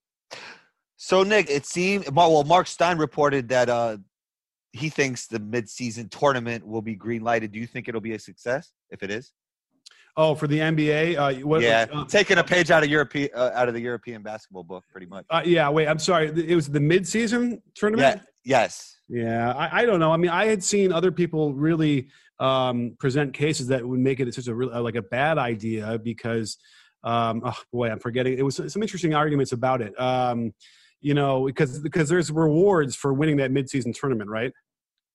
So 0.96 1.22
Nick, 1.22 1.48
it 1.48 1.64
seemed 1.64 2.14
well. 2.14 2.42
Mark 2.44 2.66
Stein 2.66 2.98
reported 2.98 3.48
that 3.48 3.70
uh, 3.70 3.98
he 4.72 4.88
thinks 4.88 5.26
the 5.26 5.40
midseason 5.40 6.10
tournament 6.10 6.66
will 6.66 6.82
be 6.82 6.94
green 6.94 7.22
lighted. 7.22 7.52
Do 7.52 7.58
you 7.58 7.66
think 7.66 7.88
it'll 7.88 8.00
be 8.00 8.14
a 8.14 8.18
success 8.18 8.72
if 8.90 9.02
it 9.02 9.10
is? 9.10 9.32
Oh, 10.16 10.34
for 10.34 10.48
the 10.48 10.58
NBA, 10.58 11.16
uh, 11.16 11.46
what, 11.46 11.62
yeah, 11.62 11.86
uh, 11.92 12.04
taking 12.04 12.38
a 12.38 12.44
page 12.44 12.72
out 12.72 12.82
of 12.82 12.88
European 12.88 13.30
uh, 13.34 13.52
out 13.54 13.68
of 13.68 13.74
the 13.74 13.80
European 13.80 14.20
basketball 14.22 14.64
book, 14.64 14.84
pretty 14.90 15.06
much. 15.06 15.24
Uh, 15.30 15.42
yeah, 15.44 15.68
wait, 15.68 15.86
I'm 15.86 16.00
sorry. 16.00 16.28
It 16.28 16.56
was 16.56 16.68
the 16.68 16.80
midseason 16.80 17.62
tournament. 17.76 18.16
Yeah. 18.16 18.22
Yes. 18.44 18.96
Yeah, 19.08 19.52
I, 19.52 19.82
I, 19.82 19.86
don't 19.86 20.00
know. 20.00 20.10
I 20.10 20.16
mean, 20.16 20.30
I 20.30 20.46
had 20.46 20.64
seen 20.64 20.92
other 20.92 21.12
people 21.12 21.54
really 21.54 22.08
um, 22.40 22.96
present 22.98 23.32
cases 23.32 23.68
that 23.68 23.86
would 23.86 24.00
make 24.00 24.20
it 24.20 24.32
such 24.34 24.48
a 24.48 24.54
real, 24.54 24.82
like 24.82 24.96
a 24.96 25.02
bad 25.02 25.38
idea 25.38 25.98
because, 26.02 26.58
um, 27.04 27.42
oh 27.44 27.56
boy, 27.72 27.90
I'm 27.90 28.00
forgetting. 28.00 28.38
It 28.38 28.42
was 28.42 28.56
some 28.56 28.82
interesting 28.82 29.14
arguments 29.14 29.52
about 29.52 29.82
it. 29.82 29.98
Um, 30.00 30.52
you 31.00 31.14
know, 31.14 31.46
because 31.46 31.78
because 31.80 32.08
there's 32.08 32.30
rewards 32.30 32.96
for 32.96 33.12
winning 33.12 33.36
that 33.36 33.50
midseason 33.52 33.94
tournament, 33.98 34.30
right? 34.30 34.52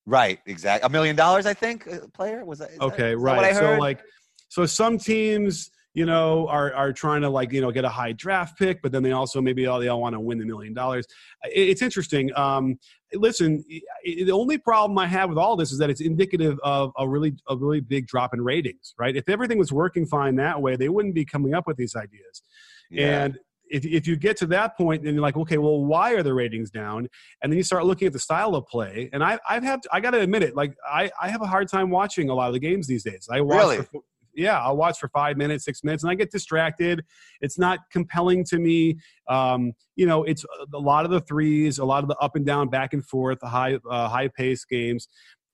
Right, 0.06 0.38
exactly. 0.46 0.86
A 0.86 0.90
million 0.90 1.16
dollars, 1.16 1.46
I 1.46 1.54
think. 1.54 1.88
player 2.12 2.44
was 2.44 2.58
that? 2.58 2.70
Okay, 2.80 3.10
that, 3.10 3.18
right. 3.18 3.54
So 3.54 3.78
like, 3.78 4.02
so 4.48 4.66
some 4.66 4.98
teams, 4.98 5.70
you 5.94 6.04
know, 6.04 6.46
are 6.48 6.74
are 6.74 6.92
trying 6.92 7.22
to 7.22 7.30
like 7.30 7.52
you 7.52 7.60
know 7.60 7.70
get 7.70 7.84
a 7.84 7.88
high 7.88 8.12
draft 8.12 8.58
pick, 8.58 8.82
but 8.82 8.92
then 8.92 9.02
they 9.02 9.12
also 9.12 9.40
maybe 9.40 9.66
all 9.66 9.80
they 9.80 9.88
all 9.88 10.00
want 10.00 10.14
to 10.14 10.20
win 10.20 10.38
the 10.38 10.44
million 10.44 10.74
dollars. 10.74 11.06
It's 11.44 11.82
interesting. 11.82 12.30
Um, 12.36 12.78
listen, 13.14 13.64
the 14.04 14.32
only 14.32 14.58
problem 14.58 14.98
I 14.98 15.06
have 15.06 15.28
with 15.28 15.38
all 15.38 15.56
this 15.56 15.72
is 15.72 15.78
that 15.78 15.88
it's 15.88 16.00
indicative 16.00 16.58
of 16.62 16.92
a 16.98 17.08
really 17.08 17.34
a 17.48 17.56
really 17.56 17.80
big 17.80 18.06
drop 18.06 18.34
in 18.34 18.42
ratings. 18.42 18.94
Right? 18.98 19.16
If 19.16 19.28
everything 19.28 19.58
was 19.58 19.72
working 19.72 20.06
fine 20.06 20.36
that 20.36 20.60
way, 20.60 20.76
they 20.76 20.88
wouldn't 20.88 21.14
be 21.14 21.24
coming 21.24 21.54
up 21.54 21.66
with 21.66 21.76
these 21.76 21.94
ideas. 21.94 22.42
Yeah. 22.90 23.24
And 23.24 23.38
if, 23.74 23.84
if 23.84 24.06
you 24.06 24.14
get 24.14 24.36
to 24.36 24.46
that 24.46 24.76
point 24.76 25.04
and 25.04 25.14
you're 25.14 25.22
like, 25.22 25.36
okay, 25.36 25.58
well, 25.58 25.84
why 25.84 26.12
are 26.12 26.22
the 26.22 26.32
ratings 26.32 26.70
down? 26.70 27.08
And 27.42 27.50
then 27.50 27.56
you 27.56 27.64
start 27.64 27.84
looking 27.84 28.06
at 28.06 28.12
the 28.12 28.20
style 28.20 28.54
of 28.54 28.66
play. 28.68 29.10
And 29.12 29.22
I, 29.22 29.38
I've 29.48 29.64
had, 29.64 29.80
I 29.92 29.98
got 29.98 30.12
to 30.12 30.20
admit 30.20 30.44
it, 30.44 30.54
like 30.54 30.76
I, 30.88 31.10
I 31.20 31.28
have 31.28 31.42
a 31.42 31.46
hard 31.46 31.68
time 31.68 31.90
watching 31.90 32.30
a 32.30 32.34
lot 32.34 32.46
of 32.46 32.52
the 32.52 32.60
games 32.60 32.86
these 32.86 33.02
days. 33.02 33.28
I 33.30 33.40
watch 33.40 33.58
really? 33.58 33.76
for, 33.78 34.02
yeah, 34.32 34.60
I'll 34.60 34.76
watch 34.76 34.98
for 34.98 35.08
five 35.08 35.36
minutes, 35.36 35.64
six 35.64 35.82
minutes, 35.82 36.04
and 36.04 36.10
I 36.10 36.14
get 36.14 36.30
distracted. 36.30 37.04
It's 37.40 37.58
not 37.58 37.80
compelling 37.90 38.44
to 38.44 38.58
me. 38.58 38.98
Um, 39.28 39.72
you 39.96 40.06
know, 40.06 40.22
it's 40.22 40.44
a 40.72 40.78
lot 40.78 41.04
of 41.04 41.10
the 41.10 41.20
threes, 41.20 41.78
a 41.78 41.84
lot 41.84 42.04
of 42.04 42.08
the 42.08 42.16
up 42.18 42.36
and 42.36 42.46
down, 42.46 42.68
back 42.68 42.92
and 42.94 43.04
forth, 43.04 43.38
high 43.42 43.78
uh, 43.90 44.08
high 44.08 44.28
pace 44.28 44.64
games. 44.64 45.08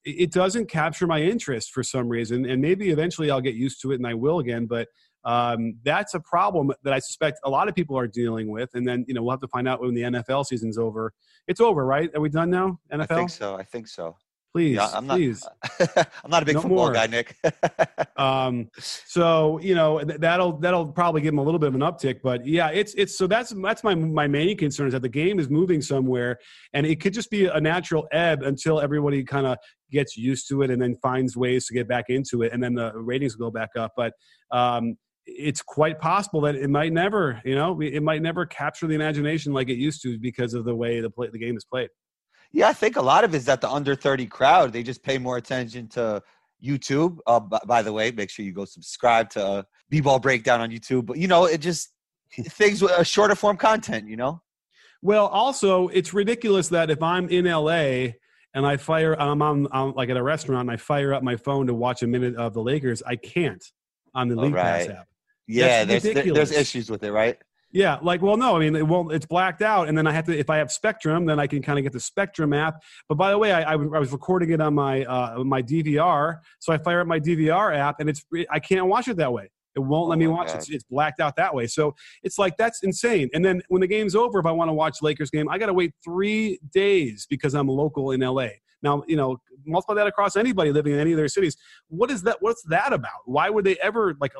It 0.05 0.33
doesn't 0.33 0.71
capture 0.71 1.07
my 1.07 1.21
interest 1.21 1.73
for 1.73 1.83
some 1.83 2.09
reason, 2.09 2.47
and 2.47 2.63
maybe 2.63 2.89
eventually 2.91 3.31
I'll 3.31 3.43
get 3.43 3.55
used 3.55 3.83
to 3.83 3.93
it 3.93 3.97
and 3.97 4.07
I 4.07 4.15
will 4.15 4.39
again. 4.39 4.65
But 4.65 4.89
um, 5.25 5.75
that's 5.85 6.15
a 6.15 6.21
problem 6.21 6.73
that 6.83 6.93
I 6.93 6.99
suspect 6.99 7.41
a 7.45 7.51
lot 7.51 7.69
of 7.69 7.75
people 7.75 7.99
are 7.99 8.07
dealing 8.07 8.51
with. 8.51 8.71
And 8.75 8.87
then, 8.87 9.05
you 9.07 9.15
know, 9.15 9.23
we'll 9.23 9.33
have 9.33 9.41
to 9.41 9.49
find 9.49 9.69
out 9.69 9.81
when 9.81 9.95
the 9.95 10.03
NFL 10.03 10.47
season's 10.47 10.79
over. 10.79 11.13
It's 11.47 11.61
over, 11.61 11.85
right? 11.85 12.11
Are 12.15 12.21
we 12.21 12.29
done 12.29 12.51
now? 12.51 12.79
NFL? 12.93 13.11
I 13.11 13.17
think 13.17 13.31
so. 13.31 13.57
I 13.57 13.63
think 13.65 13.89
so. 13.89 14.17
Please, 14.53 14.75
yeah, 14.75 14.91
I'm 14.93 15.07
please. 15.07 15.47
Not, 15.79 16.09
I'm 16.25 16.31
not 16.31 16.43
a 16.43 16.47
big 16.47 16.57
no 16.57 16.63
football 16.63 16.87
more. 16.87 16.93
guy, 16.93 17.07
Nick. 17.07 17.37
um, 18.17 18.69
so 18.79 19.61
you 19.61 19.77
know 19.77 20.03
that'll 20.03 20.59
that'll 20.59 20.91
probably 20.91 21.21
give 21.21 21.33
him 21.33 21.39
a 21.39 21.43
little 21.43 21.61
bit 21.61 21.69
of 21.69 21.77
an 21.77 21.83
uptick, 21.83 22.21
but 22.21 22.45
yeah, 22.45 22.69
it's 22.71 22.93
it's 22.95 23.17
so 23.17 23.29
that's 23.29 23.51
that's 23.63 23.85
my 23.85 23.95
my 23.95 24.27
main 24.27 24.57
concern 24.57 24.89
is 24.89 24.93
that 24.93 25.03
the 25.03 25.09
game 25.09 25.39
is 25.39 25.49
moving 25.49 25.81
somewhere, 25.81 26.37
and 26.73 26.85
it 26.85 27.01
could 27.01 27.15
just 27.15 27.31
be 27.31 27.47
a 27.47 27.61
natural 27.61 28.09
ebb 28.11 28.43
until 28.43 28.81
everybody 28.81 29.23
kind 29.23 29.47
of 29.47 29.57
gets 29.93 30.17
used 30.17 30.49
to 30.49 30.63
it 30.63 30.71
and 30.71 30.83
then 30.83 30.97
finds 30.97 31.37
ways 31.37 31.67
to 31.67 31.75
get 31.75 31.87
back 31.87 32.07
into 32.09 32.43
it, 32.43 32.53
and 32.53 32.61
then 32.61 32.75
the 32.75 32.93
ratings 32.97 33.37
go 33.37 33.53
back 33.53 33.71
up. 33.77 33.93
But 33.97 34.15
um, 34.51 34.97
it's 35.27 35.63
quite 35.63 35.99
possible 35.99 36.41
that 36.43 36.55
it 36.55 36.69
might 36.71 36.93
never, 36.93 37.41
you 37.45 37.55
know, 37.55 37.81
it 37.81 38.03
might 38.03 38.23
never 38.23 38.47
capture 38.47 38.87
the 38.87 38.95
imagination 38.95 39.53
like 39.53 39.69
it 39.69 39.77
used 39.77 40.03
to 40.03 40.19
because 40.19 40.55
of 40.55 40.65
the 40.65 40.75
way 40.75 41.01
the 41.01 41.11
play, 41.11 41.29
the 41.31 41.39
game 41.39 41.57
is 41.57 41.65
played. 41.65 41.89
Yeah, 42.53 42.69
I 42.69 42.73
think 42.73 42.97
a 42.97 43.03
lot 43.03 43.25
of 43.25 43.35
it 43.35 43.39
is 43.39 43.45
that 43.45 43.61
the 43.61 43.71
under 43.71 43.95
30 43.95 44.27
crowd, 44.27 44.73
they 44.73 44.83
just 44.83 45.03
pay 45.03 45.19
more 45.19 45.37
attention 45.37 45.89
to 45.89 46.23
YouTube. 46.65 47.19
Uh, 47.27 47.41
b- 47.41 47.59
by 47.67 47.83
the 47.83 47.93
way, 47.93 48.11
make 48.11 48.31
sure 48.31 48.45
you 48.45 48.53
go 48.53 48.65
subscribe 48.65 49.31
to 49.31 49.45
uh, 49.45 49.63
B-Ball 49.89 50.19
Breakdown 50.19 50.61
on 50.61 50.71
YouTube. 50.71 51.07
But, 51.07 51.19
you 51.19 51.29
know, 51.29 51.45
it 51.45 51.59
just 51.59 51.91
things 52.33 52.83
with 52.83 52.93
a 52.93 53.05
shorter 53.05 53.35
form 53.35 53.57
content, 53.57 54.09
you 54.09 54.17
know? 54.17 54.43
Well, 55.03 55.27
also, 55.29 55.89
it's 55.89 56.13
ridiculous 56.13 56.69
that 56.69 56.91
if 56.91 57.03
I'm 57.03 57.29
in 57.29 57.47
LA 57.47 58.15
and 58.53 58.67
I 58.67 58.77
fire, 58.77 59.19
I'm 59.19 59.41
on, 59.41 59.69
I'm 59.73 59.95
like 59.95 60.11
at 60.11 60.17
a 60.17 60.23
restaurant 60.23 60.63
and 60.63 60.71
I 60.71 60.77
fire 60.77 61.15
up 61.15 61.23
my 61.23 61.37
phone 61.37 61.69
to 61.69 61.75
watch 61.75 62.03
a 62.03 62.07
minute 62.07 62.35
of 62.37 62.53
the 62.53 62.63
Lakers, 62.63 63.03
I 63.07 63.17
can't 63.17 63.65
on 64.13 64.29
the 64.29 64.37
League 64.37 64.55
right. 64.55 64.89
Pass 64.89 64.99
app. 64.99 65.10
Yeah, 65.47 65.85
there's 65.85 66.03
there's 66.03 66.53
issues 66.53 66.91
with 66.91 67.03
it, 67.03 67.13
right? 67.13 67.39
Yeah, 67.73 67.99
like 68.03 68.21
well, 68.21 68.37
no, 68.37 68.57
I 68.57 68.59
mean, 68.59 68.75
it 68.75 68.87
won't, 68.87 69.13
it's 69.13 69.27
blacked 69.27 69.63
out, 69.63 69.89
and 69.89 69.97
then 69.97 70.07
I 70.07 70.13
have 70.13 70.25
to. 70.27 70.37
If 70.37 70.51
I 70.51 70.57
have 70.57 70.73
Spectrum, 70.73 71.25
then 71.25 71.39
I 71.39 71.47
can 71.47 71.63
kind 71.63 71.79
of 71.79 71.85
get 71.85 71.93
the 71.93 72.01
Spectrum 72.01 72.53
app. 72.53 72.83
But 73.09 73.15
by 73.15 73.31
the 73.31 73.39
way, 73.39 73.53
I, 73.53 73.73
I, 73.73 73.77
was 73.77 74.11
recording 74.11 74.51
it 74.51 74.61
on 74.61 74.75
my 74.75 75.05
uh, 75.05 75.45
my 75.45 75.63
DVR, 75.63 76.39
so 76.59 76.73
I 76.73 76.79
fire 76.79 77.01
up 77.01 77.07
my 77.07 77.21
DVR 77.21 77.77
app, 77.77 78.01
and 78.01 78.09
it's 78.09 78.25
I 78.51 78.59
can't 78.59 78.87
watch 78.87 79.07
it 79.07 79.17
that 79.19 79.33
way. 79.33 79.51
It 79.77 79.81
won't 79.81 80.09
let 80.09 80.17
oh 80.17 80.19
me 80.19 80.27
watch 80.27 80.49
it. 80.49 80.57
It's, 80.57 80.71
it's 80.71 80.85
blacked 80.85 81.21
out 81.21 81.37
that 81.37 81.55
way. 81.55 81.69
So 81.69 81.95
it's 82.25 82.39
like 82.39 82.57
that's 82.57 82.83
insane. 82.83 83.31
And 83.35 83.45
then 83.45 83.63
when 83.69 83.81
the 83.81 83.87
game's 83.87 84.17
over, 84.17 84.41
if 84.41 84.47
I 84.47 84.51
want 84.51 84.69
to 84.69 84.73
watch 84.73 85.01
Lakers 85.01 85.31
game, 85.31 85.49
I 85.49 85.59
got 85.59 85.67
to 85.67 85.75
wait 85.75 85.93
three 86.05 86.59
days 86.73 87.27
because 87.31 87.55
I'm 87.55 87.69
local 87.69 88.11
in 88.11 88.21
LA. 88.21 88.49
Now, 88.83 89.03
you 89.07 89.17
know, 89.17 89.41
multiply 89.67 89.95
that 89.97 90.07
across 90.07 90.37
anybody 90.37 90.73
living 90.73 90.95
in 90.95 90.99
any 90.99 91.13
of 91.13 91.17
their 91.17 91.29
cities. 91.29 91.57
What 91.89 92.11
is 92.11 92.23
that? 92.23 92.39
What's 92.41 92.63
that 92.65 92.93
about? 92.93 93.21
Why 93.27 93.51
would 93.51 93.65
they 93.65 93.77
ever 93.77 94.17
like 94.21 94.33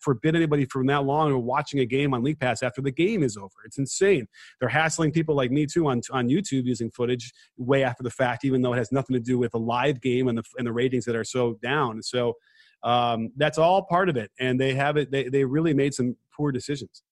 forbid 0.00 0.34
anybody 0.34 0.64
from 0.64 0.86
that 0.86 1.04
long 1.04 1.30
or 1.32 1.38
watching 1.38 1.80
a 1.80 1.86
game 1.86 2.14
on 2.14 2.22
League 2.22 2.40
Pass 2.40 2.62
after 2.62 2.80
the 2.80 2.90
game 2.90 3.22
is 3.22 3.36
over? 3.36 3.54
It's 3.64 3.78
insane. 3.78 4.26
They're 4.60 4.68
hassling 4.68 5.12
people 5.12 5.34
like 5.34 5.50
me 5.50 5.66
too 5.66 5.88
on 5.88 6.00
on 6.10 6.28
YouTube 6.28 6.64
using 6.64 6.90
footage 6.90 7.32
way 7.56 7.84
after 7.84 8.02
the 8.02 8.10
fact, 8.10 8.44
even 8.44 8.62
though 8.62 8.72
it 8.72 8.78
has 8.78 8.92
nothing 8.92 9.14
to 9.14 9.20
do 9.20 9.38
with 9.38 9.54
a 9.54 9.58
live 9.58 10.00
game 10.00 10.28
and 10.28 10.38
the 10.38 10.44
and 10.56 10.66
the 10.66 10.72
ratings 10.72 11.04
that 11.04 11.16
are 11.16 11.24
so 11.24 11.58
down. 11.62 12.02
So 12.02 12.34
um, 12.82 13.30
that's 13.36 13.58
all 13.58 13.82
part 13.82 14.08
of 14.08 14.16
it, 14.16 14.30
and 14.40 14.60
they 14.60 14.74
have 14.74 14.96
it. 14.96 15.10
They 15.10 15.28
they 15.28 15.44
really 15.44 15.74
made 15.74 15.94
some 15.94 16.16
poor 16.34 16.50
decisions. 16.50 17.02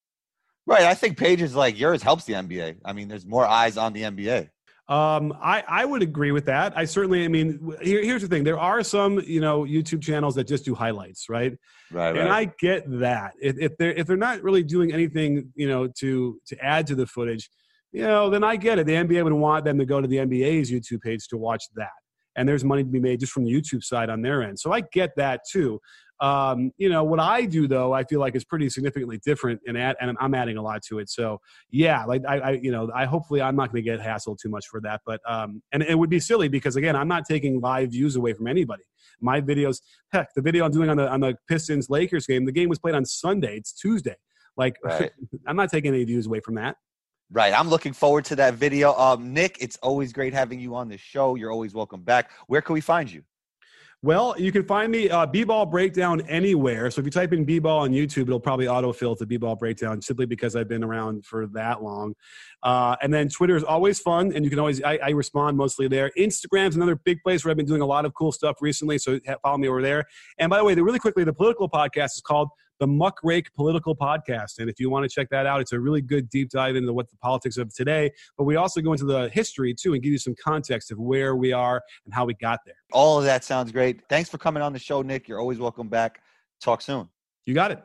Right. 0.67 0.85
I 0.85 0.95
think 0.95 1.19
pages 1.19 1.55
like 1.55 1.79
yours 1.79 2.03
helps 2.03 2.25
the 2.25 2.35
NBA. 2.35 2.77
I 2.85 2.93
mean, 2.93 3.09
there's 3.09 3.27
more 3.27 3.47
eyes 3.47 3.77
on 3.77 3.93
the 3.93 4.03
NBA. 4.03 4.51
Um, 4.91 5.33
I, 5.41 5.63
I 5.69 5.85
would 5.85 6.03
agree 6.03 6.33
with 6.33 6.47
that. 6.47 6.77
I 6.77 6.85
certainly, 6.85 7.25
I 7.25 7.29
mean, 7.29 7.77
here, 7.81 8.03
here's 8.03 8.23
the 8.23 8.29
thing: 8.29 8.43
there 8.43 8.59
are 8.59 8.83
some, 8.83 9.21
you 9.21 9.41
know, 9.41 9.63
YouTube 9.63 10.03
channels 10.03 10.35
that 10.35 10.49
just 10.49 10.65
do 10.65 10.75
highlights, 10.75 11.29
right? 11.29 11.57
Right. 11.93 12.17
And 12.17 12.29
right. 12.29 12.49
I 12.49 12.53
get 12.59 12.91
that. 12.99 13.35
If, 13.41 13.57
if 13.59 13.77
they're 13.79 13.93
if 13.93 14.09
they're 14.09 14.17
not 14.17 14.43
really 14.43 14.65
doing 14.65 14.93
anything, 14.93 15.53
you 15.55 15.69
know, 15.69 15.87
to 16.01 16.41
to 16.45 16.59
add 16.59 16.89
to 16.89 16.97
the 16.97 17.07
footage, 17.07 17.49
you 17.93 18.03
know, 18.03 18.31
then 18.31 18.43
I 18.43 18.57
get 18.57 18.81
it. 18.81 18.87
The 18.87 18.95
NBA 18.95 19.23
would 19.23 19.33
want 19.33 19.65
them 19.65 19.79
to 19.79 19.87
go 19.87 20.01
to 20.01 20.09
the 20.09 20.17
NBA's 20.17 20.73
YouTube 20.73 21.03
page 21.03 21.29
to 21.29 21.37
watch 21.37 21.63
that, 21.77 21.89
and 22.35 22.49
there's 22.49 22.65
money 22.65 22.83
to 22.83 22.91
be 22.91 22.99
made 22.99 23.21
just 23.21 23.31
from 23.31 23.45
the 23.45 23.53
YouTube 23.53 23.85
side 23.85 24.11
on 24.11 24.23
their 24.23 24.43
end. 24.43 24.59
So 24.59 24.73
I 24.73 24.81
get 24.93 25.11
that 25.17 25.43
too. 25.49 25.81
Um, 26.21 26.73
you 26.77 26.89
know, 26.89 27.03
what 27.03 27.19
I 27.19 27.47
do 27.47 27.67
though, 27.67 27.93
I 27.93 28.05
feel 28.05 28.21
like 28.21 28.35
is 28.35 28.45
pretty 28.45 28.69
significantly 28.69 29.19
different, 29.25 29.61
and 29.67 29.79
add, 29.79 29.97
and 30.01 30.17
I'm 30.21 30.35
adding 30.35 30.57
a 30.57 30.63
lot 30.63 30.83
to 30.85 30.99
it. 30.99 31.09
So 31.09 31.41
yeah, 31.71 32.05
like 32.05 32.23
I, 32.29 32.39
I 32.39 32.51
you 32.53 32.71
know, 32.71 32.91
I 32.95 33.07
hopefully 33.07 33.41
I'm 33.41 33.57
not 33.57 33.73
going 33.73 33.83
to 33.83 33.91
get 33.91 34.01
hassled 34.01 34.39
too 34.39 34.51
much 34.51 34.67
for 34.69 34.81
that, 34.83 35.01
but 35.07 35.21
um, 35.27 35.63
and 35.73 35.83
it 35.83 35.99
would 35.99 36.11
be 36.11 36.21
silly 36.21 36.49
because 36.49 36.77
again, 36.77 36.95
I'm 36.95 37.09
not 37.09 37.25
taking 37.27 37.61
live 37.61 37.91
views 37.91 38.17
away 38.17 38.35
from 38.35 38.47
anybody. 38.47 38.83
My 39.21 39.41
videos, 39.41 39.81
heck, 40.13 40.33
the 40.35 40.43
video 40.43 40.65
I'm 40.65 40.73
doing 40.73 40.91
on 40.91 40.97
the 40.97 41.11
on 41.11 41.21
the 41.21 41.37
Pistons 41.49 41.89
Lakers 41.89 42.27
game, 42.27 42.45
the 42.45 42.53
game 42.53 42.69
was 42.69 42.79
played 42.79 42.95
on 42.95 43.05
Sunday. 43.05 43.57
It's 43.57 43.73
Tuesday. 43.73 44.17
Like, 44.57 44.77
right. 44.85 45.11
I'm 45.47 45.57
not 45.57 45.71
taking 45.71 45.95
any 45.95 46.05
views 46.05 46.27
away 46.27 46.41
from 46.41 46.57
that. 46.57 46.77
Right. 47.33 47.57
I'm 47.57 47.69
looking 47.69 47.93
forward 47.93 48.25
to 48.27 48.37
that 48.37 48.55
video. 48.55 48.93
Um, 48.95 49.33
Nick, 49.33 49.57
it's 49.61 49.77
always 49.83 50.13
great 50.13 50.35
having 50.35 50.59
you 50.59 50.75
on 50.75 50.89
the 50.89 50.99
show. 50.99 51.37
You're 51.37 51.53
always 51.53 51.75
welcome 51.75 52.03
back. 52.03 52.31
Where 52.49 52.61
can 52.61 52.75
we 52.75 52.81
find 52.81 53.11
you? 53.11 53.23
Well, 54.03 54.35
you 54.39 54.51
can 54.51 54.65
find 54.65 54.91
me 54.91 55.11
uh, 55.11 55.27
B-ball 55.27 55.67
breakdown 55.67 56.23
anywhere. 56.23 56.91
So 56.91 57.01
if 57.01 57.05
you 57.05 57.11
type 57.11 57.35
in 57.35 57.45
B-ball 57.45 57.81
on 57.81 57.91
YouTube, 57.91 58.23
it'll 58.23 58.41
probably 58.41 58.65
autofill 58.65 59.19
to 59.19 59.27
B-ball 59.27 59.57
breakdown 59.57 60.01
simply 60.01 60.25
because 60.25 60.57
I've 60.57 60.69
been 60.69 60.83
around 60.83 61.27
for 61.27 61.47
that 61.49 61.83
long. 61.83 62.15
Uh, 62.63 62.97
and 63.03 63.13
then 63.13 63.29
Twitter 63.29 63.57
is 63.57 63.63
always 63.63 64.01
fun, 64.01 64.33
and 64.35 64.43
you 64.43 64.49
can 64.49 64.59
always 64.59 64.83
I, 64.83 64.99
I 65.03 65.11
respond 65.11 65.59
mostly 65.59 65.87
there. 65.87 66.11
Instagram's 66.17 66.77
another 66.77 66.97
big 66.97 67.23
place 67.23 67.45
where 67.45 67.51
I've 67.51 67.59
been 67.59 67.67
doing 67.67 67.83
a 67.83 67.87
lot 67.87 68.07
of 68.07 68.15
cool 68.15 68.33
stuff 68.33 68.63
recently. 68.63 68.97
So 68.97 69.21
follow 69.43 69.59
me 69.59 69.69
over 69.69 69.83
there. 69.83 70.07
And 70.39 70.49
by 70.49 70.57
the 70.57 70.65
way, 70.65 70.75
the, 70.75 70.83
really 70.83 70.99
quickly, 70.99 71.25
the 71.25 71.35
political 71.35 71.69
podcast 71.69 72.15
is 72.15 72.23
called 72.25 72.49
the 72.81 72.87
Muckrake 72.87 73.47
Political 73.55 73.95
Podcast. 73.95 74.59
And 74.59 74.69
if 74.69 74.81
you 74.81 74.91
want 74.91 75.05
to 75.05 75.09
check 75.09 75.29
that 75.31 75.47
out, 75.47 75.61
it's 75.61 75.73
a 75.73 75.79
really 75.79 76.01
good 76.01 76.29
deep 76.31 76.51
dive 76.51 76.77
into 76.77 76.93
what 76.93 77.09
the 77.11 77.17
politics 77.19 77.59
of 77.59 77.73
today. 77.73 78.11
But 78.37 78.45
we 78.45 78.57
also 78.57 78.81
go 78.81 78.93
into 78.93 79.05
the 79.05 79.29
history 79.29 79.75
too 79.75 79.93
and 79.93 80.03
give 80.03 80.11
you 80.11 80.19
some 80.19 80.35
context 80.43 80.91
of 80.91 80.99
where 80.99 81.37
we 81.37 81.53
are 81.53 81.83
and 82.07 82.13
how 82.13 82.25
we 82.25 82.35
got 82.35 82.61
there. 82.65 82.75
All 82.93 83.19
of 83.19 83.25
that 83.25 83.45
sounds 83.45 83.71
great. 83.71 84.01
Thanks 84.09 84.31
for 84.31 84.39
coming 84.39 84.63
on 84.63 84.73
the 84.73 84.79
show, 84.79 85.03
Nick. 85.03 85.29
You're 85.29 85.39
always 85.39 85.59
welcome 85.59 85.89
back. 85.89 86.23
Talk 86.61 86.81
soon. 86.81 87.09
You 87.45 87.55
got 87.55 87.71
it. 87.71 87.83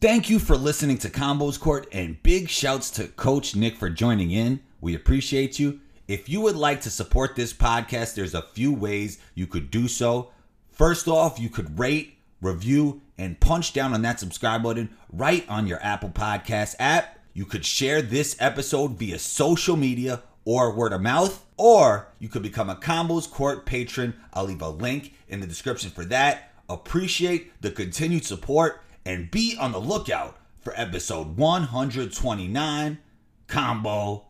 Thank 0.00 0.28
you 0.28 0.38
for 0.38 0.56
listening 0.56 0.98
to 0.98 1.08
Combos 1.08 1.60
Court 1.60 1.86
and 1.92 2.20
big 2.22 2.48
shouts 2.48 2.90
to 2.92 3.06
Coach 3.08 3.54
Nick 3.54 3.76
for 3.76 3.88
joining 3.88 4.32
in. 4.32 4.60
We 4.80 4.96
appreciate 4.96 5.58
you. 5.60 5.80
If 6.08 6.28
you 6.28 6.40
would 6.40 6.56
like 6.56 6.80
to 6.80 6.90
support 6.90 7.36
this 7.36 7.52
podcast, 7.52 8.14
there's 8.14 8.34
a 8.34 8.42
few 8.42 8.72
ways 8.72 9.20
you 9.34 9.46
could 9.46 9.70
do 9.70 9.86
so. 9.86 10.32
First 10.70 11.06
off, 11.06 11.38
you 11.38 11.48
could 11.48 11.78
rate, 11.78 12.18
review, 12.42 13.00
and 13.16 13.40
punch 13.40 13.72
down 13.72 13.94
on 13.94 14.02
that 14.02 14.20
subscribe 14.20 14.62
button 14.62 14.90
right 15.10 15.48
on 15.48 15.66
your 15.66 15.82
Apple 15.82 16.10
Podcast 16.10 16.74
app. 16.78 17.18
You 17.32 17.46
could 17.46 17.64
share 17.64 18.02
this 18.02 18.36
episode 18.38 18.98
via 18.98 19.18
social 19.18 19.76
media 19.76 20.22
or 20.44 20.74
word 20.74 20.92
of 20.92 21.00
mouth, 21.00 21.46
or 21.56 22.08
you 22.18 22.28
could 22.28 22.42
become 22.42 22.68
a 22.68 22.74
Combos 22.74 23.30
Court 23.30 23.64
patron. 23.64 24.14
I'll 24.34 24.44
leave 24.44 24.60
a 24.60 24.68
link 24.68 25.14
in 25.28 25.40
the 25.40 25.46
description 25.46 25.90
for 25.90 26.04
that. 26.06 26.52
Appreciate 26.68 27.62
the 27.62 27.70
continued 27.70 28.24
support 28.24 28.82
and 29.06 29.30
be 29.30 29.56
on 29.58 29.72
the 29.72 29.80
lookout 29.80 30.38
for 30.60 30.74
episode 30.76 31.36
129 31.36 32.98
Combo 33.46 34.24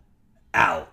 out. 0.54 0.91